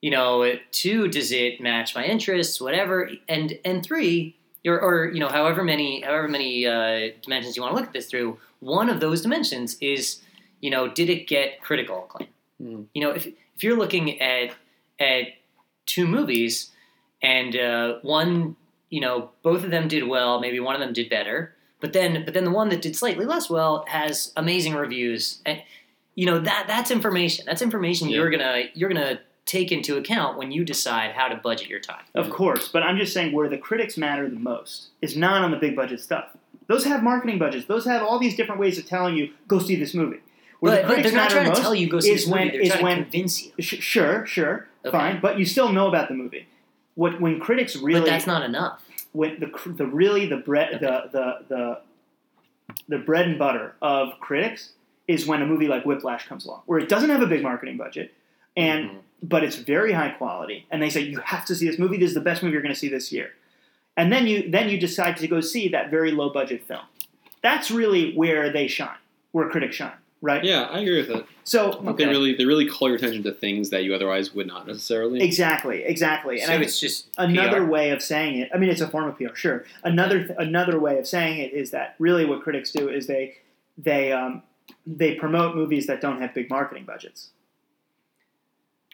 You 0.00 0.10
know, 0.10 0.54
two, 0.72 1.08
does 1.08 1.32
it 1.32 1.60
match 1.60 1.94
my 1.94 2.04
interests? 2.04 2.60
Whatever, 2.60 3.10
and 3.28 3.58
and 3.64 3.82
three, 3.82 4.36
or, 4.66 4.80
or 4.80 5.08
you 5.08 5.20
know 5.20 5.28
however 5.28 5.62
many 5.64 6.02
however 6.02 6.28
many 6.28 6.66
uh, 6.66 7.08
dimensions 7.22 7.56
you 7.56 7.62
want 7.62 7.72
to 7.74 7.76
look 7.76 7.86
at 7.86 7.92
this 7.92 8.06
through 8.06 8.38
one 8.60 8.90
of 8.90 9.00
those 9.00 9.22
dimensions 9.22 9.76
is 9.80 10.20
you 10.60 10.70
know 10.70 10.88
did 10.88 11.08
it 11.08 11.26
get 11.26 11.60
critical 11.60 12.04
acclaim 12.04 12.28
Mm. 12.62 12.84
you 12.92 13.00
know 13.00 13.10
if, 13.10 13.26
if 13.26 13.64
you're 13.64 13.78
looking 13.78 14.20
at 14.20 14.50
at 14.98 15.28
two 15.86 16.06
movies 16.06 16.70
and 17.22 17.56
uh, 17.56 17.94
one 18.02 18.54
you 18.90 19.00
know 19.00 19.30
both 19.42 19.64
of 19.64 19.70
them 19.70 19.88
did 19.88 20.06
well 20.06 20.40
maybe 20.40 20.60
one 20.60 20.74
of 20.74 20.80
them 20.82 20.92
did 20.92 21.08
better 21.08 21.54
but 21.80 21.94
then 21.94 22.22
but 22.26 22.34
then 22.34 22.44
the 22.44 22.50
one 22.50 22.68
that 22.68 22.82
did 22.82 22.94
slightly 22.94 23.24
less 23.24 23.48
well 23.48 23.86
has 23.88 24.30
amazing 24.36 24.74
reviews 24.74 25.40
and 25.46 25.62
you 26.20 26.26
know 26.26 26.38
that 26.38 26.64
that's 26.68 26.90
information 26.90 27.44
that's 27.46 27.62
information 27.62 28.08
Yeah. 28.08 28.16
you're 28.16 28.30
gonna 28.30 28.62
you're 28.74 28.90
gonna 28.92 29.20
take 29.46 29.72
into 29.72 29.96
account 29.96 30.36
when 30.38 30.52
you 30.52 30.64
decide 30.64 31.12
how 31.12 31.26
to 31.28 31.36
budget 31.36 31.68
your 31.68 31.80
time 31.80 32.04
Of 32.14 32.28
course, 32.30 32.68
but 32.68 32.82
I'm 32.82 32.98
just 32.98 33.12
saying 33.14 33.32
where 33.32 33.48
the 33.48 33.56
critics 33.58 33.96
matter 33.96 34.28
the 34.28 34.38
most 34.52 34.88
is 35.00 35.16
not 35.16 35.42
on 35.42 35.50
the 35.50 35.56
big 35.56 35.74
budget 35.74 36.00
stuff. 36.00 36.26
Those 36.68 36.84
have 36.84 37.02
marketing 37.02 37.38
budgets. 37.38 37.64
Those 37.66 37.84
have 37.86 38.02
all 38.02 38.18
these 38.20 38.36
different 38.36 38.60
ways 38.60 38.78
of 38.78 38.84
telling 38.86 39.16
you 39.16 39.24
go 39.48 39.58
see 39.58 39.76
this 39.76 39.94
movie. 39.94 40.20
Where 40.60 40.72
but, 40.72 40.76
the 40.76 40.82
but 40.82 40.86
critics 40.94 41.08
they're 41.10 41.16
not 41.22 41.30
matter 41.32 41.42
trying 41.44 41.54
to 41.54 41.60
tell 41.60 41.74
you 41.74 41.88
go 41.88 42.00
see 42.00 42.10
is 42.12 42.20
this 42.20 42.28
movie. 42.28 42.38
when- 42.38 42.52
They're 42.52 42.60
is 42.60 42.68
trying 42.70 42.82
when- 42.84 42.96
to 42.98 43.02
convince 43.04 43.34
you. 43.46 43.52
Sh- 43.60 43.82
sure, 43.82 44.26
sure, 44.26 44.68
Okay. 44.84 44.96
fine, 44.96 45.20
but 45.20 45.38
you 45.38 45.44
still 45.46 45.72
know 45.72 45.88
about 45.88 46.08
the 46.08 46.14
movie. 46.14 46.46
What 46.96 47.18
when 47.20 47.40
critics 47.40 47.74
really 47.76 48.00
But 48.02 48.10
that's 48.10 48.26
not 48.26 48.42
enough. 48.42 48.82
when 49.12 49.40
the 49.40 49.48
the 49.80 49.86
really 49.86 50.26
the 50.26 50.36
bread 50.36 50.68
the, 50.80 50.94
the 51.16 51.26
the 51.48 51.80
the 52.88 52.98
bread 52.98 53.26
and 53.26 53.38
butter 53.38 53.74
of 53.82 54.20
critics 54.20 54.72
is 55.08 55.26
when 55.26 55.42
a 55.42 55.46
movie 55.46 55.66
like 55.68 55.84
Whiplash 55.84 56.26
comes 56.28 56.44
along, 56.46 56.62
where 56.66 56.78
it 56.78 56.88
doesn't 56.88 57.10
have 57.10 57.22
a 57.22 57.26
big 57.26 57.42
marketing 57.42 57.76
budget, 57.76 58.12
and 58.56 58.90
Mhm. 58.90 58.96
but 59.22 59.42
it's 59.44 59.56
very 59.56 59.92
high 59.92 60.10
quality, 60.10 60.66
and 60.70 60.80
they 60.82 60.90
say 60.90 61.00
you 61.00 61.18
have 61.24 61.44
to 61.46 61.54
see 61.54 61.66
this 61.66 61.78
movie. 61.78 61.96
This 61.98 62.08
is 62.10 62.14
the 62.14 62.20
best 62.20 62.42
movie 62.42 62.52
you're 62.52 62.62
going 62.62 62.74
to 62.74 62.78
see 62.80 62.88
this 62.88 63.10
year, 63.12 63.32
and 63.96 64.12
then 64.12 64.26
you 64.26 64.48
then 64.50 64.68
you 64.68 64.78
decide 64.78 65.16
to 65.18 65.28
go 65.28 65.40
see 65.40 65.68
that 65.68 65.90
very 65.90 66.12
low 66.12 66.30
budget 66.30 66.64
film. 66.64 66.82
That's 67.42 67.70
really 67.70 68.12
where 68.14 68.50
they 68.52 68.66
shine, 68.68 68.98
where 69.32 69.48
critics 69.48 69.74
shine, 69.76 69.92
right? 70.20 70.44
Yeah, 70.44 70.64
I 70.70 70.80
agree 70.80 70.98
with 70.98 71.08
that. 71.08 71.24
So 71.44 71.72
Okay. 71.72 72.04
They 72.04 72.10
really, 72.10 72.34
they 72.34 72.44
really 72.44 72.66
call 72.68 72.88
your 72.88 72.98
attention 72.98 73.22
to 73.24 73.32
things 73.32 73.70
that 73.70 73.82
you 73.82 73.94
otherwise 73.94 74.32
would 74.34 74.46
not 74.46 74.66
necessarily. 74.66 75.20
exactly, 75.22 75.82
exactly, 75.82 76.40
and 76.40 76.48
so 76.48 76.52
I, 76.52 76.60
it's 76.60 76.78
just 76.78 77.08
another 77.18 77.64
PR. 77.64 77.70
way 77.70 77.90
of 77.90 78.00
saying 78.02 78.38
it 78.38 78.50
i 78.54 78.58
mean 78.58 78.68
it's 78.70 78.80
a 78.82 78.86
form 78.88 79.08
of 79.08 79.16
pr 79.16 79.34
sure 79.34 79.64
another 79.82 80.18
th- 80.24 80.36
another 80.38 80.78
way 80.78 80.98
of 80.98 81.06
saying 81.08 81.38
it 81.40 81.52
is 81.52 81.70
that 81.72 81.94
really 81.98 82.24
what 82.26 82.42
critics 82.42 82.70
do 82.70 82.88
is 82.88 83.06
they 83.08 83.36
they 83.78 84.12
um, 84.12 84.42
they 84.86 85.14
promote 85.14 85.54
movies 85.56 85.86
that 85.86 86.00
don't 86.00 86.20
have 86.20 86.34
big 86.34 86.48
marketing 86.50 86.84
budgets 86.84 87.30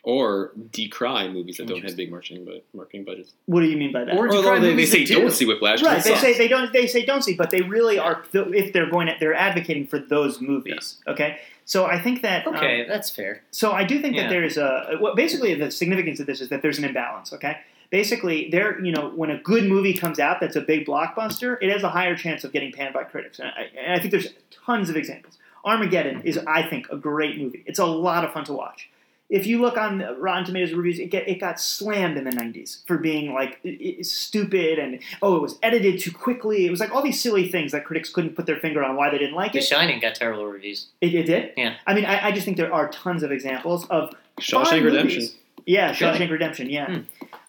Or 0.03 0.53
decry 0.73 1.27
movies 1.29 1.57
that 1.57 1.67
don't 1.67 1.83
have 1.83 1.97
big 1.97 2.11
marketing, 2.11 2.45
but 2.45 2.65
marketing 2.73 3.05
budgets. 3.05 3.33
what 3.47 3.61
do 3.63 3.67
you 3.67 3.77
mean 3.77 3.93
by 3.93 4.05
that 4.05 4.15
Or 4.17 4.29
Although 4.29 4.43
decry 4.43 4.59
they, 4.61 4.75
they 4.75 4.87
say 4.87 4.99
that 5.01 5.09
do. 5.09 5.21
don't 5.23 5.31
see 5.33 5.47
Whiplash. 5.47 5.81
'cause 5.81 5.89
right 5.89 6.05
they 6.05 6.11
sucks. 6.11 6.21
say 6.23 6.39
they 6.39 6.49
don't 6.49 6.73
they 6.73 6.87
say 6.87 7.05
don't 7.05 7.23
see 7.23 7.35
but 7.35 7.51
they 7.51 7.63
really 7.63 7.99
are 7.99 8.23
if 8.35 8.73
they're 8.73 8.89
going 8.91 9.09
to 9.09 9.15
they're 9.19 9.35
advocating 9.35 9.87
for 9.87 9.99
those 9.99 10.41
movies 10.41 10.99
okay 11.09 11.39
so 11.65 11.87
i 11.87 11.99
think 12.01 12.23
that 12.23 12.47
um, 12.47 12.55
Okay, 12.55 12.85
that's 12.87 13.11
fair. 13.11 13.43
So 13.51 13.73
I 13.73 13.83
do 13.83 14.01
think 14.01 14.15
Yeah. 14.15 14.23
that 14.25 14.29
there's 14.31 14.57
a 14.57 14.97
what 15.01 15.17
basically 15.17 15.55
the 15.55 15.71
significance 15.73 16.21
of 16.21 16.27
this 16.27 16.41
is 16.41 16.49
that 16.51 16.63
there's 16.63 16.79
an 16.79 16.85
imbalance. 16.85 17.33
Okay, 17.33 17.57
basically 17.91 18.49
there 18.51 18.81
you 18.85 18.93
know 18.93 19.09
when 19.21 19.31
a 19.33 19.39
good 19.39 19.65
movie 19.65 19.93
comes 19.93 20.21
out 20.21 20.41
that's 20.41 20.55
a 20.55 20.61
big 20.61 20.87
blockbuster, 20.87 21.57
it 21.61 21.73
has 21.73 21.83
a 21.83 21.89
higher 21.89 22.15
chance 22.15 22.45
of 22.45 22.53
getting 22.53 22.71
panned 22.71 22.95
by 22.95 23.03
critics, 23.03 23.41
and 23.41 23.49
I, 23.49 23.63
and 23.85 23.93
I 23.93 23.99
think 23.99 24.13
there's 24.13 24.29
tons 24.65 24.89
of 24.91 24.97
examples. 24.97 25.39
Armageddon 25.67 26.23
is 26.25 26.39
I 26.47 26.63
think 26.63 26.89
a 26.91 26.97
great 26.97 27.37
movie. 27.39 27.63
It's 27.67 27.79
a 27.79 27.85
lot 27.87 28.25
of 28.25 28.33
fun 28.33 28.45
to 28.45 28.53
watch. 28.53 28.89
if 29.29 29.45
you 29.45 29.61
look 29.61 29.77
on 29.77 29.99
Rotten 30.21 30.45
Tomatoes 30.45 30.73
reviews, 30.73 31.01
it 31.01 31.07
get, 31.11 31.29
it 31.29 31.41
got 31.41 31.59
slammed 31.61 32.17
in 32.17 32.23
the 32.23 32.31
'90s 32.31 32.87
for 32.87 32.97
being 32.97 33.35
like 33.35 33.59
i- 33.65 33.97
i- 33.99 34.03
stupid 34.03 34.79
and 34.79 35.01
oh, 35.21 35.35
it 35.35 35.43
was 35.43 35.59
edited 35.65 35.99
too 36.01 36.13
quickly. 36.13 36.65
It 36.65 36.71
was 36.71 36.79
like 36.79 36.95
all 36.95 37.03
these 37.03 37.21
silly 37.21 37.49
things 37.49 37.73
that 37.73 37.85
critics 37.85 38.09
couldn't 38.09 38.37
put 38.37 38.47
their 38.47 38.61
finger 38.61 38.85
on 38.85 38.95
why 38.95 39.11
they 39.11 39.19
didn't 39.19 39.35
like 39.35 39.51
it. 39.51 39.55
The 39.55 39.59
it. 39.59 39.65
Shining 39.65 39.99
got 40.01 40.15
terrible 40.15 40.47
reviews. 40.47 40.87
It, 41.01 41.13
it 41.13 41.25
did. 41.27 41.53
Yeah. 41.57 41.75
I 41.89 41.95
mean, 41.95 42.05
I, 42.05 42.27
I 42.29 42.31
just 42.33 42.45
think 42.45 42.57
there 42.57 42.73
are 42.73 42.89
tons 42.89 43.25
of 43.25 43.33
examples 43.33 43.85
of 43.89 44.15
Shawshank 44.41 44.65
fine 44.67 44.85
Redemption. 44.85 45.19
movies. 45.23 45.37
Yeah, 45.67 45.93
Shawshank 45.93 46.31
Redemption. 46.31 46.71
Yeah, 46.71 46.87
Hmm. 46.87 47.01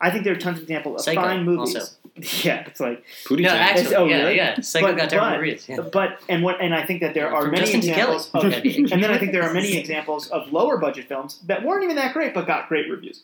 I 0.02 0.10
think 0.10 0.24
there 0.24 0.34
are 0.34 0.40
tons 0.40 0.58
of 0.58 0.64
examples 0.64 1.02
of 1.02 1.06
Psycho, 1.06 1.22
fine 1.22 1.44
movies. 1.46 1.76
also. 1.76 1.96
Yeah, 2.44 2.66
it's 2.68 2.80
like, 2.80 3.04
Pootie 3.26 3.42
no, 3.42 3.50
Tang. 3.50 3.60
actually, 3.60 3.96
Oh, 3.96 4.06
yeah, 4.06 4.18
really? 4.24 4.36
yeah. 4.38 4.60
Psycho 4.62 4.88
But- 4.88 4.98
got 4.98 5.10
terrible 5.10 5.30
but- 5.32 5.40
reviews. 5.40 5.70
Yeah. 5.70 5.82
but 5.82 6.20
and 6.30 6.44
what 6.44 6.60
and 6.62 6.74
I 6.74 6.86
think 6.86 7.02
that 7.02 7.14
there 7.14 7.34
are 7.34 7.42
From 7.44 7.52
many 7.52 7.64
Justin 7.72 7.80
examples 7.80 8.30
of, 8.34 8.46
Okay. 8.46 8.76
and 8.92 9.04
then 9.04 9.12
I 9.12 9.18
think 9.18 9.32
there 9.32 9.44
are 9.44 9.54
many 9.54 9.78
examples 9.84 10.28
of 10.30 10.52
lower 10.52 10.78
budget 10.78 11.08
films 11.08 11.40
that 11.46 11.64
weren't 11.64 11.84
even 11.84 11.96
that 11.98 12.14
great 12.14 12.34
but 12.34 12.48
got 12.48 12.68
great 12.70 12.90
reviews. 12.90 13.24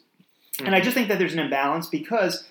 And 0.64 0.76
I 0.76 0.82
just 0.82 0.94
think 0.94 1.08
that 1.08 1.18
there's 1.18 1.34
an 1.34 1.40
imbalance 1.40 1.88
because, 1.88 2.44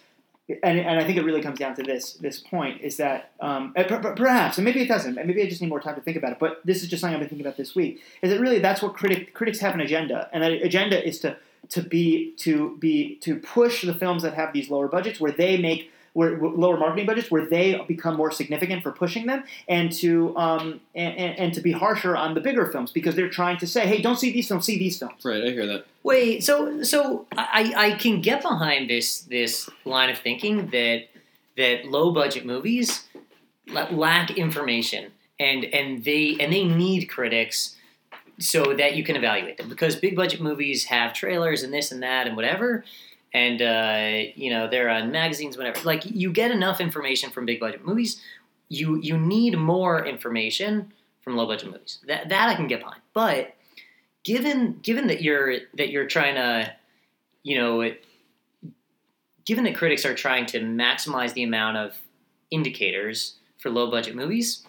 and, 0.48 0.78
and 0.80 0.98
I 0.98 1.04
think 1.04 1.16
it 1.18 1.24
really 1.24 1.40
comes 1.40 1.58
down 1.60 1.76
to 1.76 1.82
this 1.84 2.14
this 2.14 2.40
point 2.40 2.80
is 2.80 2.96
that 2.96 3.30
um, 3.40 3.72
and 3.76 3.86
per- 3.86 4.00
per- 4.00 4.14
perhaps, 4.16 4.58
and 4.58 4.64
maybe 4.64 4.80
it 4.82 4.88
doesn't, 4.88 5.16
and 5.16 5.26
maybe 5.28 5.40
I 5.40 5.48
just 5.48 5.62
need 5.62 5.68
more 5.68 5.80
time 5.80 5.94
to 5.94 6.00
think 6.00 6.16
about 6.16 6.32
it. 6.32 6.38
But 6.40 6.60
this 6.64 6.82
is 6.82 6.88
just 6.88 7.00
something 7.00 7.14
I've 7.14 7.20
been 7.20 7.28
thinking 7.28 7.46
about 7.46 7.56
this 7.56 7.74
week. 7.76 8.02
Is 8.22 8.30
that 8.32 8.40
really 8.40 8.58
that's 8.58 8.82
what 8.82 8.94
critic, 8.94 9.34
critics 9.34 9.60
have 9.60 9.74
an 9.74 9.80
agenda, 9.80 10.28
and 10.32 10.42
that 10.42 10.50
agenda 10.52 11.06
is 11.06 11.20
to 11.20 11.36
to 11.68 11.80
be 11.80 12.32
to 12.38 12.76
be 12.78 13.14
to 13.20 13.36
push 13.36 13.82
the 13.86 13.94
films 13.94 14.24
that 14.24 14.34
have 14.34 14.52
these 14.52 14.68
lower 14.68 14.88
budgets 14.88 15.20
where 15.20 15.30
they 15.32 15.56
make. 15.56 15.90
Where, 16.14 16.36
where- 16.36 16.50
lower 16.52 16.76
marketing 16.76 17.06
budgets, 17.06 17.30
where 17.30 17.46
they 17.46 17.80
become 17.88 18.16
more 18.16 18.30
significant 18.30 18.82
for 18.82 18.92
pushing 18.92 19.26
them, 19.26 19.44
and 19.68 19.90
to 19.92 20.36
um, 20.36 20.80
and, 20.94 21.16
and, 21.16 21.38
and 21.38 21.54
to 21.54 21.60
be 21.60 21.72
harsher 21.72 22.16
on 22.16 22.34
the 22.34 22.40
bigger 22.40 22.66
films 22.66 22.90
because 22.92 23.14
they're 23.14 23.30
trying 23.30 23.58
to 23.58 23.66
say, 23.66 23.86
"Hey, 23.86 24.02
don't 24.02 24.18
see 24.18 24.30
these 24.32 24.48
films, 24.48 24.66
see 24.66 24.78
these 24.78 24.98
films." 24.98 25.24
Right, 25.24 25.42
I 25.42 25.50
hear 25.50 25.66
that. 25.66 25.86
Wait, 26.02 26.44
so 26.44 26.82
so 26.82 27.26
I, 27.36 27.72
I 27.76 27.90
can 27.92 28.20
get 28.20 28.42
behind 28.42 28.90
this 28.90 29.20
this 29.22 29.70
line 29.84 30.10
of 30.10 30.18
thinking 30.18 30.68
that 30.68 31.04
that 31.56 31.86
low 31.86 32.12
budget 32.12 32.44
movies 32.44 33.04
lack 33.66 34.30
information 34.32 35.12
and 35.38 35.64
and 35.64 36.04
they 36.04 36.36
and 36.40 36.52
they 36.52 36.64
need 36.64 37.06
critics 37.06 37.76
so 38.38 38.74
that 38.74 38.96
you 38.96 39.04
can 39.04 39.16
evaluate 39.16 39.56
them 39.58 39.68
because 39.68 39.94
big 39.96 40.16
budget 40.16 40.40
movies 40.40 40.84
have 40.84 41.12
trailers 41.12 41.62
and 41.62 41.72
this 41.72 41.92
and 41.92 42.02
that 42.02 42.26
and 42.26 42.34
whatever 42.36 42.84
and 43.34 43.62
uh, 43.62 44.30
you 44.34 44.50
know 44.50 44.68
they're 44.68 44.88
on 44.88 45.10
magazines 45.10 45.56
whatever. 45.56 45.80
Like 45.84 46.02
you 46.04 46.32
get 46.32 46.50
enough 46.50 46.80
information 46.80 47.30
from 47.30 47.46
big 47.46 47.60
budget 47.60 47.84
movies. 47.84 48.20
You 48.68 48.96
you 48.96 49.18
need 49.18 49.58
more 49.58 50.04
information 50.04 50.92
from 51.22 51.36
low 51.36 51.46
budget 51.46 51.70
movies. 51.70 51.98
That 52.06 52.28
that 52.28 52.48
I 52.48 52.54
can 52.54 52.66
get 52.66 52.80
behind. 52.80 53.02
But 53.14 53.54
given 54.24 54.78
given 54.82 55.06
that 55.08 55.22
you're 55.22 55.54
that 55.74 55.90
you're 55.90 56.06
trying 56.06 56.34
to 56.36 56.72
you 57.42 57.58
know 57.58 57.80
it, 57.82 58.04
given 59.44 59.64
that 59.64 59.74
critics 59.74 60.04
are 60.04 60.14
trying 60.14 60.46
to 60.46 60.60
maximize 60.60 61.32
the 61.34 61.42
amount 61.42 61.76
of 61.76 61.98
indicators 62.50 63.36
for 63.58 63.70
low 63.70 63.90
budget 63.90 64.14
movies 64.14 64.66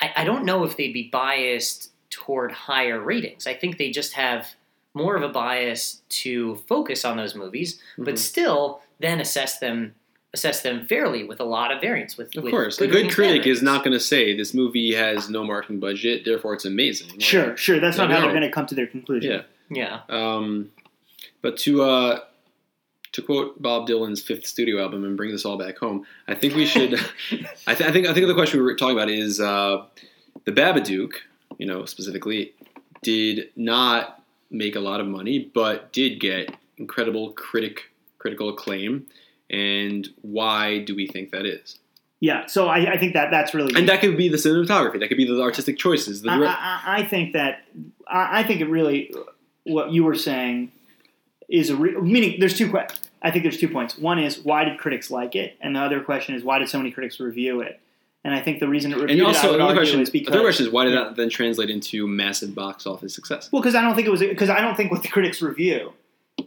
I, 0.00 0.12
I 0.16 0.24
don't 0.24 0.44
know 0.44 0.64
if 0.64 0.76
they'd 0.76 0.92
be 0.92 1.08
biased 1.10 1.90
toward 2.10 2.52
higher 2.52 3.00
ratings. 3.00 3.46
I 3.46 3.54
think 3.54 3.78
they 3.78 3.90
just 3.90 4.12
have 4.14 4.54
more 4.96 5.14
of 5.16 5.22
a 5.22 5.28
bias 5.28 6.00
to 6.08 6.56
focus 6.66 7.04
on 7.04 7.16
those 7.16 7.34
movies 7.34 7.80
but 7.98 8.14
Mhm. 8.14 8.18
still 8.18 8.80
then 8.98 9.20
assess 9.20 9.58
them 9.58 9.94
assess 10.34 10.60
them 10.62 10.86
fairly 10.86 11.22
with 11.24 11.40
a 11.40 11.44
lot 11.44 11.70
of 11.72 11.80
variance 11.80 12.16
with 12.18 12.34
Of 12.36 12.44
with 12.44 12.50
course, 12.52 12.76
a 12.78 12.80
good 12.80 12.86
good 12.90 12.96
ratings, 12.96 13.14
bad 13.16 13.16
critic 13.16 13.46
is 13.46 13.62
not 13.62 13.84
going 13.84 13.92
to 13.92 14.00
say 14.00 14.36
this 14.36 14.52
movie 14.52 14.92
has 14.94 15.30
no 15.30 15.44
marketing 15.44 15.80
budget, 15.80 16.24
therefore 16.26 16.52
it's 16.54 16.66
amazing. 16.66 17.08
Like, 17.10 17.22
Sure, 17.22 17.56
sure. 17.56 17.78
That's 17.80 17.96
not 17.96 18.08
Yeah, 18.10 18.16
how 18.16 18.20
they're 18.22 18.30
going 18.38 18.42
to 18.42 18.50
come 18.50 18.66
to 18.66 18.74
their 18.74 18.86
conclusion. 18.86 19.30
Yeah. 19.70 20.00
yeah 20.10 20.34
Um, 20.36 20.70
but 21.40 21.56
to 21.58 21.82
uh, 21.84 22.20
to 23.12 23.22
quote 23.22 23.62
Bob 23.62 23.88
Dylan's 23.88 24.20
fifth 24.22 24.46
studio 24.46 24.82
album 24.82 25.04
and 25.04 25.16
bring 25.16 25.30
this 25.30 25.46
all 25.46 25.56
back 25.56 25.78
home, 25.78 26.04
I 26.28 26.34
think 26.34 26.54
we 26.54 26.66
should. 26.66 26.94
I, 27.66 27.74
th- 27.74 27.88
I 27.88 27.92
think 27.92 28.06
I 28.06 28.12
think 28.12 28.26
the 28.26 28.34
question 28.34 28.58
we 28.60 28.64
were 28.66 28.74
talking 28.76 28.96
about 28.96 29.08
is 29.08 29.40
uh, 29.40 29.84
the 30.44 30.52
Babadook. 30.52 31.12
You 31.58 31.66
know, 31.66 31.86
specifically, 31.86 32.52
did 33.02 33.48
not 33.56 34.22
make 34.50 34.76
a 34.76 34.80
lot 34.80 35.00
of 35.00 35.06
money, 35.06 35.50
but 35.54 35.92
did 35.92 36.20
get 36.20 36.54
incredible 36.76 37.32
critic 37.32 37.92
critical 38.18 38.48
acclaim. 38.48 39.06
And 39.48 40.08
why 40.22 40.80
do 40.80 40.96
we 40.96 41.06
think 41.06 41.30
that 41.30 41.46
is? 41.46 41.78
Yeah, 42.18 42.46
so 42.46 42.66
I, 42.66 42.92
I 42.92 42.98
think 42.98 43.12
that 43.12 43.30
that's 43.30 43.54
really. 43.54 43.74
And 43.76 43.88
that 43.88 44.00
could 44.00 44.16
be 44.16 44.28
the 44.28 44.38
cinematography. 44.38 45.00
That 45.00 45.08
could 45.08 45.18
be 45.18 45.26
the 45.26 45.40
artistic 45.40 45.78
choices. 45.78 46.22
The 46.22 46.30
I, 46.30 46.38
I, 46.38 46.82
I 46.98 47.04
think 47.04 47.34
that 47.34 47.64
I, 48.08 48.42
think 48.42 48.60
it 48.60 48.66
really 48.66 49.14
what 49.64 49.92
you 49.92 50.02
were 50.02 50.14
saying 50.14 50.72
is 51.48 51.70
a 51.70 51.76
re- 51.76 52.00
meaning. 52.00 52.40
There's 52.40 52.56
two. 52.56 52.76
I 53.22 53.30
think 53.30 53.44
there's 53.44 53.58
two 53.58 53.68
points. 53.68 53.98
One 53.98 54.18
is 54.18 54.38
why 54.38 54.64
did 54.64 54.78
critics 54.78 55.10
like 55.10 55.36
it, 55.36 55.56
and 55.60 55.76
the 55.76 55.80
other 55.80 56.00
question 56.00 56.34
is 56.34 56.42
why 56.42 56.58
did 56.58 56.70
so 56.70 56.78
many 56.78 56.90
critics 56.90 57.20
review 57.20 57.60
it? 57.60 57.80
And 58.26 58.34
I 58.34 58.40
think 58.40 58.58
the 58.58 58.66
reason 58.66 58.90
it 58.90 58.94
and 58.94 59.02
reviewed 59.02 59.20
it, 59.20 59.24
I 59.24 59.28
also 59.28 59.46
would 59.52 59.54
another 59.60 59.68
argue, 59.74 59.80
question. 59.82 60.00
is 60.00 60.10
because 60.10 60.34
third 60.34 60.42
question 60.42 60.66
is 60.66 60.72
why 60.72 60.84
did 60.84 60.94
that 60.94 61.14
then 61.14 61.30
translate 61.30 61.70
into 61.70 62.08
massive 62.08 62.56
box 62.56 62.84
office 62.84 63.14
success? 63.14 63.48
Well, 63.52 63.62
because 63.62 63.76
I 63.76 63.82
don't 63.82 63.94
think 63.94 64.08
it 64.08 64.10
was 64.10 64.18
because 64.18 64.50
I 64.50 64.60
don't 64.60 64.74
think 64.76 64.90
what 64.90 65.02
the 65.02 65.08
critics 65.08 65.40
review, 65.40 65.92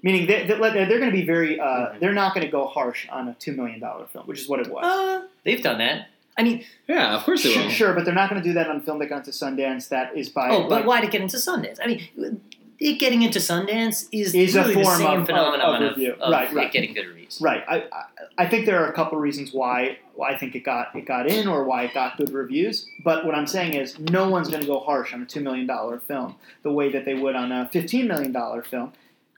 meaning 0.03 0.27
they, 0.27 0.45
they, 0.45 0.55
they're 0.59 0.99
going 0.99 1.09
to 1.09 1.15
be 1.15 1.25
very, 1.25 1.57
uh, 1.57 1.65
Mhm. 1.65 1.99
they're 2.01 2.11
not 2.11 2.33
going 2.35 2.45
to 2.45 2.51
go 2.51 2.67
harsh 2.67 3.07
on 3.09 3.29
a 3.29 3.33
two 3.39 3.53
million 3.53 3.79
dollar 3.79 4.05
film, 4.07 4.25
which 4.27 4.41
is 4.41 4.49
what 4.49 4.59
it 4.59 4.67
was. 4.69 4.83
uh, 4.83 5.25
they've 5.45 5.63
done 5.63 5.77
that 5.77 6.07
i 6.37 6.43
mean 6.43 6.65
Yeah, 6.87 7.15
of 7.15 7.23
course 7.23 7.43
they 7.43 7.49
Sure, 7.51 7.63
will. 7.63 7.69
sure, 7.69 7.93
but 7.93 8.03
they're 8.03 8.13
not 8.13 8.29
going 8.29 8.41
to 8.43 8.47
do 8.49 8.53
that 8.55 8.67
on 8.69 8.75
a 8.75 8.81
film 8.81 8.99
that 8.99 9.07
got 9.07 9.19
into 9.19 9.31
Sundance. 9.31 9.87
That 9.89 10.17
is 10.17 10.27
by 10.27 10.49
Oh, 10.49 10.63
but 10.63 10.69
like, 10.69 10.85
why 10.85 10.99
to 11.01 11.07
get 11.07 11.21
into 11.21 11.37
Sundance? 11.37 11.77
I 11.81 11.87
mean, 11.87 12.41
it 12.79 12.99
getting 12.99 13.21
into 13.23 13.39
Sundance 13.39 14.07
is, 14.11 14.33
Is 14.33 14.55
a 14.55 14.61
really 14.61 14.75
the 14.75 14.83
form 14.83 14.97
same 14.97 15.07
of- 15.07 15.19
of- 15.21 15.25
phenomenon 15.25 15.83
of 15.83 15.91
of, 15.91 15.97
review. 15.97 16.13
of 16.19 16.31
Right, 16.31 16.49
it 16.51 16.55
right. 16.55 16.71
getting 16.71 16.93
good 16.93 17.07
reviews. 17.07 17.39
right. 17.41 17.63
I, 17.67 17.75
I 17.91 18.03
I 18.37 18.47
think 18.47 18.65
there 18.65 18.81
are 18.81 18.87
a 18.89 18.93
couple 18.93 19.17
reasons 19.17 19.51
why 19.53 19.97
why 20.15 20.29
I 20.29 20.37
think 20.37 20.55
it 20.55 20.61
got 20.63 20.95
it 20.95 21.05
got 21.05 21.27
in 21.27 21.47
or 21.47 21.63
why 21.65 21.83
it 21.83 21.93
got 21.93 22.17
good 22.17 22.31
reviews. 22.31 22.87
But 23.03 23.25
what 23.25 23.35
I'm 23.35 23.47
saying 23.47 23.73
is, 23.73 23.99
no 23.99 24.29
one's 24.29 24.47
going 24.49 24.61
to 24.61 24.67
go 24.67 24.79
harsh 24.79 25.13
on 25.13 25.21
a 25.21 25.25
two 25.25 25.41
million 25.41 25.67
dollar 25.67 25.99
film 25.99 26.35
the 26.63 26.71
way 26.71 26.89
that 26.91 27.03
they 27.05 27.15
would 27.15 27.35
on 27.35 27.51
a 27.51 27.67
fifteen 27.69 28.07
million 28.07 28.31
dollar 28.31 28.63
film. 28.63 28.93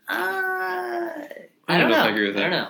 Uh, 0.07 0.13
I 1.67 1.77
don't 1.77 1.89
know 1.89 1.97
if 1.99 2.03
I 2.05 2.09
agree 2.09 2.27
with 2.27 2.37
I 2.37 2.41
don't 2.41 2.51
know. 2.51 2.67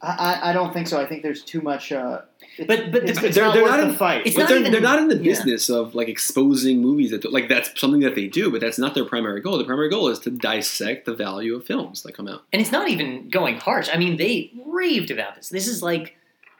I, 0.00 0.08
I, 0.42 0.50
I 0.50 0.52
don't 0.52 0.72
think 0.72 0.86
so. 0.86 1.00
I 1.00 1.06
think 1.06 1.22
there's 1.22 1.42
too 1.42 1.60
much. 1.60 1.92
Uh, 1.92 2.22
it- 2.33 2.33
But- 2.58 2.92
but 2.92 3.08
it's, 3.08 3.20
the- 3.20 3.26
it's 3.26 3.34
they're- 3.34 3.44
not 3.44 3.54
they're 3.54 3.64
not 3.66 3.88
the 3.88 3.94
fight. 3.94 4.26
It's 4.26 4.34
but 4.36 4.42
not 4.42 4.48
they're, 4.48 4.58
even- 4.60 4.72
they're 4.72 4.80
not 4.80 4.98
in 4.98 5.08
the 5.08 5.16
yeah. 5.16 5.22
business 5.22 5.68
of 5.68 5.94
like 5.94 6.08
exposing 6.08 6.80
movies 6.80 7.10
that 7.10 7.30
like 7.32 7.48
that's 7.48 7.78
something 7.80 8.00
that 8.00 8.14
they 8.14 8.26
do, 8.26 8.50
but 8.50 8.60
that's 8.60 8.78
not 8.78 8.94
their 8.94 9.04
primary 9.04 9.40
goal. 9.40 9.58
The 9.58 9.64
primary 9.64 9.88
goal 9.90 10.08
is 10.08 10.18
to 10.20 10.30
dissect 10.30 11.06
the 11.06 11.14
value 11.14 11.54
of 11.56 11.64
films 11.66 12.02
that 12.02 12.12
come 12.14 12.28
out. 12.28 12.42
And 12.52 12.62
it's 12.62 12.72
not 12.72 12.88
even 12.88 13.28
going 13.28 13.56
harsh. 13.58 13.88
I 13.92 13.96
mean, 13.96 14.16
they 14.16 14.52
raved 14.66 15.10
about 15.10 15.36
this. 15.36 15.48
This 15.48 15.66
is 15.68 15.82
like 15.82 16.16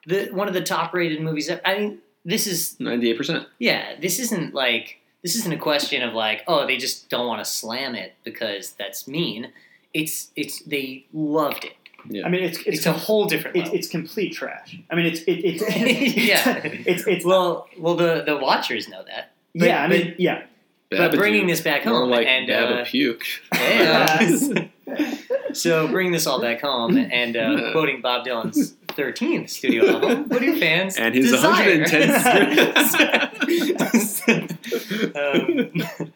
the 0.06 0.26
one 0.32 0.48
of 0.48 0.54
the 0.54 0.62
top 0.62 0.92
rated 0.94 1.20
movies. 1.20 1.48
ever. 1.48 1.60
I 1.64 1.78
mean, 1.78 1.98
this 2.24 2.46
is 2.46 2.78
Ninety 2.80 3.10
eight 3.10 3.16
percent. 3.16 3.46
yeah. 3.58 3.94
This 4.00 4.18
isn't 4.18 4.54
like 4.54 5.00
this 5.22 5.36
isn't 5.36 5.52
a 5.52 5.58
question 5.58 6.02
of 6.02 6.12
like 6.14 6.42
oh 6.48 6.66
they 6.66 6.76
just 6.76 7.08
don't 7.08 7.26
want 7.26 7.38
to 7.44 7.50
slam 7.50 7.94
it 7.94 8.14
because 8.24 8.72
that's 8.72 9.06
mean. 9.06 9.52
It's 9.92 10.30
it's 10.34 10.60
they 10.62 11.06
loved 11.12 11.64
it. 11.64 11.74
I 12.24 12.28
mean, 12.28 12.42
it's 12.44 12.58
It's, 12.58 12.66
it's, 12.78 12.86
a 12.86 12.92
whole 12.92 13.26
different 13.26 13.56
it's, 13.56 13.70
it's 13.70 13.88
complete 13.88 14.32
trash. 14.34 14.78
I 14.90 14.94
mean, 14.94 15.06
it's 15.06 15.20
it, 15.22 15.32
it's 15.44 15.62
Yeah. 16.16 16.60
it's 16.64 17.06
it's 17.06 17.24
well, 17.24 17.68
well, 17.78 17.94
the 17.96 18.22
the 18.26 18.36
watchers 18.36 18.88
know 18.88 19.02
that. 19.04 19.32
But- 19.54 19.68
yeah. 19.68 19.82
I 19.82 19.88
mean, 19.88 20.14
yeah. 20.18 20.42
But 20.90 21.12
bringing 21.12 21.46
this 21.48 21.60
back 21.60 21.84
more 21.84 22.00
home 22.00 22.10
like 22.10 22.26
and 22.26 22.46
Baba 22.46 22.82
uh, 22.82 22.84
puke. 22.84 23.24
yeah. 23.52 24.66
so 25.52 25.88
bringing 25.88 26.12
this 26.12 26.26
all 26.26 26.40
back 26.40 26.60
home 26.60 26.96
and 26.96 27.36
uh, 27.36 27.72
quoting 27.72 28.00
Bob 28.00 28.24
Dylan's 28.26 28.74
thirteenth 28.88 29.50
studio 29.50 29.88
album, 29.94 30.28
what 30.28 30.38
do 30.40 30.46
your 30.46 30.56
fans 30.56 30.96
And 30.96 31.14
his 31.14 31.30
desire? 31.32 31.84
110th. 31.84 32.64
um, 36.00 36.12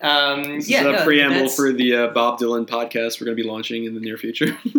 um, 0.00 0.42
This 0.42 0.68
yeah, 0.68 0.80
is 0.80 0.86
a 0.86 0.92
no, 0.92 1.04
preamble 1.04 1.48
for 1.48 1.72
the 1.72 1.94
uh, 1.94 2.06
Bob 2.08 2.38
Dylan 2.38 2.66
podcast 2.66 3.20
we're 3.20 3.26
going 3.26 3.36
to 3.36 3.42
be 3.42 3.48
launching 3.48 3.84
in 3.84 3.94
the 3.94 4.00
near 4.00 4.16
future. 4.16 4.56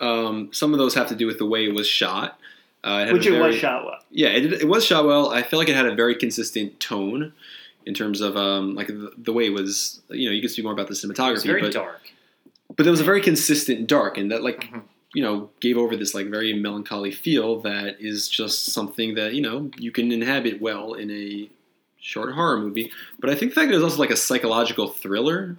um, 0.00 0.50
some 0.52 0.74
of 0.74 0.78
those 0.78 0.92
have 0.94 1.08
to 1.08 1.16
do 1.16 1.26
with 1.26 1.38
the 1.38 1.46
way 1.46 1.64
it 1.64 1.74
was 1.74 1.88
shot. 1.88 2.38
Uh, 2.84 2.98
it 3.00 3.06
had 3.06 3.14
Which 3.14 3.26
a 3.26 3.34
it 3.34 3.40
was 3.40 3.56
shot 3.56 3.86
well. 3.86 4.00
Yeah, 4.10 4.28
it, 4.28 4.52
it 4.52 4.68
was 4.68 4.84
shot 4.84 5.06
well. 5.06 5.30
I 5.30 5.40
feel 5.42 5.58
like 5.58 5.70
it 5.70 5.76
had 5.76 5.86
a 5.86 5.94
very 5.94 6.14
consistent 6.14 6.78
tone 6.78 7.32
in 7.86 7.94
terms 7.94 8.20
of 8.20 8.36
um, 8.36 8.74
like 8.74 8.88
the, 8.88 9.12
the 9.16 9.32
way 9.32 9.46
it 9.46 9.54
was. 9.54 10.02
You 10.10 10.28
know, 10.28 10.34
you 10.34 10.42
can 10.42 10.50
speak 10.50 10.64
more 10.64 10.74
about 10.74 10.88
the 10.88 10.92
it's 10.92 11.02
cinematography, 11.02 11.46
very 11.46 11.62
but 11.62 11.72
dark. 11.72 12.12
But 12.76 12.82
there 12.84 12.90
was 12.90 13.00
a 13.00 13.04
very 13.04 13.20
consistent 13.20 13.86
dark, 13.86 14.18
and 14.18 14.30
that 14.30 14.42
like 14.42 14.70
Mhm. 14.70 14.82
you 15.14 15.22
know 15.22 15.50
gave 15.60 15.76
over 15.78 15.96
this 15.96 16.14
like 16.14 16.26
very 16.28 16.52
melancholy 16.52 17.10
feel 17.10 17.60
that 17.60 17.96
is 18.00 18.28
just 18.28 18.66
something 18.66 19.14
that 19.14 19.34
you 19.34 19.40
know 19.42 19.70
you 19.78 19.90
can 19.90 20.12
inhabit 20.12 20.60
well 20.60 20.94
in 20.94 21.10
a 21.10 21.48
short 22.00 22.32
horror 22.34 22.58
movie. 22.58 22.90
But 23.18 23.30
I 23.30 23.34
think 23.34 23.52
the 23.52 23.54
fact 23.56 23.68
that 23.68 23.74
it 23.74 23.82
was 23.82 23.84
also 23.92 24.00
like 24.00 24.10
a 24.10 24.16
psychological 24.16 24.88
thriller 24.88 25.56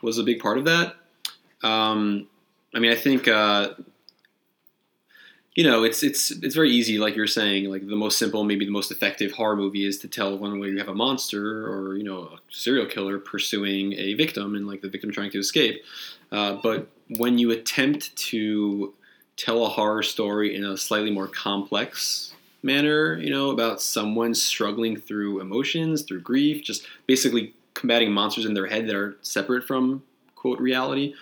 was 0.00 0.18
a 0.18 0.22
big 0.22 0.40
part 0.40 0.58
of 0.58 0.64
that. 0.64 0.96
Um, 1.62 2.28
I 2.74 2.78
mean, 2.78 2.90
I 2.90 2.94
think 2.96 3.28
uh, 3.28 3.70
you 5.54 5.64
know, 5.64 5.84
it's 5.84 6.02
it's 6.02 6.30
it's 6.30 6.54
very 6.54 6.70
easy, 6.70 6.98
like 6.98 7.14
you're 7.14 7.26
saying, 7.26 7.70
like 7.70 7.86
the 7.86 7.96
most 7.96 8.18
simple, 8.18 8.42
maybe 8.42 8.64
the 8.64 8.70
most 8.70 8.90
effective 8.90 9.32
horror 9.32 9.56
movie 9.56 9.86
is 9.86 9.98
to 9.98 10.08
tell 10.08 10.38
one 10.38 10.58
where 10.58 10.68
you 10.70 10.78
have 10.78 10.88
a 10.88 10.94
monster 10.94 11.66
or 11.70 11.96
you 11.96 12.04
know 12.04 12.22
a 12.22 12.38
serial 12.48 12.86
killer 12.86 13.18
pursuing 13.18 13.92
a 13.94 14.14
victim 14.14 14.54
and 14.54 14.66
like 14.66 14.80
the 14.80 14.88
victim 14.88 15.12
trying 15.12 15.30
to 15.30 15.38
escape. 15.38 15.82
Uh, 16.30 16.54
but 16.62 16.88
when 17.18 17.36
you 17.36 17.50
attempt 17.50 18.16
to 18.16 18.94
tell 19.36 19.66
a 19.66 19.68
horror 19.68 20.02
story 20.02 20.56
in 20.56 20.64
a 20.64 20.76
slightly 20.76 21.10
more 21.10 21.28
complex 21.28 22.32
manner, 22.62 23.18
you 23.18 23.28
know, 23.28 23.50
about 23.50 23.82
someone 23.82 24.34
struggling 24.34 24.96
through 24.96 25.40
emotions, 25.40 26.02
through 26.02 26.20
grief, 26.20 26.64
just 26.64 26.86
basically 27.06 27.54
combating 27.74 28.10
monsters 28.10 28.46
in 28.46 28.54
their 28.54 28.66
head 28.66 28.86
that 28.86 28.94
are 28.94 29.16
separate 29.20 29.64
from 29.64 30.02
quote 30.34 30.60
reality. 30.60 31.14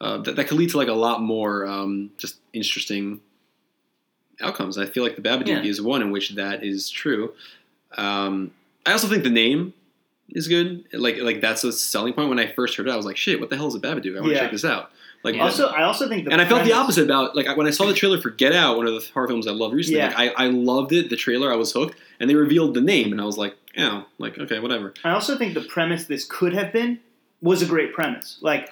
Uh, 0.00 0.18
that, 0.18 0.36
that 0.36 0.48
could 0.48 0.58
lead 0.58 0.70
to 0.70 0.76
like 0.76 0.88
a 0.88 0.92
lot 0.92 1.22
more 1.22 1.64
um, 1.66 2.10
just 2.18 2.38
interesting 2.52 3.20
outcomes. 4.40 4.78
I 4.78 4.86
feel 4.86 5.02
like 5.02 5.16
the 5.16 5.22
Babadook 5.22 5.48
Yeah. 5.48 5.62
is 5.62 5.80
one 5.80 6.02
in 6.02 6.10
which 6.10 6.30
that 6.36 6.62
is 6.64 6.90
true. 6.90 7.32
Um, 7.96 8.50
I 8.84 8.92
also 8.92 9.08
think 9.08 9.24
the 9.24 9.30
name 9.30 9.72
is 10.30 10.48
good. 10.48 10.84
Like 10.92 11.18
like 11.18 11.40
that's 11.40 11.64
a 11.64 11.72
selling 11.72 12.12
point. 12.12 12.28
When 12.28 12.38
I 12.38 12.46
first 12.46 12.76
heard 12.76 12.88
it, 12.88 12.90
I 12.92 12.96
was 12.96 13.06
like, 13.06 13.16
"Shit, 13.16 13.40
what 13.40 13.50
the 13.50 13.56
hell 13.56 13.68
is 13.68 13.74
a 13.74 13.80
Babadook? 13.80 14.16
I 14.16 14.20
want 14.20 14.26
to 14.26 14.32
Yeah. 14.32 14.40
check 14.40 14.52
this 14.52 14.64
out." 14.64 14.90
Like, 15.24 15.34
Yeah. 15.36 15.44
Also, 15.44 15.66
I 15.68 15.82
also 15.82 16.08
think 16.08 16.24
the 16.26 16.32
and 16.32 16.40
I 16.40 16.44
felt 16.44 16.64
the 16.64 16.72
opposite 16.72 17.04
about 17.04 17.34
like 17.34 17.56
when 17.56 17.66
I 17.66 17.70
saw 17.70 17.86
the 17.86 17.94
trailer 17.94 18.20
for 18.20 18.30
Get 18.30 18.52
Out, 18.52 18.76
one 18.76 18.86
of 18.86 18.92
the 18.94 19.04
horror 19.12 19.26
films 19.26 19.46
I 19.48 19.52
loved 19.52 19.74
recently. 19.74 19.98
Yeah. 20.00 20.08
Like, 20.16 20.34
I, 20.38 20.44
I 20.44 20.48
loved 20.48 20.92
it. 20.92 21.10
The 21.10 21.16
trailer, 21.16 21.52
I 21.52 21.56
was 21.56 21.72
hooked, 21.72 21.96
and 22.20 22.28
they 22.30 22.34
revealed 22.34 22.74
the 22.74 22.80
name, 22.80 23.10
and 23.12 23.20
I 23.20 23.24
was 23.24 23.36
like, 23.38 23.56
"Oh, 23.78 24.04
like 24.18 24.38
okay, 24.38 24.58
whatever." 24.60 24.92
I 25.04 25.10
also 25.10 25.36
think 25.36 25.54
the 25.54 25.62
premise 25.62 26.04
this 26.04 26.24
could 26.24 26.52
have 26.52 26.72
been 26.72 27.00
was 27.40 27.62
a 27.62 27.66
great 27.66 27.92
premise. 27.92 28.38
Like, 28.40 28.70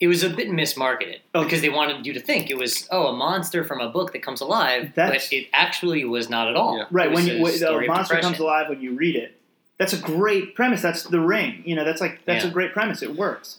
It 0.00 0.06
was 0.06 0.22
a 0.22 0.30
bit 0.30 0.48
mismarketed 0.48 1.18
Oh. 1.34 1.42
because 1.42 1.60
they 1.60 1.68
wanted 1.70 2.06
you 2.06 2.12
to 2.12 2.20
think 2.20 2.50
it 2.50 2.56
was 2.56 2.86
oh 2.92 3.08
a 3.08 3.12
monster 3.12 3.64
from 3.64 3.80
a 3.80 3.88
book 3.88 4.12
that 4.12 4.22
comes 4.22 4.40
alive, 4.40 4.92
That's- 4.94 5.28
but 5.28 5.36
it 5.36 5.48
actually 5.52 6.04
was 6.04 6.30
not 6.30 6.48
at 6.48 6.54
all. 6.56 6.78
Yeah. 6.78 6.84
right 6.90 7.10
when 7.10 7.26
you 7.26 7.34
a 7.38 7.42
when 7.42 7.58
the 7.58 7.86
monster 7.88 8.18
comes 8.20 8.38
alive 8.38 8.68
when 8.68 8.80
you 8.80 8.92
read 8.94 9.16
it, 9.16 9.36
that's 9.76 9.92
a 9.92 9.98
great 9.98 10.54
premise. 10.54 10.82
That's 10.82 11.02
the 11.02 11.20
ring. 11.20 11.62
You 11.64 11.74
know, 11.76 11.84
that's 11.84 12.00
like 12.00 12.24
that's 12.26 12.44
Yeah. 12.44 12.50
a 12.50 12.52
great 12.52 12.72
premise. 12.72 13.02
It 13.02 13.16
works. 13.16 13.58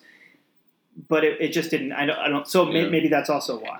But 1.08 1.24
it, 1.24 1.40
it 1.42 1.50
just 1.50 1.70
didn't. 1.72 1.94
I 1.94 2.06
don't. 2.06 2.18
I 2.18 2.28
don't 2.30 2.48
so 2.48 2.66
may, 2.66 2.88
maybe 2.90 3.08
that's 3.08 3.30
also 3.30 3.60
why. 3.60 3.80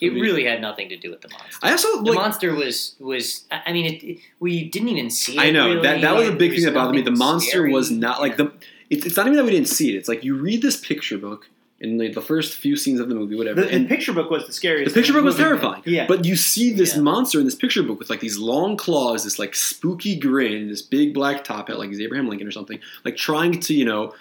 It 0.00 0.10
really 0.10 0.44
had 0.44 0.60
nothing 0.60 0.88
to 0.90 0.96
do 0.96 1.10
with 1.10 1.22
the 1.22 1.28
monster. 1.28 1.58
I 1.62 1.70
also 1.72 2.02
The 2.02 2.12
monster 2.12 2.54
was 2.54 2.94
was. 2.98 3.44
I 3.50 3.62
I 3.66 3.72
mean, 3.72 3.86
it, 3.86 4.02
it- 4.04 4.18
we 4.38 4.64
didn't 4.68 4.88
even 4.88 5.10
see 5.10 5.36
it. 5.36 5.40
I 5.40 5.50
know 5.50 5.68
really. 5.68 5.82
that 5.82 6.00
that 6.02 6.14
was 6.14 6.28
a 6.28 6.32
big 6.32 6.50
there 6.50 6.56
thing 6.60 6.64
that 6.66 6.74
bothered 6.74 6.96
me. 6.96 7.02
The 7.02 7.10
monster 7.12 7.50
scary. 7.50 7.72
was 7.72 7.90
not 7.90 8.20
like 8.20 8.32
Yeah. 8.38 8.44
the. 8.44 8.52
It's, 8.90 9.04
it's 9.06 9.16
not 9.18 9.26
even 9.26 9.36
that 9.36 9.44
we 9.44 9.50
didn't 9.52 9.68
see 9.68 9.94
it. 9.94 9.96
It's 9.98 10.08
like 10.08 10.24
you 10.24 10.34
read 10.34 10.62
this 10.62 10.76
picture 10.80 11.18
book 11.18 11.48
in 11.80 11.96
the, 11.98 12.12
the 12.12 12.20
first 12.20 12.54
few 12.54 12.74
scenes 12.76 12.98
of 12.98 13.08
the 13.08 13.14
movie, 13.14 13.36
whatever, 13.36 13.60
The, 13.60 13.66
the 13.68 13.72
and 13.74 13.88
picture 13.88 14.12
book 14.12 14.30
was 14.30 14.46
the 14.46 14.52
scariest. 14.52 14.92
the 14.92 15.00
picture 15.00 15.12
book 15.12 15.22
was 15.24 15.36
the 15.36 15.44
terrifying. 15.44 15.82
Yeah. 15.86 16.06
But 16.08 16.24
you 16.24 16.34
see 16.34 16.72
this 16.72 16.96
Yeah. 16.96 17.02
monster 17.02 17.38
in 17.38 17.44
this 17.44 17.54
picture 17.54 17.82
book 17.84 17.98
with 18.00 18.10
like 18.10 18.18
these 18.20 18.36
long 18.36 18.76
claws, 18.76 19.22
this 19.24 19.38
like 19.38 19.54
spooky 19.54 20.16
grin, 20.18 20.68
this 20.68 20.82
big 20.82 21.14
black 21.14 21.44
top 21.44 21.68
hat, 21.68 21.78
like 21.78 21.88
he's 21.90 22.00
Abraham 22.00 22.28
Lincoln 22.28 22.48
or 22.48 22.50
something, 22.50 22.80
like 23.04 23.16
trying 23.16 23.60
to, 23.60 23.74
you 23.74 23.84
know, 23.84 24.12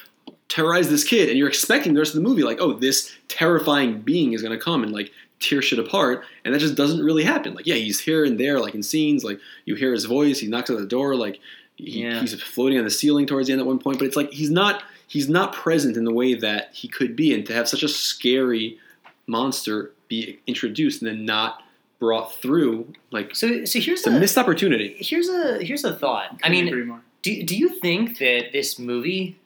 terrorize 0.49 0.89
this 0.89 1.03
kid. 1.03 1.30
And 1.30 1.38
you're 1.38 1.47
expecting 1.47 1.93
the 1.93 1.99
rest 1.99 2.14
of 2.16 2.22
the 2.22 2.28
movie, 2.30 2.43
like, 2.43 2.60
oh, 2.62 2.74
this 2.74 3.12
terrifying 3.28 4.01
being 4.01 4.34
is 4.34 4.41
going 4.43 4.58
to 4.58 4.64
come 4.64 4.84
and 4.84 4.91
like 4.93 5.12
tear 5.39 5.62
shit 5.64 5.80
apart. 5.80 6.24
And 6.45 6.53
that 6.53 6.60
just 6.60 6.76
doesn't 6.76 7.03
really 7.03 7.24
happen. 7.24 7.53
Like, 7.55 7.66
yeah, 7.66 7.76
he's 7.76 7.99
here 7.99 8.24
and 8.24 8.39
there, 8.39 8.60
like 8.60 8.76
in 8.76 8.84
scenes, 8.84 9.24
like 9.24 9.39
you 9.66 9.74
hear 9.76 9.93
his 9.93 10.05
voice, 10.05 10.39
he 10.39 10.47
knocks 10.47 10.70
at 10.70 10.78
the 10.78 10.86
door, 10.86 11.16
like 11.16 11.39
he, 11.76 12.03
Yeah. 12.03 12.22
he's 12.22 12.39
floating 12.41 12.78
on 12.78 12.84
the 12.86 12.91
ceiling 12.91 13.26
towards 13.26 13.47
the 13.47 13.53
end 13.53 13.62
at 13.62 13.68
one 13.68 13.80
point. 13.80 13.97
But 13.97 14.05
it's 14.05 14.16
like 14.16 14.32
he's 14.32 14.51
not. 14.51 14.84
He's 15.08 15.30
not 15.30 15.53
present 15.53 15.95
in 15.97 16.03
the 16.03 16.14
way 16.14 16.34
that 16.34 16.70
he 16.74 16.88
could 16.88 17.16
be, 17.16 17.34
and 17.34 17.45
to 17.45 17.53
have 17.53 17.68
such 17.70 17.82
a 17.84 17.88
scary 17.88 18.78
monster 19.26 19.91
be 20.08 20.39
introduced 20.47 21.01
and 21.01 21.10
then 21.10 21.26
not 21.26 21.64
brought 21.99 22.34
through, 22.36 22.93
like 23.12 23.36
So 23.36 23.66
so 23.66 23.80
here's 23.80 23.99
it's 23.99 24.08
a 24.08 24.12
a 24.16 24.20
missed 24.20 24.38
opportunity. 24.38 24.95
here's 24.99 25.30
a 25.30 25.64
here's 25.64 25.84
a 25.84 25.95
thought. 25.95 26.39
I 26.43 26.49
mean, 26.49 26.68
agree 26.68 26.84
more. 26.86 27.01
do 27.24 27.43
do 27.43 27.58
you 27.58 27.70
think 27.70 28.20
that 28.20 28.51
this 28.53 28.78
movie 28.78 29.38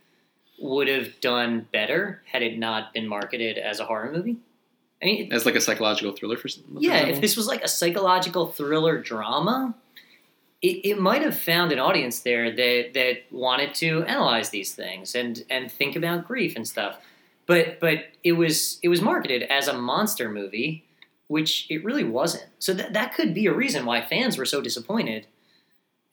would 0.59 0.87
have 0.87 1.19
done 1.21 1.65
better 1.71 2.21
had 2.25 2.41
it 2.43 2.57
not 2.59 2.93
been 2.93 3.07
marketed 3.07 3.57
as 3.57 3.79
a 3.79 3.85
horror 3.85 4.11
movie? 4.11 4.37
I 5.01 5.05
mean, 5.05 5.25
it- 5.27 5.33
As 5.33 5.45
like 5.45 5.55
a 5.55 5.61
psychological 5.61 6.11
thriller 6.11 6.37
for, 6.37 6.49
for 6.49 6.59
yeah, 6.79 6.91
example. 6.97 7.15
if 7.15 7.21
this 7.21 7.35
was 7.37 7.47
like 7.47 7.63
a 7.63 7.67
psychological 7.67 8.47
thriller 8.47 8.99
drama, 9.01 9.73
it, 10.61 10.85
it 10.85 10.99
might 10.99 11.21
have 11.23 11.37
found 11.37 11.71
an 11.71 11.79
audience 11.79 12.19
there 12.19 12.51
that 12.51 12.91
that 12.93 13.23
wanted 13.31 13.73
to 13.75 14.03
analyze 14.03 14.49
these 14.49 14.73
things 14.73 15.15
and 15.15 15.43
and 15.49 15.71
think 15.71 15.95
about 15.95 16.27
grief 16.27 16.55
and 16.55 16.67
stuff. 16.67 16.99
But 17.47 17.79
but 17.79 18.05
it 18.23 18.33
was 18.33 18.79
it 18.83 18.89
was 18.89 19.01
marketed 19.01 19.43
as 19.43 19.67
a 19.67 19.73
monster 19.73 20.29
movie, 20.29 20.85
which 21.27 21.65
it 21.69 21.83
really 21.83 22.03
wasn't. 22.03 22.45
So 22.59 22.73
that 22.73 22.93
that 22.93 23.15
could 23.15 23.33
be 23.33 23.47
a 23.47 23.53
reason 23.53 23.85
why 23.85 24.01
fans 24.01 24.37
were 24.37 24.45
so 24.45 24.61
disappointed. 24.61 25.25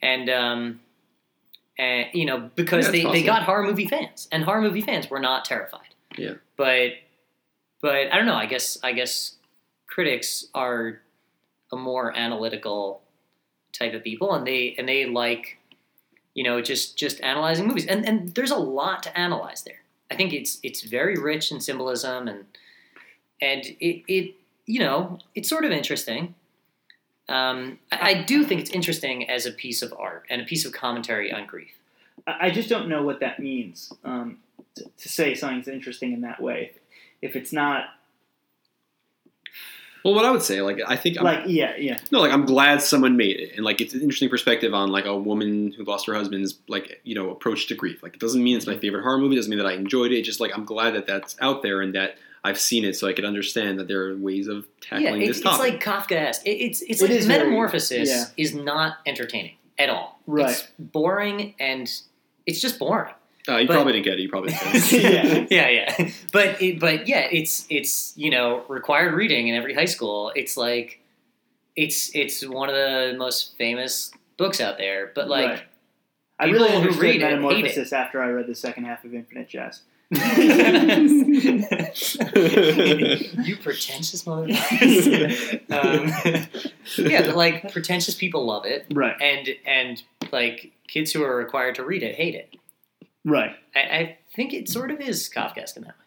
And 0.01 0.31
um 0.31 0.81
and 1.79 2.07
you 2.15 2.25
know, 2.25 2.51
because 2.55 2.87
Yeah, 2.87 2.93
they, 2.93 3.05
they 3.05 3.23
got 3.23 3.43
horror 3.43 3.65
movie 3.65 3.87
fans. 3.87 4.29
And 4.33 4.45
horror 4.45 4.63
movie 4.63 4.83
fans 4.83 5.11
were 5.11 5.21
not 5.21 5.45
terrified. 5.45 5.95
Yeah. 6.17 6.35
But 6.57 6.93
but 7.81 8.13
I 8.13 8.17
don't 8.17 8.27
know, 8.27 8.35
I 8.35 8.47
guess 8.47 8.79
I 8.83 8.93
guess 8.93 9.35
critics 9.87 10.47
are 10.55 11.01
a 11.71 11.77
more 11.77 12.17
analytical 12.17 13.03
type 13.79 13.95
of 13.95 14.03
people 14.03 14.35
and 14.35 14.47
they 14.47 14.75
and 14.79 14.89
they 14.89 15.07
like 15.07 15.59
you 16.35 16.43
know 16.43 16.61
just 16.61 16.97
just 16.97 17.21
analyzing 17.21 17.67
movies. 17.67 17.87
And 17.87 18.07
and 18.07 18.35
there's 18.35 18.51
a 18.51 18.57
lot 18.57 19.03
to 19.05 19.19
analyze 19.19 19.63
there. 19.63 19.81
I 20.11 20.15
think 20.15 20.33
it's 20.33 20.59
it's 20.63 20.83
very 20.83 21.17
rich 21.17 21.53
in 21.53 21.61
symbolism 21.61 22.29
and 22.29 22.45
and 23.41 23.65
it 23.81 24.03
it 24.09 24.35
you 24.67 24.81
know 24.81 25.19
it's 25.35 25.49
sort 25.49 25.65
of 25.65 25.71
interesting. 25.71 26.35
Um, 27.29 27.79
I, 27.93 28.11
I 28.11 28.23
do 28.23 28.45
think 28.45 28.61
it's 28.63 28.71
interesting 28.71 29.29
as 29.29 29.45
a 29.45 29.51
piece 29.51 29.83
of 29.83 29.93
art 29.99 30.25
and 30.31 30.41
a 30.41 30.45
piece 30.45 30.65
of 30.65 30.73
commentary 30.73 31.31
on 31.31 31.47
grief. 31.47 31.73
I 32.27 32.51
just 32.51 32.69
don't 32.69 32.89
know 32.89 33.03
what 33.03 33.21
that 33.21 33.39
means 33.39 33.93
um, 34.05 34.39
to, 34.75 34.85
to 34.85 35.09
say 35.09 35.35
something's 35.35 35.69
interesting 35.69 36.13
in 36.13 36.23
that 36.23 36.43
way. 36.43 36.73
If 37.21 37.37
it's 37.37 37.53
not 37.53 37.87
well, 40.09 40.17
what 40.17 40.25
I 40.25 40.31
would 40.31 40.43
say, 40.43 40.63
like 40.63 40.81
I 40.87 40.97
think, 40.97 41.19
I'm, 41.19 41.25
like, 41.25 41.43
yeah, 41.47 41.77
yeah, 41.77 41.99
no, 42.11 42.21
like 42.21 42.33
I'm 42.33 42.47
glad 42.47 42.81
someone 42.81 43.17
made 43.17 43.39
it, 43.39 43.53
and 43.57 43.65
like 43.65 43.81
it's 43.81 43.93
an 43.93 44.01
interesting 44.01 44.31
perspective 44.31 44.73
on 44.73 44.91
like 44.91 45.05
a 45.05 45.15
woman 45.17 45.73
who 45.73 45.85
lost 45.85 46.07
her 46.07 46.15
husband's 46.15 46.59
like 46.69 47.01
you 47.05 47.15
know 47.15 47.31
approach 47.31 47.67
to 47.67 47.75
grief. 47.75 48.03
Like 48.03 48.15
it 48.15 48.21
doesn't 48.21 48.43
mean 48.43 48.57
it's 48.57 48.67
my 48.67 48.73
mm-hmm. 48.73 48.81
favorite 48.81 49.03
horror 49.03 49.19
movie. 49.19 49.35
It 49.35 49.39
doesn't 49.39 49.51
mean 49.51 49.59
that 49.59 49.67
I 49.67 49.75
enjoyed 49.75 50.13
it. 50.13 50.19
It's 50.19 50.27
just 50.27 50.41
like 50.41 50.57
I'm 50.57 50.65
glad 50.65 50.95
that 50.95 51.07
that's 51.07 51.37
out 51.41 51.63
there 51.63 51.83
and 51.83 51.95
that 51.95 52.17
I've 52.45 52.59
seen 52.59 52.85
it, 52.85 52.97
so 52.97 53.07
I 53.07 53.13
could 53.13 53.25
understand 53.27 53.79
that 53.79 53.89
there 53.89 54.09
are 54.09 54.17
ways 54.17 54.49
of 54.49 54.67
yeah 54.91 54.99
tackling 55.01 55.23
it's, 55.23 55.39
this 55.39 55.41
topic. 55.43 55.75
it's 55.75 55.87
like 55.87 56.09
kafkaesque 56.09 56.43
it, 56.47 56.51
it's 56.51 56.81
it's 56.83 57.03
It 57.03 57.11
like 57.11 57.19
is 57.19 57.27
very- 57.27 57.45
metamorphosis 57.45 58.09
yeah. 58.09 58.25
is 58.37 58.55
not 58.55 58.97
entertaining 59.05 59.57
at 59.79 59.91
all 59.91 60.19
Right. 60.27 60.51
it's 60.51 60.67
boring 60.79 61.55
and 61.61 61.91
it's 62.47 62.61
just 62.61 62.79
boring 62.79 63.13
uh, 63.49 63.57
you 63.57 63.67
but- 63.67 63.75
probably 63.75 63.93
didn't 63.95 64.05
get 64.05 64.15
it. 64.19 64.23
You 64.23 64.29
probably 64.29 64.53
didn't. 64.53 64.73
Get 64.91 65.25
it. 65.25 65.49
Yeah. 65.51 65.69
yeah, 65.69 65.95
yeah. 65.99 66.11
But 66.33 66.61
it, 66.63 66.79
but 66.81 67.07
yeah, 67.09 67.27
it's 67.31 67.67
it's 67.71 68.13
you 68.17 68.31
know 68.31 68.65
required 68.69 69.15
reading 69.15 69.49
in 69.49 69.55
every 69.55 69.75
high 69.75 69.85
school. 69.87 70.31
It's 70.35 70.57
like 70.57 71.01
it's 71.77 72.15
it's 72.15 72.47
one 72.47 72.69
of 72.69 72.75
the 72.75 73.15
most 73.19 73.57
famous 73.57 74.11
books 74.37 74.61
out 74.61 74.79
there. 74.79 75.11
But 75.15 75.29
like 75.29 75.49
Right. 75.49 75.63
I 76.41 76.45
people 76.47 76.61
really 76.61 76.71
who 76.73 76.77
understood 76.79 77.03
read 77.03 77.17
it 77.17 77.23
it. 77.23 77.41
Metamorphosis 77.41 77.93
after 77.93 78.23
I 78.23 78.29
read 78.31 78.47
the 78.47 78.55
second 78.55 78.85
half 78.85 79.05
of 79.05 79.13
Infinite 79.15 79.49
Jest. 79.49 79.83
you 80.11 80.19
pretentious 83.63 84.25
motherfucker. 84.25 85.61
um, 85.71 87.09
yeah, 87.11 87.23
but 87.27 87.37
like 87.37 87.73
pretentious 87.73 88.15
people 88.15 88.47
love 88.47 88.65
it, 88.67 88.87
Right, 88.93 89.17
and 89.21 89.49
and 89.67 90.03
like 90.33 90.73
kids 90.87 91.13
who 91.13 91.23
are 91.23 91.37
required 91.37 91.75
to 91.77 91.85
read 91.85 92.03
it 92.03 92.15
hate 92.15 92.35
it. 92.35 92.55
Right. 93.25 93.55
I, 93.75 93.81
I 93.81 94.19
think 94.35 94.53
it 94.55 94.69
sort 94.69 94.91
of 94.91 95.01
is 95.01 95.29
Kafkaesque 95.35 95.77
in 95.77 95.83
that 95.85 95.89
way. 95.99 96.05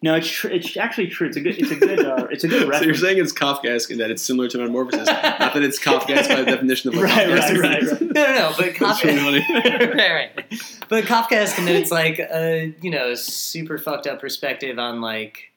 No, 0.00 0.14
it's 0.14 0.30
tr- 0.30 0.48
it's 0.48 0.76
actually 0.76 1.08
true. 1.08 1.26
It's 1.26 1.36
a 1.36 1.40
good. 1.40 1.58
It's 1.58 1.72
a 1.72 1.74
good. 1.74 2.06
Uh, 2.06 2.28
it's 2.30 2.44
a 2.44 2.48
good 2.48 2.72
so 2.78 2.82
you're 2.82 2.94
saying 2.94 3.18
it's 3.18 3.32
Kafkaesque 3.32 3.90
and 3.90 3.98
that 3.98 4.12
it's 4.12 4.22
similar 4.22 4.46
to 4.48 4.58
Metamorphosis, 4.58 5.06
not 5.08 5.54
that 5.54 5.62
it's 5.62 5.76
Kafkaesque 5.82 6.28
by 6.28 6.36
the 6.36 6.44
definition 6.44 6.90
of 6.90 6.94
what 6.96 7.04
Right, 7.10 7.26
Kafkaesque 7.26 7.60
right, 7.62 7.82
is. 7.82 7.90
right, 7.92 8.00
No, 8.14 8.22
no, 8.26 8.32
no. 8.34 8.52
But 8.56 8.74
That's 8.78 9.04
really 9.04 9.40
Kafka, 9.40 9.64
funny. 9.80 9.86
right, 9.96 10.32
right. 10.36 10.62
But 10.88 11.04
Kafkaesque, 11.04 11.58
and 11.58 11.66
then 11.66 11.74
it's 11.74 11.90
like 11.90 12.20
a 12.20 12.72
you 12.80 12.90
know 12.92 13.14
super 13.16 13.76
fucked 13.76 14.06
up 14.06 14.20
perspective 14.20 14.78
on 14.78 15.00
like 15.00 15.50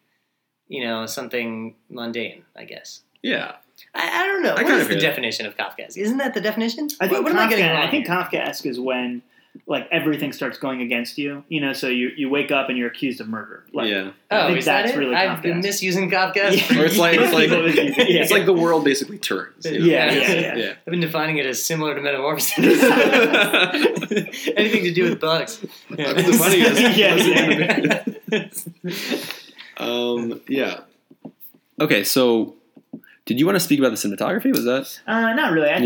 you 0.67 0.83
know 0.85 1.05
something 1.05 1.75
mundane. 1.91 2.43
I 2.55 2.63
guess. 2.65 3.01
Yeah. 3.21 3.57
I, 3.93 4.23
I 4.23 4.27
don't 4.27 4.41
know. 4.41 4.55
I 4.55 4.63
What 4.63 4.73
is 4.73 4.87
the 4.87 4.95
that. 4.95 5.01
definition 5.01 5.45
of 5.45 5.55
Kafkaesque? 5.55 5.97
Isn't 5.97 6.17
that 6.17 6.33
the 6.33 6.41
definition? 6.41 6.87
I 6.99 7.07
think 7.07 7.11
what, 7.11 7.23
what 7.25 7.31
am 7.33 7.37
I 7.39 7.47
getting 7.47 7.65
wrong? 7.67 7.77
I 7.83 7.91
think? 7.91 8.07
Kafkaesque 8.07 8.65
is 8.65 8.79
when 8.79 9.21
like 9.67 9.87
everything 9.91 10.31
starts 10.31 10.57
going 10.57 10.81
against 10.81 11.17
you. 11.17 11.43
You 11.49 11.61
know, 11.61 11.73
so 11.73 11.87
you 11.87 12.11
you 12.15 12.29
wake 12.29 12.51
up 12.51 12.69
and 12.69 12.77
you're 12.77 12.87
accused 12.87 13.19
of 13.21 13.27
murder. 13.27 13.65
Like, 13.73 13.89
yeah. 13.89 14.11
I 14.29 14.41
oh, 14.41 14.47
think 14.47 14.59
is 14.59 14.65
that 14.65 14.85
it? 14.85 14.97
really 14.97 15.15
I've 15.15 15.41
been 15.41 15.59
misusing 15.59 16.09
Kafkaesque. 16.09 16.71
Yeah. 16.71 16.81
Or 16.81 16.85
it's 16.85 16.97
like 16.97 17.19
it's 17.19 17.33
like. 17.33 17.51
Yeah. 18.11 18.21
it's 18.21 18.31
like 18.31 18.45
the 18.45 18.53
world 18.53 18.83
basically 18.83 19.17
turns. 19.17 19.65
you 19.65 19.79
know? 19.79 19.85
Yeah, 19.85 20.11
yeah, 20.11 20.31
yeah. 20.31 20.55
yeah. 20.55 20.71
I've 20.71 20.91
been 20.91 20.99
defining 20.99 21.37
it 21.37 21.45
as 21.45 21.63
similar 21.63 21.95
to 21.95 22.01
metamorphosis. 22.01 22.57
Anything 24.57 24.83
to 24.83 24.93
do 24.93 25.09
with 25.09 25.19
bugs. 25.19 25.63
I've 25.91 25.97
been 25.97 26.25
defining 26.25 26.59
it 26.61 26.97
Yeah, 26.97 28.03
Um, 29.77 30.41
yeah. 30.47 30.81
Okay, 31.79 32.03
so 32.03 32.55
did 33.31 33.35
Did 33.35 33.39
you 33.39 33.45
want 33.45 33.55
to 33.55 33.59
speak 33.59 33.79
about 33.79 33.89
the 33.89 33.95
cinematography? 33.95 34.51
Was 34.51 34.65
that 34.65 34.99
Uh, 35.07 35.33
not 35.33 35.51
really. 35.53 35.69
I 35.69 35.79
think 35.79 35.85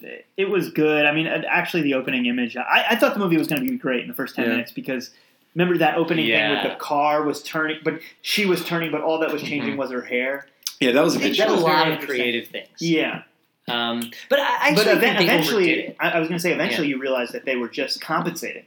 Yeah. 0.00 0.08
we 0.08 0.22
it 0.36 0.50
was 0.50 0.70
good. 0.70 1.06
I 1.06 1.12
mean, 1.12 1.26
uh, 1.26 1.42
actually, 1.48 1.82
the 1.82 1.94
opening 1.94 2.26
image. 2.26 2.56
I, 2.56 2.84
I 2.90 2.96
thought 2.96 3.14
the 3.14 3.20
movie 3.20 3.36
was 3.38 3.48
going 3.48 3.62
to 3.62 3.68
be 3.70 3.76
great 3.76 4.02
in 4.02 4.08
the 4.08 4.14
first 4.14 4.34
ten 4.34 4.44
Yeah. 4.44 4.50
minutes 4.52 4.72
because 4.72 5.10
remember 5.54 5.78
that 5.78 5.96
opening 5.96 6.26
thing 6.26 6.50
with 6.50 6.62
the 6.64 6.76
car 6.78 7.22
was 7.22 7.42
turning, 7.42 7.78
but 7.84 8.00
she 8.22 8.44
was 8.46 8.64
turning, 8.64 8.90
but 8.90 9.00
all 9.00 9.18
that 9.20 9.32
was 9.32 9.42
changing 9.42 9.74
Mhm. 9.74 9.78
was 9.78 9.90
her 9.90 10.02
hair. 10.02 10.46
yeah? 10.80 10.92
That 10.92 11.02
was 11.04 11.16
a 11.16 11.18
They 11.18 11.28
good 11.30 11.36
did 11.36 11.42
a 11.44 11.46
That 11.46 11.52
was 11.52 11.60
show. 11.60 11.66
lot 11.66 11.90
of 11.92 11.98
creative 12.00 12.48
things. 12.48 12.68
Yeah, 12.80 13.22
Um, 13.68 14.10
but 14.28 14.38
I 14.38 14.42
I 14.42 14.74
but 14.74 14.86
actually 14.86 14.92
ev- 14.92 15.00
think 15.00 15.00
they 15.00 15.06
overdid 15.08 15.22
eventually, 15.28 15.70
it. 15.70 15.96
I, 15.98 16.10
I 16.10 16.18
was 16.20 16.28
going 16.28 16.38
to 16.38 16.42
say, 16.42 16.52
eventually, 16.52 16.88
you 16.88 16.98
realize 16.98 17.30
that 17.30 17.44
they 17.46 17.56
were 17.56 17.68
just 17.68 18.00
compensating 18.00 18.64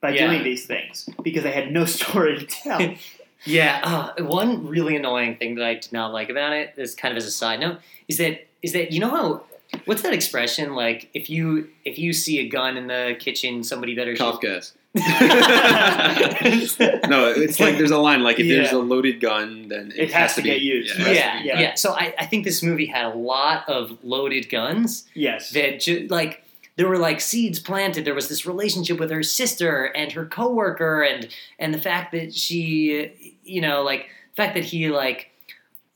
by 0.00 0.10
Yeah. 0.10 0.28
doing 0.28 0.44
these 0.44 0.64
things 0.66 1.08
because 1.24 1.42
they 1.42 1.50
had 1.50 1.72
no 1.72 1.84
story 1.84 2.38
to 2.38 2.46
tell. 2.46 2.78
Yeah, 3.48 3.80
uh, 4.18 4.24
one 4.24 4.66
really 4.66 4.96
annoying 4.96 5.36
thing 5.36 5.54
that 5.56 5.64
I 5.64 5.74
did 5.74 5.92
not 5.92 6.12
like 6.12 6.28
about 6.28 6.52
it, 6.52 6.74
is 6.76 6.94
kind 6.94 7.12
of 7.12 7.16
as 7.16 7.26
a 7.26 7.30
side 7.30 7.60
note, 7.60 7.78
is 8.08 8.18
that 8.18 8.46
is 8.62 8.72
that 8.72 8.92
you 8.92 9.00
know 9.00 9.10
how 9.10 9.42
what's 9.84 10.02
that 10.02 10.12
expression 10.12 10.74
like 10.74 11.08
if 11.14 11.28
you 11.30 11.68
if 11.84 11.98
you 11.98 12.12
see 12.12 12.38
a 12.40 12.48
gun 12.48 12.76
in 12.76 12.86
the 12.86 13.16
kitchen, 13.18 13.62
somebody 13.64 13.94
better 13.94 14.14
shoot. 14.14 14.22
Cough 14.24 14.40
gas. 14.40 14.74
No, 17.08 17.32
it's 17.34 17.60
like 17.60 17.78
there's 17.78 17.90
a 17.90 17.98
line 17.98 18.22
like 18.22 18.38
if 18.40 18.48
there's 18.48 18.72
a 18.72 18.78
loaded 18.78 19.20
gun, 19.20 19.68
then 19.68 19.90
it, 19.92 19.98
It 20.04 20.12
has 20.12 20.34
to 20.36 20.42
be 20.42 20.50
get 20.50 20.60
used. 20.60 20.94
Yeah, 20.94 20.94
it 20.94 21.06
has 21.06 21.08
to 21.08 21.14
yeah, 21.14 21.42
be. 21.42 21.48
yeah, 21.48 21.60
yeah. 21.60 21.74
So 21.74 21.92
I, 21.92 22.14
I 22.18 22.26
think 22.26 22.44
this 22.44 22.62
movie 22.62 22.86
had 22.86 23.04
a 23.06 23.14
lot 23.16 23.68
of 23.68 23.98
loaded 24.02 24.48
guns 24.50 25.04
yes, 25.14 25.50
that 25.50 25.80
ju- 25.80 26.06
like 26.10 26.42
there 26.78 26.88
were 26.88 26.96
like 26.96 27.20
seeds 27.20 27.58
planted. 27.58 28.04
There 28.04 28.14
was 28.14 28.28
this 28.28 28.46
relationship 28.46 29.00
with 29.00 29.10
her 29.10 29.24
sister 29.24 29.86
and 29.86 30.12
her 30.12 30.24
coworker, 30.24 31.02
and 31.02 31.28
and 31.58 31.74
the 31.74 31.80
fact 31.80 32.12
that 32.12 32.32
she, 32.32 33.36
you 33.42 33.60
know, 33.60 33.82
like 33.82 34.06
the 34.30 34.36
fact 34.36 34.54
that 34.54 34.64
he 34.64 34.88
like, 34.88 35.30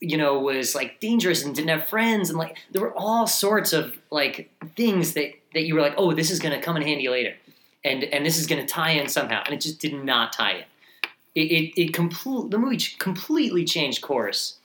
you 0.01 0.17
know, 0.17 0.39
was 0.39 0.75
like 0.75 0.99
dangerous 0.99 1.43
and 1.43 1.55
didn't 1.55 1.69
have 1.69 1.87
friends, 1.87 2.29
and 2.29 2.37
like 2.37 2.57
there 2.71 2.81
were 2.81 2.93
all 2.95 3.25
sorts 3.25 3.71
of 3.71 3.95
like 4.11 4.51
things 4.75 5.13
that 5.13 5.31
that 5.53 5.63
you 5.63 5.73
were 5.73 5.81
like, 5.81 5.95
oh, 5.95 6.13
this 6.13 6.29
is 6.29 6.39
gonna 6.39 6.61
come 6.61 6.75
in 6.75 6.83
handy 6.83 7.07
later, 7.07 7.33
and 7.85 8.03
and 8.03 8.25
this 8.25 8.37
is 8.37 8.45
gonna 8.45 8.67
tie 8.67 8.91
in 8.91 9.07
somehow, 9.07 9.41
and 9.45 9.53
it 9.53 9.61
just 9.61 9.79
did 9.79 9.93
not 9.93 10.33
tie 10.33 10.51
in. 10.51 10.65
It 11.33 11.51
it, 11.51 11.81
it 11.81 11.93
complete 11.93 12.51
the 12.51 12.57
movie 12.57 12.77
completely 12.99 13.63
changed 13.63 14.01
course. 14.01 14.57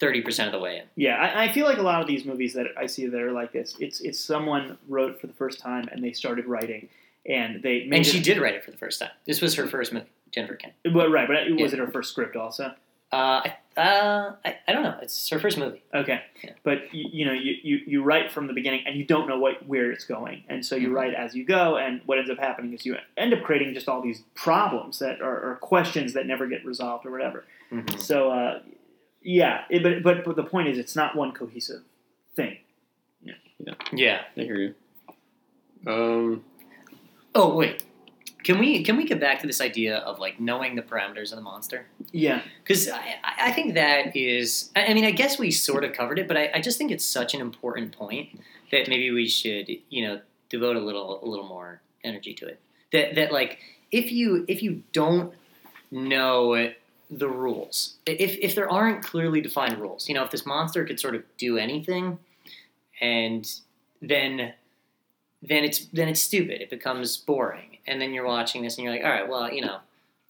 Thirty 0.00 0.22
percent 0.22 0.48
of 0.48 0.52
the 0.52 0.58
way 0.60 0.78
in. 0.78 0.84
Yeah, 0.96 1.16
I, 1.16 1.44
I 1.44 1.52
feel 1.52 1.66
like 1.66 1.78
a 1.78 1.82
lot 1.82 2.00
of 2.00 2.06
these 2.08 2.24
movies 2.24 2.54
that 2.54 2.66
I 2.76 2.86
see 2.86 3.06
that 3.06 3.20
are 3.20 3.32
like 3.32 3.52
this, 3.52 3.76
it's 3.80 4.00
it's 4.00 4.18
someone 4.18 4.78
wrote 4.88 5.20
for 5.20 5.26
the 5.26 5.32
first 5.34 5.60
time 5.60 5.88
and 5.92 6.02
they 6.02 6.12
started 6.12 6.46
writing, 6.46 6.88
and 7.26 7.62
they 7.62 7.84
made 7.86 7.98
And 7.98 8.06
she 8.06 8.18
it, 8.18 8.24
did 8.24 8.38
write 8.40 8.54
it 8.54 8.64
for 8.64 8.70
the 8.70 8.78
first 8.78 8.98
time. 8.98 9.10
This 9.26 9.42
was 9.42 9.54
her 9.56 9.66
first 9.68 9.92
movie, 9.92 10.06
Jennifer 10.32 10.54
Kent. 10.54 10.72
Well, 10.92 11.10
right, 11.10 11.28
but 11.28 11.36
it, 11.36 11.52
was 11.52 11.72
Yeah. 11.72 11.78
it 11.82 11.86
her 11.86 11.88
first 11.92 12.10
script 12.12 12.34
also? 12.34 12.72
Uh, 13.12 13.42
I, 13.44 13.56
uh, 13.76 14.34
I, 14.44 14.56
I 14.68 14.72
don't 14.72 14.84
know. 14.84 14.96
It's 15.02 15.28
her 15.30 15.40
first 15.40 15.58
movie. 15.58 15.82
Okay, 15.92 16.22
Yeah. 16.44 16.50
but 16.62 16.94
you, 16.94 17.10
you 17.12 17.24
know 17.26 17.32
you, 17.32 17.56
you, 17.62 17.76
you 17.86 18.02
write 18.02 18.30
from 18.32 18.46
the 18.46 18.52
beginning 18.54 18.84
and 18.86 18.96
you 18.96 19.04
don't 19.04 19.28
know 19.28 19.38
what 19.38 19.66
where 19.66 19.90
it's 19.92 20.04
going, 20.04 20.44
and 20.48 20.64
so 20.64 20.76
you 20.76 20.88
Mhm. 20.88 20.94
write 20.94 21.14
as 21.14 21.34
you 21.34 21.44
go, 21.44 21.76
and 21.76 22.00
what 22.06 22.18
ends 22.18 22.30
up 22.30 22.38
happening 22.38 22.72
is 22.72 22.86
you 22.86 22.96
end 23.18 23.34
up 23.34 23.42
creating 23.42 23.74
just 23.74 23.86
all 23.88 24.00
these 24.00 24.22
problems 24.34 24.98
that 25.00 25.20
are, 25.20 25.50
are 25.52 25.56
questions 25.56 26.14
that 26.14 26.24
never 26.26 26.46
get 26.46 26.64
resolved 26.64 27.04
or 27.04 27.10
whatever. 27.10 27.44
So 27.98 28.30
uh, 28.30 28.60
yeah, 29.22 29.64
it, 29.70 29.82
but, 29.82 30.02
but 30.02 30.24
but 30.24 30.36
the 30.36 30.44
point 30.44 30.68
is, 30.68 30.78
it's 30.78 30.96
not 30.96 31.16
one 31.16 31.32
cohesive 31.32 31.82
thing. 32.34 32.58
Yeah. 33.22 33.74
yeah, 33.92 34.22
I 34.38 34.40
hear 34.40 34.56
you. 34.56 34.74
Um, 35.86 36.44
Oh 37.34 37.54
wait. 37.54 37.84
Can 38.42 38.58
we 38.58 38.82
can 38.82 38.96
we 38.96 39.04
get 39.04 39.20
back 39.20 39.40
to 39.40 39.46
this 39.46 39.60
idea 39.60 39.98
of 39.98 40.18
like 40.18 40.40
knowing 40.40 40.74
the 40.74 40.82
parameters 40.82 41.30
of 41.30 41.36
the 41.36 41.42
monster? 41.42 41.86
Yeah, 42.10 42.40
Because 42.62 42.88
I, 42.88 43.16
I 43.22 43.48
I 43.48 43.52
think 43.52 43.74
that 43.74 44.16
is. 44.16 44.70
I 44.74 44.86
I 44.86 44.94
mean, 44.94 45.04
I 45.04 45.10
guess 45.10 45.38
we 45.38 45.50
sort 45.50 45.84
of 45.84 45.92
covered 45.92 46.18
it, 46.18 46.26
but 46.26 46.36
I, 46.36 46.50
I 46.54 46.60
just 46.60 46.78
think 46.78 46.90
it's 46.90 47.04
such 47.04 47.34
an 47.34 47.40
important 47.40 47.96
point 47.96 48.40
that 48.72 48.88
maybe 48.88 49.10
we 49.10 49.28
should 49.28 49.68
you 49.90 50.08
know 50.08 50.20
devote 50.48 50.76
a 50.76 50.80
little 50.80 51.22
a 51.22 51.26
little 51.26 51.46
more 51.46 51.82
energy 52.02 52.32
to 52.34 52.46
it. 52.46 52.60
That 52.92 53.14
that 53.16 53.30
like 53.30 53.58
if 53.92 54.10
you 54.10 54.46
if 54.48 54.62
you 54.62 54.82
don't 54.92 55.34
know 55.90 56.72
the 57.10 57.28
rules, 57.28 57.96
if 58.06 58.36
if 58.38 58.54
there 58.54 58.70
aren't 58.70 59.04
clearly 59.04 59.40
defined 59.40 59.78
rules, 59.78 60.08
you 60.08 60.14
know, 60.14 60.22
if 60.22 60.30
this 60.30 60.46
monster 60.46 60.84
could 60.84 61.00
sort 61.00 61.14
of 61.14 61.22
do 61.38 61.58
anything, 61.58 62.18
and 63.00 63.52
then 64.00 64.54
then 65.42 65.64
it's 65.64 65.86
then 65.86 66.08
it's 66.08 66.20
stupid. 66.22 66.60
It 66.60 66.70
becomes 66.70 67.16
boring, 67.16 67.78
and 67.86 68.00
then 68.00 68.12
you're 68.12 68.26
watching 68.26 68.62
this 68.62 68.76
and 68.76 68.84
you're 68.84 68.92
like, 68.92 69.04
all 69.04 69.10
right, 69.10 69.28
well, 69.28 69.52
you 69.52 69.60
know, 69.62 69.78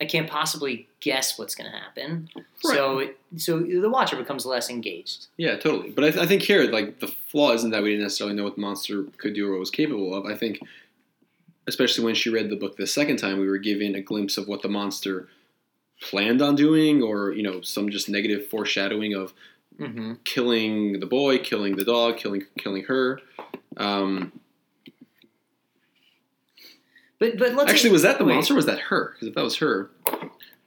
I 0.01 0.07
can't 0.07 0.29
possibly 0.29 0.89
guess 1.01 1.39
what's 1.39 1.55
going 1.55 1.71
to 1.71 1.77
happen. 1.77 2.31
So 2.61 3.01
it, 3.01 3.19
so 3.37 3.59
the 3.61 3.91
watcher 3.91 4.17
becomes 4.17 4.47
less 4.47 4.71
engaged. 4.71 5.27
yeah, 5.37 5.57
totally. 5.57 5.91
But 5.91 6.05
I, 6.05 6.11
th- 6.11 6.25
I 6.25 6.27
think 6.27 6.43
here, 6.43 6.65
like 6.65 7.01
the 7.01 7.09
flaw 7.09 7.53
isn't 7.53 7.71
that 7.71 7.83
we 7.83 7.91
didn't 7.91 8.05
necessarily 8.05 8.35
know 8.35 8.45
what 8.45 8.55
the 8.55 8.61
monster 8.63 9.05
could 9.19 9.35
do 9.35 9.49
or 9.49 9.53
what 9.53 9.61
was 9.61 9.71
capable 9.71 10.15
of. 10.15 10.25
I 10.25 10.35
think, 10.35 10.61
especially 11.67 12.05
when 12.05 12.15
she 12.15 12.31
read 12.31 12.49
the 12.49 12.57
book 12.57 12.77
the 12.77 12.87
second 12.87 13.19
time, 13.19 13.39
we 13.39 13.49
were 13.49 13.59
given 13.59 13.95
a 13.95 14.01
glimpse 14.01 14.39
of 14.39 14.49
what 14.49 14.63
the 14.63 14.69
monster 14.69 15.29
planned 16.01 16.41
on 16.43 16.55
doing, 16.57 17.03
or 17.03 17.33
you 17.33 17.43
know, 17.43 17.61
some 17.61 17.91
just 17.91 18.09
negative 18.09 18.47
foreshadowing 18.49 19.15
of 19.15 19.33
Mm-hmm. 19.79 20.13
killing 20.25 21.01
the 21.01 21.07
boy, 21.07 21.39
killing 21.39 21.75
the 21.77 21.85
dog, 21.87 22.19
killing 22.19 22.45
killing 22.59 22.85
her. 22.85 23.19
Um, 23.79 24.31
But 27.19 27.39
but 27.39 27.55
let's 27.55 27.71
actually, 27.71 27.91
was 27.91 28.03
that 28.03 28.19
the 28.19 28.25
wait. 28.25 28.35
monster? 28.35 28.55
or 28.55 28.57
Was 28.57 28.67
that 28.67 28.79
her? 28.81 29.13
Because 29.15 29.29
if 29.29 29.35
that 29.35 29.45
was 29.45 29.57
her, 29.57 29.91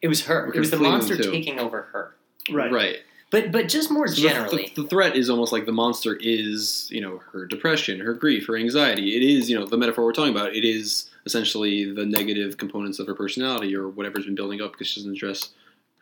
It 0.02 0.08
was 0.08 0.26
her. 0.26 0.52
It 0.54 0.60
was 0.60 0.72
the 0.72 0.78
could 0.78 0.84
flee 0.84 0.90
them 0.92 0.92
monster 1.00 1.18
taking 1.32 1.60
over 1.60 1.84
her. 1.94 2.16
right. 2.52 2.72
right? 2.72 2.98
But 3.32 3.52
but 3.52 3.68
just 3.68 3.90
more 3.92 4.08
So 4.08 4.16
the- 4.16 4.22
generally, 4.30 4.72
the, 4.76 4.84
the 4.84 4.88
threat 4.88 5.16
is 5.16 5.30
almost 5.30 5.52
like 5.52 5.66
the 5.66 5.72
monster 5.72 6.16
is, 6.20 6.88
you 6.92 7.02
know, 7.02 7.22
her 7.32 7.46
depression, 7.48 8.00
her 8.02 8.14
grief, 8.14 8.46
her 8.48 8.56
anxiety. 8.58 9.16
It 9.16 9.24
is, 9.24 9.50
you 9.50 9.60
know, 9.60 9.66
the 9.66 9.78
metaphor 9.78 10.06
we're 10.06 10.14
talking 10.14 10.34
about. 10.36 10.56
It 10.56 10.64
is 10.64 11.10
essentially 11.26 11.92
the 11.92 12.06
negative 12.06 12.58
components 12.58 13.00
of 13.00 13.08
her 13.08 13.16
personality 13.16 13.76
or 13.76 13.88
whatever's 13.88 14.26
been 14.26 14.36
building 14.36 14.62
up 14.62 14.74
because 14.74 14.88
she 14.88 15.00
doesn't 15.00 15.14
address 15.14 15.50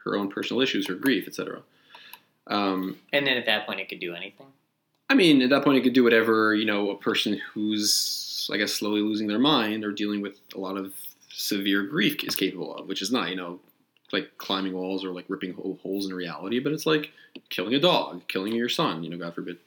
her 0.03 0.15
own 0.15 0.29
personal 0.29 0.61
issues, 0.61 0.87
her 0.87 0.95
grief, 0.95 1.27
etc. 1.27 1.61
Um, 2.47 2.97
and 3.13 3.25
then 3.25 3.37
at 3.37 3.45
that 3.45 3.65
point, 3.65 3.79
it 3.79 3.89
could 3.89 3.99
do 3.99 4.15
anything. 4.15 4.47
I 5.09 5.13
mean, 5.13 5.41
at 5.41 5.49
that 5.49 5.63
point, 5.63 5.77
it 5.77 5.81
could 5.81 5.93
do 5.93 6.03
whatever 6.03 6.55
you 6.55 6.65
know 6.65 6.91
a 6.91 6.97
person 6.97 7.39
who's, 7.53 8.49
I 8.51 8.57
guess, 8.57 8.73
slowly 8.73 9.01
losing 9.01 9.27
their 9.27 9.39
mind 9.39 9.83
or 9.83 9.91
dealing 9.91 10.21
with 10.21 10.39
a 10.55 10.59
lot 10.59 10.77
of 10.77 10.93
severe 11.29 11.83
grief 11.83 12.23
is 12.23 12.35
capable 12.35 12.75
of, 12.75 12.87
which 12.87 13.01
is 13.01 13.11
not, 13.11 13.29
you 13.29 13.35
know, 13.35 13.59
like 14.11 14.37
climbing 14.37 14.73
walls 14.73 15.05
or 15.05 15.11
like 15.11 15.25
ripping 15.27 15.53
holes 15.53 16.05
in 16.05 16.13
reality, 16.13 16.59
but 16.59 16.71
it's 16.71 16.85
like 16.85 17.11
killing 17.49 17.73
a 17.73 17.79
dog, 17.79 18.27
killing 18.27 18.53
your 18.53 18.69
son, 18.69 19.03
you 19.03 19.09
know, 19.09 19.17
God 19.17 19.35
forbid. 19.35 19.57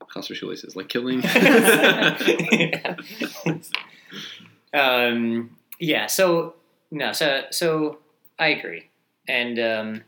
Cross 0.00 0.28
your 0.28 0.36
shoelaces, 0.36 0.76
like 0.76 0.90
killing. 0.90 1.22
um, 4.74 5.56
yeah. 5.78 6.06
So 6.06 6.54
no. 6.90 7.12
So 7.12 7.44
so 7.50 7.98
I 8.38 8.48
agree, 8.48 8.88
and 9.28 9.58
um, 9.58 10.02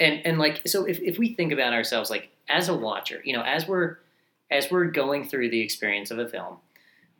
and 0.00 0.24
and 0.24 0.38
like 0.38 0.66
so 0.66 0.84
if 0.84 1.00
if 1.00 1.18
we 1.18 1.34
think 1.34 1.52
about 1.52 1.72
ourselves 1.72 2.08
like 2.08 2.30
as 2.48 2.68
a 2.68 2.74
watcher, 2.74 3.20
you 3.24 3.32
know, 3.32 3.42
as 3.42 3.66
we're 3.66 3.98
as 4.50 4.70
we're 4.70 4.86
going 4.86 5.28
through 5.28 5.50
the 5.50 5.60
experience 5.60 6.10
of 6.10 6.18
a 6.18 6.28
film, 6.28 6.56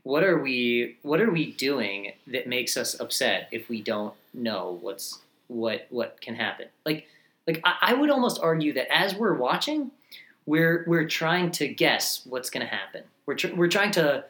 what 0.03 0.25
are 0.25 0.39
we 0.39 0.97
what 1.03 1.21
are 1.21 1.31
we 1.31 1.53
doing 1.53 2.13
that 2.27 2.47
makes 2.47 2.77
us 2.77 2.99
upset 2.99 3.49
if 3.53 3.69
we 3.69 3.83
don't 3.83 4.15
know 4.33 4.79
what's 4.81 5.21
what 5.49 5.87
what 5.91 6.21
can 6.21 6.35
happen? 6.35 6.69
Like 6.87 7.07
like 7.47 7.61
I, 7.65 7.77
I 7.81 7.95
would 7.95 8.11
almost 8.11 8.41
argue 8.41 8.73
that 8.75 8.93
as 8.93 9.15
we're 9.15 9.35
watching, 9.35 9.91
we're 10.47 10.85
we're 10.87 11.09
trying 11.09 11.51
to 11.53 11.69
guess 11.69 12.25
what's 12.25 12.51
going 12.51 12.67
to 12.67 12.73
happen. 12.73 13.03
We're 13.27 13.35
tr- 13.35 13.55
we're 13.55 13.69
trying 13.69 13.91
to 13.93 14.25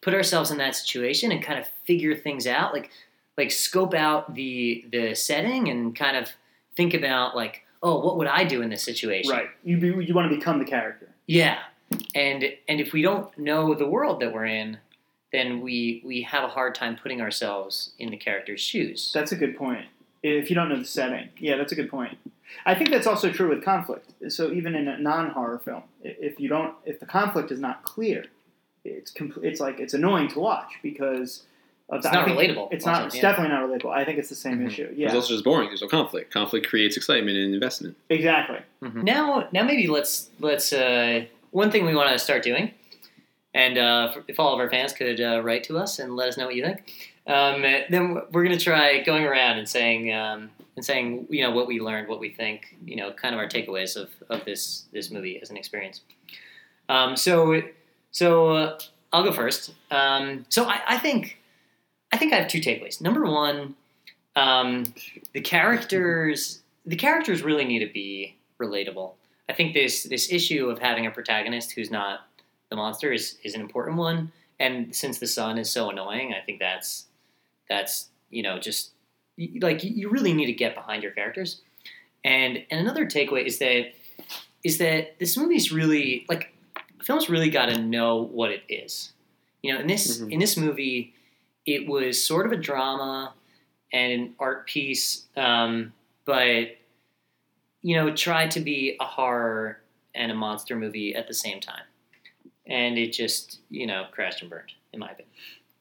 put 0.00 0.14
ourselves 0.14 0.50
in 0.50 0.58
that 0.58 0.74
situation 0.74 1.32
and 1.32 1.42
kind 1.42 1.58
of 1.58 1.66
figure 1.84 2.16
things 2.16 2.46
out, 2.46 2.72
like 2.72 2.90
like 3.36 3.50
scope 3.50 3.94
out 3.94 4.34
the 4.34 4.84
the 4.90 5.14
setting 5.14 5.68
and 5.68 5.94
kind 5.94 6.16
of 6.16 6.30
think 6.76 6.94
about 6.94 7.36
like, 7.36 7.62
oh, 7.82 8.04
what 8.04 8.16
would 8.18 8.26
I 8.26 8.44
do 8.44 8.62
in 8.62 8.70
this 8.70 8.82
situation? 8.82 9.32
Right. 9.32 9.48
You 9.64 9.78
be, 9.78 9.88
you 10.04 10.14
want 10.14 10.30
to 10.30 10.36
become 10.36 10.58
the 10.58 10.64
character. 10.64 11.08
Yeah, 11.26 11.58
and 12.14 12.44
and 12.68 12.80
if 12.80 12.92
we 12.92 13.02
don't 13.02 13.36
know 13.38 13.74
the 13.74 13.86
world 13.86 14.20
that 14.20 14.32
we're 14.32 14.46
in, 14.46 14.78
then 15.32 15.60
we 15.60 16.02
we 16.04 16.22
have 16.22 16.44
a 16.44 16.48
hard 16.48 16.74
time 16.74 16.96
putting 17.00 17.20
ourselves 17.20 17.92
in 17.98 18.10
the 18.10 18.16
character's 18.16 18.60
shoes. 18.60 19.10
That's 19.14 19.32
a 19.32 19.36
good 19.36 19.56
point. 19.56 19.86
If 20.22 20.50
you 20.50 20.56
don't 20.56 20.68
know 20.68 20.78
the 20.78 20.84
setting, 20.84 21.28
yeah, 21.38 21.56
that's 21.56 21.72
a 21.72 21.76
good 21.76 21.90
point. 21.90 22.18
I 22.64 22.74
think 22.74 22.90
that's 22.90 23.06
also 23.06 23.30
true 23.30 23.48
with 23.48 23.64
conflict. 23.64 24.12
So 24.28 24.52
even 24.52 24.74
in 24.74 24.88
a 24.88 24.98
non-horror 24.98 25.60
film, 25.60 25.82
if 26.02 26.40
you 26.40 26.48
don't, 26.48 26.74
if 26.84 27.00
the 27.00 27.06
conflict 27.06 27.50
is 27.50 27.60
not 27.60 27.82
clear, 27.82 28.24
it's 28.86 29.12
compl- 29.12 29.44
it's 29.44 29.60
like 29.60 29.80
it's 29.80 29.94
annoying 29.94 30.28
to 30.28 30.40
watch 30.40 30.72
because 30.82 31.44
of 31.88 31.98
It's 31.98 32.06
the, 32.06 32.12
not 32.12 32.24
think 32.26 32.38
relatable 32.38 32.68
It's 32.72 32.86
also, 32.86 32.98
not. 33.00 33.06
It's 33.06 33.16
yeah. 33.16 33.22
definitely 33.22 33.54
not 33.56 33.68
relatable. 33.68 33.92
I 33.96 34.04
think 34.04 34.18
it's 34.18 34.28
the 34.28 34.34
same 34.34 34.58
Mhm. 34.58 34.66
issue. 34.66 34.88
It's 34.90 34.98
Yeah, 34.98 35.14
also 35.14 35.28
just 35.34 35.44
boring. 35.44 35.68
There's 35.68 35.82
no 35.82 35.88
conflict. 35.88 36.32
Conflict 36.32 36.66
creates 36.66 36.96
excitement 36.96 37.36
and 37.36 37.54
investment. 37.54 37.96
exactly. 38.08 38.58
Now, 38.82 39.48
now 39.52 39.62
maybe 39.62 39.86
let's 39.86 40.30
let's 40.40 40.72
uh, 40.72 41.24
one 41.52 41.70
thing 41.70 41.86
we 41.86 41.94
want 41.94 42.10
to 42.10 42.18
start 42.18 42.42
doing, 42.42 42.72
and 43.54 43.78
uh, 43.78 44.12
if 44.28 44.38
all 44.40 44.52
of 44.52 44.58
our 44.60 44.68
fans 44.70 44.92
could 44.92 45.20
uh, 45.20 45.40
write 45.42 45.64
to 45.64 45.78
us 45.78 45.98
and 45.98 46.16
let 46.16 46.28
us 46.28 46.36
know 46.36 46.46
what 46.46 46.54
you 46.56 46.64
think, 46.64 47.14
um, 47.26 47.62
then 47.62 48.20
we're 48.32 48.42
gonna 48.44 48.58
try 48.58 49.00
going 49.02 49.24
around 49.24 49.58
and 49.58 49.68
saying 49.68 50.12
um, 50.12 50.50
and 50.76 50.84
saying 50.84 51.26
you 51.30 51.42
know 51.42 51.50
what 51.52 51.66
we 51.68 51.80
learned, 51.80 52.08
what 52.08 52.20
we 52.20 52.28
think, 52.30 52.76
you 52.84 52.96
know, 52.96 53.12
kind 53.12 53.32
of 53.34 53.38
our 53.40 53.48
takeaways 53.48 53.96
of, 53.96 54.10
of 54.28 54.44
this 54.44 54.84
this 54.92 55.10
movie 55.12 55.40
as 55.40 55.50
an 55.50 55.56
experience. 55.56 56.00
Um, 56.88 57.16
so 57.16 57.62
so 58.16 58.48
uh, 58.48 58.78
I'll 59.12 59.24
go 59.24 59.30
first. 59.30 59.74
Um, 59.90 60.46
so 60.48 60.64
I, 60.64 60.80
I 60.88 60.98
think 60.98 61.36
I 62.10 62.16
think 62.16 62.32
I 62.32 62.36
have 62.36 62.48
two 62.48 62.60
takeaways. 62.60 62.98
Number 62.98 63.26
one, 63.26 63.74
um, 64.34 64.94
the 65.34 65.42
characters 65.42 66.62
the 66.86 66.96
characters 66.96 67.42
really 67.42 67.66
need 67.66 67.80
to 67.80 67.92
be 67.92 68.34
relatable. 68.58 69.12
I 69.50 69.52
think 69.52 69.74
this 69.74 70.04
this 70.04 70.32
issue 70.32 70.70
of 70.70 70.78
having 70.78 71.04
a 71.04 71.10
protagonist 71.10 71.72
who's 71.72 71.90
not 71.90 72.20
the 72.70 72.76
monster 72.76 73.12
is 73.12 73.36
is 73.44 73.54
an 73.54 73.60
important 73.60 73.98
one. 73.98 74.32
And 74.58 74.96
since 74.96 75.18
the 75.18 75.26
son 75.26 75.58
is 75.58 75.70
so 75.70 75.90
annoying, 75.90 76.32
I 76.32 76.42
think 76.42 76.58
that's 76.58 77.08
that's 77.68 78.08
you 78.30 78.42
know 78.42 78.58
just 78.58 78.92
like 79.60 79.84
you 79.84 80.08
really 80.08 80.32
need 80.32 80.46
to 80.46 80.54
get 80.54 80.74
behind 80.74 81.02
your 81.02 81.12
characters. 81.12 81.60
And 82.24 82.64
and 82.70 82.80
another 82.80 83.04
takeaway 83.04 83.44
is 83.44 83.58
that 83.58 83.92
is 84.64 84.78
that 84.78 85.18
this 85.18 85.36
movie's 85.36 85.70
really 85.70 86.24
like 86.30 86.55
films 87.06 87.30
really 87.30 87.50
got 87.50 87.66
to 87.66 87.80
know 87.80 88.16
what 88.22 88.50
it 88.50 88.64
is. 88.68 89.12
You 89.62 89.72
know, 89.72 89.80
in 89.80 89.86
this 89.86 90.20
Mhm. 90.20 90.32
in 90.32 90.38
this 90.40 90.56
movie, 90.56 91.14
it 91.64 91.86
was 91.86 92.22
sort 92.22 92.46
of 92.46 92.52
a 92.52 92.56
drama 92.56 93.34
and 93.92 94.12
an 94.12 94.34
art 94.38 94.66
piece, 94.66 95.26
um, 95.36 95.92
but 96.24 96.76
you 97.82 97.94
know, 97.94 98.12
tried 98.14 98.50
to 98.52 98.60
be 98.60 98.96
a 99.00 99.04
horror 99.04 99.80
and 100.14 100.32
a 100.32 100.34
monster 100.34 100.74
movie 100.74 101.14
at 101.14 101.28
the 101.28 101.34
same 101.34 101.60
time, 101.60 101.84
and 102.66 102.98
it 102.98 103.12
just 103.12 103.60
you 103.70 103.86
know 103.86 104.06
crashed 104.10 104.42
and 104.42 104.50
burned, 104.50 104.72
in 104.92 104.98
my 105.00 105.06
opinion. 105.06 105.32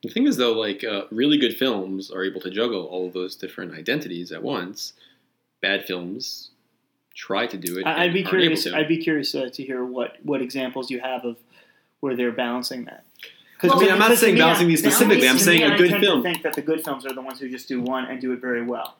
The 0.04 0.10
thing 0.10 0.28
is, 0.28 0.38
though, 0.38 0.54
like 0.54 0.84
uh, 0.84 1.06
really 1.10 1.38
good 1.40 1.58
films 1.58 2.12
are 2.12 2.24
able 2.24 2.42
to 2.42 2.52
juggle 2.52 2.86
all 2.86 3.08
of 3.08 3.14
those 3.14 3.36
different 3.36 3.74
identities 3.74 4.32
at 4.32 4.44
once. 4.44 4.94
Bad 5.62 5.86
films 5.86 6.52
try 7.16 7.48
to 7.48 7.58
do 7.58 7.80
it. 7.80 7.86
I- 7.88 8.04
I'd 8.06 8.14
be 8.14 8.24
curious. 8.24 8.64
to. 8.64 8.76
I'd 8.76 8.88
be 8.88 8.98
curious 8.98 9.34
uh, 9.34 9.50
to 9.52 9.64
hear 9.64 9.84
what 9.84 10.18
what 10.24 10.42
examples 10.42 10.92
you 10.92 11.00
have 11.00 11.26
of 11.26 11.38
where 12.02 12.16
they're 12.16 12.32
balancing 12.32 12.86
that. 12.86 13.04
Well, 13.64 13.78
I 13.78 13.80
mean, 13.82 13.92
I'm 13.92 13.98
not 14.00 14.16
saying 14.18 14.36
me, 14.36 14.42
balancing 14.42 14.68
these 14.68 14.80
specifically. 14.80 15.28
I'm 15.28 15.38
to 15.38 15.44
saying 15.44 15.62
me, 15.62 15.66
a 15.68 15.74
I 15.74 15.78
good 15.78 15.90
tend 15.92 16.04
film. 16.04 16.22
To 16.24 16.30
think 16.30 16.44
that 16.44 16.54
the 16.54 16.62
good 16.62 16.84
films 16.84 17.06
are 17.06 17.14
the 17.14 17.22
ones 17.22 17.40
who 17.40 17.50
just 17.50 17.68
do 17.68 17.82
one 17.82 18.06
and 18.06 18.20
do 18.22 18.32
it 18.34 18.40
very 18.42 18.62
well. 18.64 18.98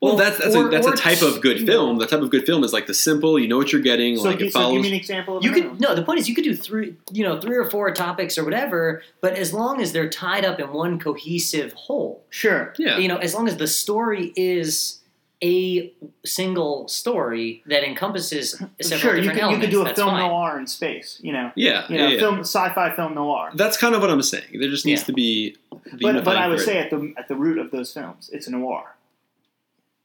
Well, 0.00 0.16
Well, 0.16 0.24
that's 0.24 0.38
that's 0.38 0.54
or- 0.56 0.66
a, 0.66 0.70
that's 0.70 0.86
a 0.86 0.92
type 0.96 1.22
of 1.22 1.40
good 1.40 1.64
film. 1.64 1.98
The 1.98 2.06
type 2.06 2.20
of 2.20 2.30
good 2.30 2.44
film 2.44 2.64
is 2.64 2.72
like 2.72 2.86
the 2.86 2.94
simple. 2.94 3.38
You 3.38 3.48
know 3.48 3.56
what 3.56 3.72
you're 3.72 3.80
getting. 3.80 4.16
So, 4.18 4.24
like 4.24 4.38
gi- 4.40 4.46
it 4.48 4.52
so 4.52 4.72
give 4.72 4.82
me 4.82 4.88
an 4.88 4.94
example 4.94 5.38
of 5.38 5.44
You 5.44 5.52
could 5.52 5.80
no. 5.80 5.94
The 5.94 6.02
point 6.02 6.18
is, 6.20 6.28
you 6.28 6.34
could 6.34 6.44
do 6.44 6.54
three, 6.54 6.96
you 7.12 7.24
know, 7.24 7.40
three 7.40 7.56
or 7.56 7.68
four 7.70 7.90
topics 7.92 8.36
or 8.36 8.44
whatever. 8.44 9.02
But 9.20 9.34
as 9.34 9.52
long 9.54 9.80
as 9.80 9.92
they're 9.92 10.10
tied 10.10 10.44
up 10.44 10.60
in 10.60 10.72
one 10.72 10.98
cohesive 10.98 11.72
whole, 11.72 12.24
Sure. 12.30 12.74
yeah. 12.78 12.98
you 12.98 13.08
know, 13.08 13.16
as 13.16 13.32
long 13.34 13.48
as 13.48 13.56
the 13.56 13.66
story 13.68 14.32
is 14.36 14.98
a 15.42 15.92
single 16.24 16.86
story 16.88 17.62
that 17.66 17.82
encompasses 17.84 18.52
several 18.80 19.00
Sure. 19.00 19.16
You 19.16 19.22
different 19.22 19.40
could, 19.40 19.50
you 19.52 19.58
could 19.58 19.70
do 19.70 19.82
a 19.82 19.94
film 19.94 20.10
fine. 20.10 20.28
noir 20.28 20.58
in 20.60 20.66
space. 20.66 21.18
You 21.22 21.32
know. 21.32 21.50
yeah. 21.56 21.84
You 21.88 21.98
know, 21.98 22.06
yeah. 22.08 22.18
film 22.18 22.40
sci-fi 22.40 22.94
film 22.94 23.14
noir. 23.14 23.50
That's 23.54 23.76
kind 23.76 23.94
of 23.94 24.00
what 24.00 24.10
I'm 24.10 24.22
saying. 24.22 24.44
There 24.60 24.68
just 24.70 24.86
needs 24.86 25.00
Yeah. 25.02 25.06
to 25.06 25.12
be. 25.12 25.56
the 25.70 25.98
But, 26.00 26.24
but 26.24 26.36
I 26.36 26.46
would 26.48 26.60
thread. 26.60 26.66
say 26.66 26.78
at 26.78 26.90
the 26.90 27.12
at 27.16 27.26
the 27.28 27.34
root 27.34 27.58
of 27.58 27.70
those 27.70 27.92
films, 27.92 28.30
it's 28.32 28.46
a 28.46 28.50
noir. 28.52 28.94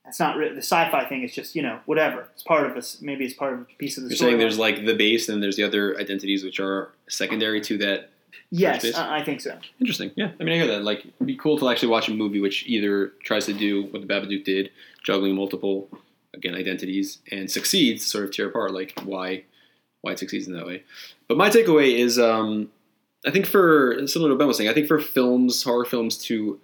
That's 0.03 0.19
not 0.21 0.37
the 0.37 0.55
sci-fi 0.61 1.03
thing. 1.09 1.23
It's 1.23 1.35
just 1.35 1.53
you 1.55 1.61
know 1.61 1.79
whatever. 1.85 2.29
It's 2.33 2.41
part 2.43 2.65
of 2.65 2.73
this. 2.75 3.01
Maybe 3.01 3.25
it's 3.25 3.33
part 3.33 3.53
of 3.53 3.59
a 3.59 3.65
piece 3.77 3.97
of 3.97 4.03
the 4.03 4.09
You're 4.09 4.15
story. 4.15 4.31
saying 4.31 4.39
there's 4.39 4.57
like 4.57 4.85
the 4.85 4.95
base, 4.95 5.27
and 5.29 5.43
there's 5.43 5.57
the 5.57 5.63
other 5.63 5.97
identities 5.99 6.43
which 6.43 6.59
are 6.59 6.91
secondary 7.09 7.59
to 7.61 7.77
that. 7.79 8.09
Yes. 8.49 8.93
I, 8.95 9.23
think 9.23 9.41
so. 9.41 9.57
Interesting. 9.79 10.11
Yeah, 10.15 10.31
I 10.39 10.43
mean, 10.43 10.53
I 10.53 10.57
hear 10.57 10.67
that. 10.67 10.83
Like, 10.83 11.05
it'd 11.05 11.27
be 11.27 11.35
cool 11.35 11.57
to 11.59 11.69
actually 11.69 11.89
watch 11.89 12.07
a 12.07 12.13
movie 12.13 12.39
which 12.39 12.65
either 12.67 13.13
tries 13.23 13.45
to 13.45 13.53
do 13.53 13.83
what 13.87 14.01
the 14.01 14.07
Babadook 14.07 14.43
did, 14.43 14.71
juggling 15.03 15.35
multiple, 15.35 15.89
again, 16.33 16.55
identities, 16.55 17.19
and 17.31 17.49
succeeds 17.49 18.05
sort 18.05 18.25
of 18.25 18.31
tear 18.31 18.47
apart 18.47 18.73
like 18.73 18.99
why, 19.03 19.43
why 20.01 20.11
it 20.11 20.19
succeeds 20.19 20.47
in 20.47 20.53
that 20.53 20.65
way. 20.65 20.83
But 21.27 21.37
my 21.37 21.49
takeaway 21.49 21.97
is, 21.97 22.17
um, 22.19 22.69
I 23.25 23.31
think 23.31 23.45
for 23.45 24.07
similar 24.07 24.29
to 24.29 24.35
what 24.35 24.39
Ben 24.39 24.47
was 24.47 24.57
saying, 24.57 24.69
I 24.69 24.73
think 24.73 24.87
for 24.87 24.99
films, 24.99 25.63
horror 25.63 25.85
films 25.85 26.17
to 26.19 26.59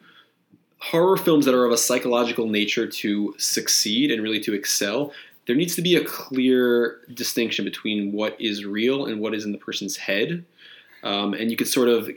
horror 0.79 1.15
films 1.15 1.45
that 1.45 1.55
are 1.55 1.65
of 1.65 1.71
a 1.71 1.77
psychological 1.77 2.47
nature 2.47 2.85
to 2.85 3.33
succeed 3.37 4.11
and 4.11 4.21
really 4.21 4.41
to 4.41 4.53
excel, 4.53 5.13
there 5.47 5.55
needs 5.55 5.75
to 5.75 5.81
be 5.81 5.95
a 5.95 6.03
clear 6.03 6.99
distinction 7.13 7.65
between 7.65 8.11
what 8.11 8.39
is 8.39 8.65
real 8.65 9.05
and 9.05 9.19
what 9.19 9.33
is 9.33 9.45
in 9.45 9.51
the 9.51 9.57
person's 9.57 9.97
head. 9.97 10.43
Um, 11.03 11.33
and 11.33 11.51
you 11.51 11.57
could 11.57 11.67
sort 11.67 11.89
of 11.89 12.09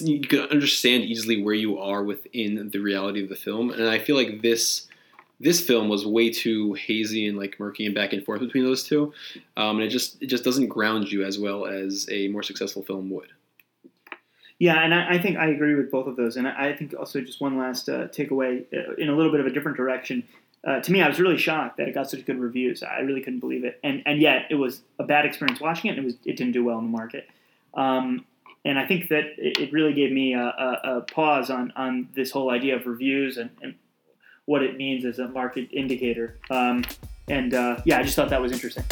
you 0.00 0.20
can 0.20 0.40
understand 0.40 1.04
easily 1.04 1.42
where 1.42 1.54
you 1.54 1.78
are 1.78 2.02
within 2.02 2.70
the 2.70 2.78
reality 2.78 3.22
of 3.22 3.28
the 3.28 3.36
film. 3.36 3.70
And 3.70 3.88
I 3.88 3.98
feel 3.98 4.16
like 4.16 4.42
this 4.42 4.88
this 5.40 5.60
film 5.60 5.88
was 5.88 6.06
way 6.06 6.30
too 6.30 6.74
hazy 6.74 7.26
and 7.26 7.36
like 7.36 7.58
murky 7.58 7.86
and 7.86 7.94
back 7.94 8.12
and 8.12 8.24
forth 8.24 8.40
between 8.40 8.64
those 8.64 8.84
two, 8.84 9.12
um, 9.56 9.76
and 9.76 9.82
it 9.82 9.88
just 9.88 10.22
it 10.22 10.26
just 10.26 10.44
doesn't 10.44 10.68
ground 10.68 11.10
you 11.10 11.24
as 11.24 11.38
well 11.38 11.66
as 11.66 12.08
a 12.10 12.28
more 12.28 12.42
successful 12.42 12.82
film 12.82 13.10
would. 13.10 13.28
Yeah, 14.58 14.82
and 14.82 14.94
I, 14.94 15.14
I 15.14 15.18
think 15.18 15.36
I 15.36 15.48
agree 15.48 15.74
with 15.74 15.90
both 15.90 16.06
of 16.06 16.16
those. 16.16 16.36
And 16.36 16.46
I, 16.46 16.68
I 16.68 16.76
think 16.76 16.94
also 16.98 17.20
just 17.20 17.40
one 17.40 17.58
last 17.58 17.88
uh, 17.88 18.08
takeaway 18.08 18.64
uh, 18.72 18.94
in 18.94 19.08
a 19.08 19.16
little 19.16 19.32
bit 19.32 19.40
of 19.40 19.46
a 19.46 19.50
different 19.50 19.76
direction. 19.76 20.22
Uh, 20.66 20.80
to 20.80 20.92
me, 20.92 21.02
I 21.02 21.08
was 21.08 21.20
really 21.20 21.36
shocked 21.36 21.76
that 21.76 21.88
it 21.88 21.94
got 21.94 22.08
such 22.08 22.24
good 22.24 22.38
reviews. 22.38 22.82
I 22.82 23.00
really 23.00 23.20
couldn't 23.20 23.40
believe 23.40 23.64
it, 23.64 23.78
and 23.82 24.02
and 24.06 24.20
yet 24.20 24.46
it 24.50 24.54
was 24.54 24.82
a 24.98 25.04
bad 25.04 25.26
experience 25.26 25.60
watching 25.60 25.90
it. 25.90 25.98
and 25.98 26.04
It 26.04 26.06
was 26.06 26.14
it 26.24 26.36
didn't 26.36 26.52
do 26.52 26.64
well 26.64 26.78
in 26.78 26.84
the 26.84 26.90
market, 26.90 27.28
um, 27.76 28.24
and 28.64 28.78
I 28.78 28.86
think 28.86 29.08
that 29.10 29.24
it, 29.36 29.72
really 29.72 29.92
gave 29.92 30.10
me 30.10 30.34
a, 30.34 30.40
a, 30.40 30.80
a 30.84 31.00
pause 31.02 31.50
on 31.50 31.72
on 31.76 32.08
this 32.14 32.30
whole 32.30 32.50
idea 32.50 32.76
of 32.76 32.86
reviews 32.86 33.36
and, 33.36 33.50
and 33.62 33.74
what 34.46 34.62
it 34.62 34.76
means 34.76 35.04
as 35.04 35.18
a 35.18 35.28
market 35.28 35.68
indicator. 35.72 36.38
Um, 36.50 36.84
and 37.28 37.54
uh, 37.54 37.80
yeah, 37.84 37.98
I 37.98 38.02
just 38.02 38.16
thought 38.16 38.30
that 38.30 38.40
was 38.40 38.52
interesting. 38.52 38.84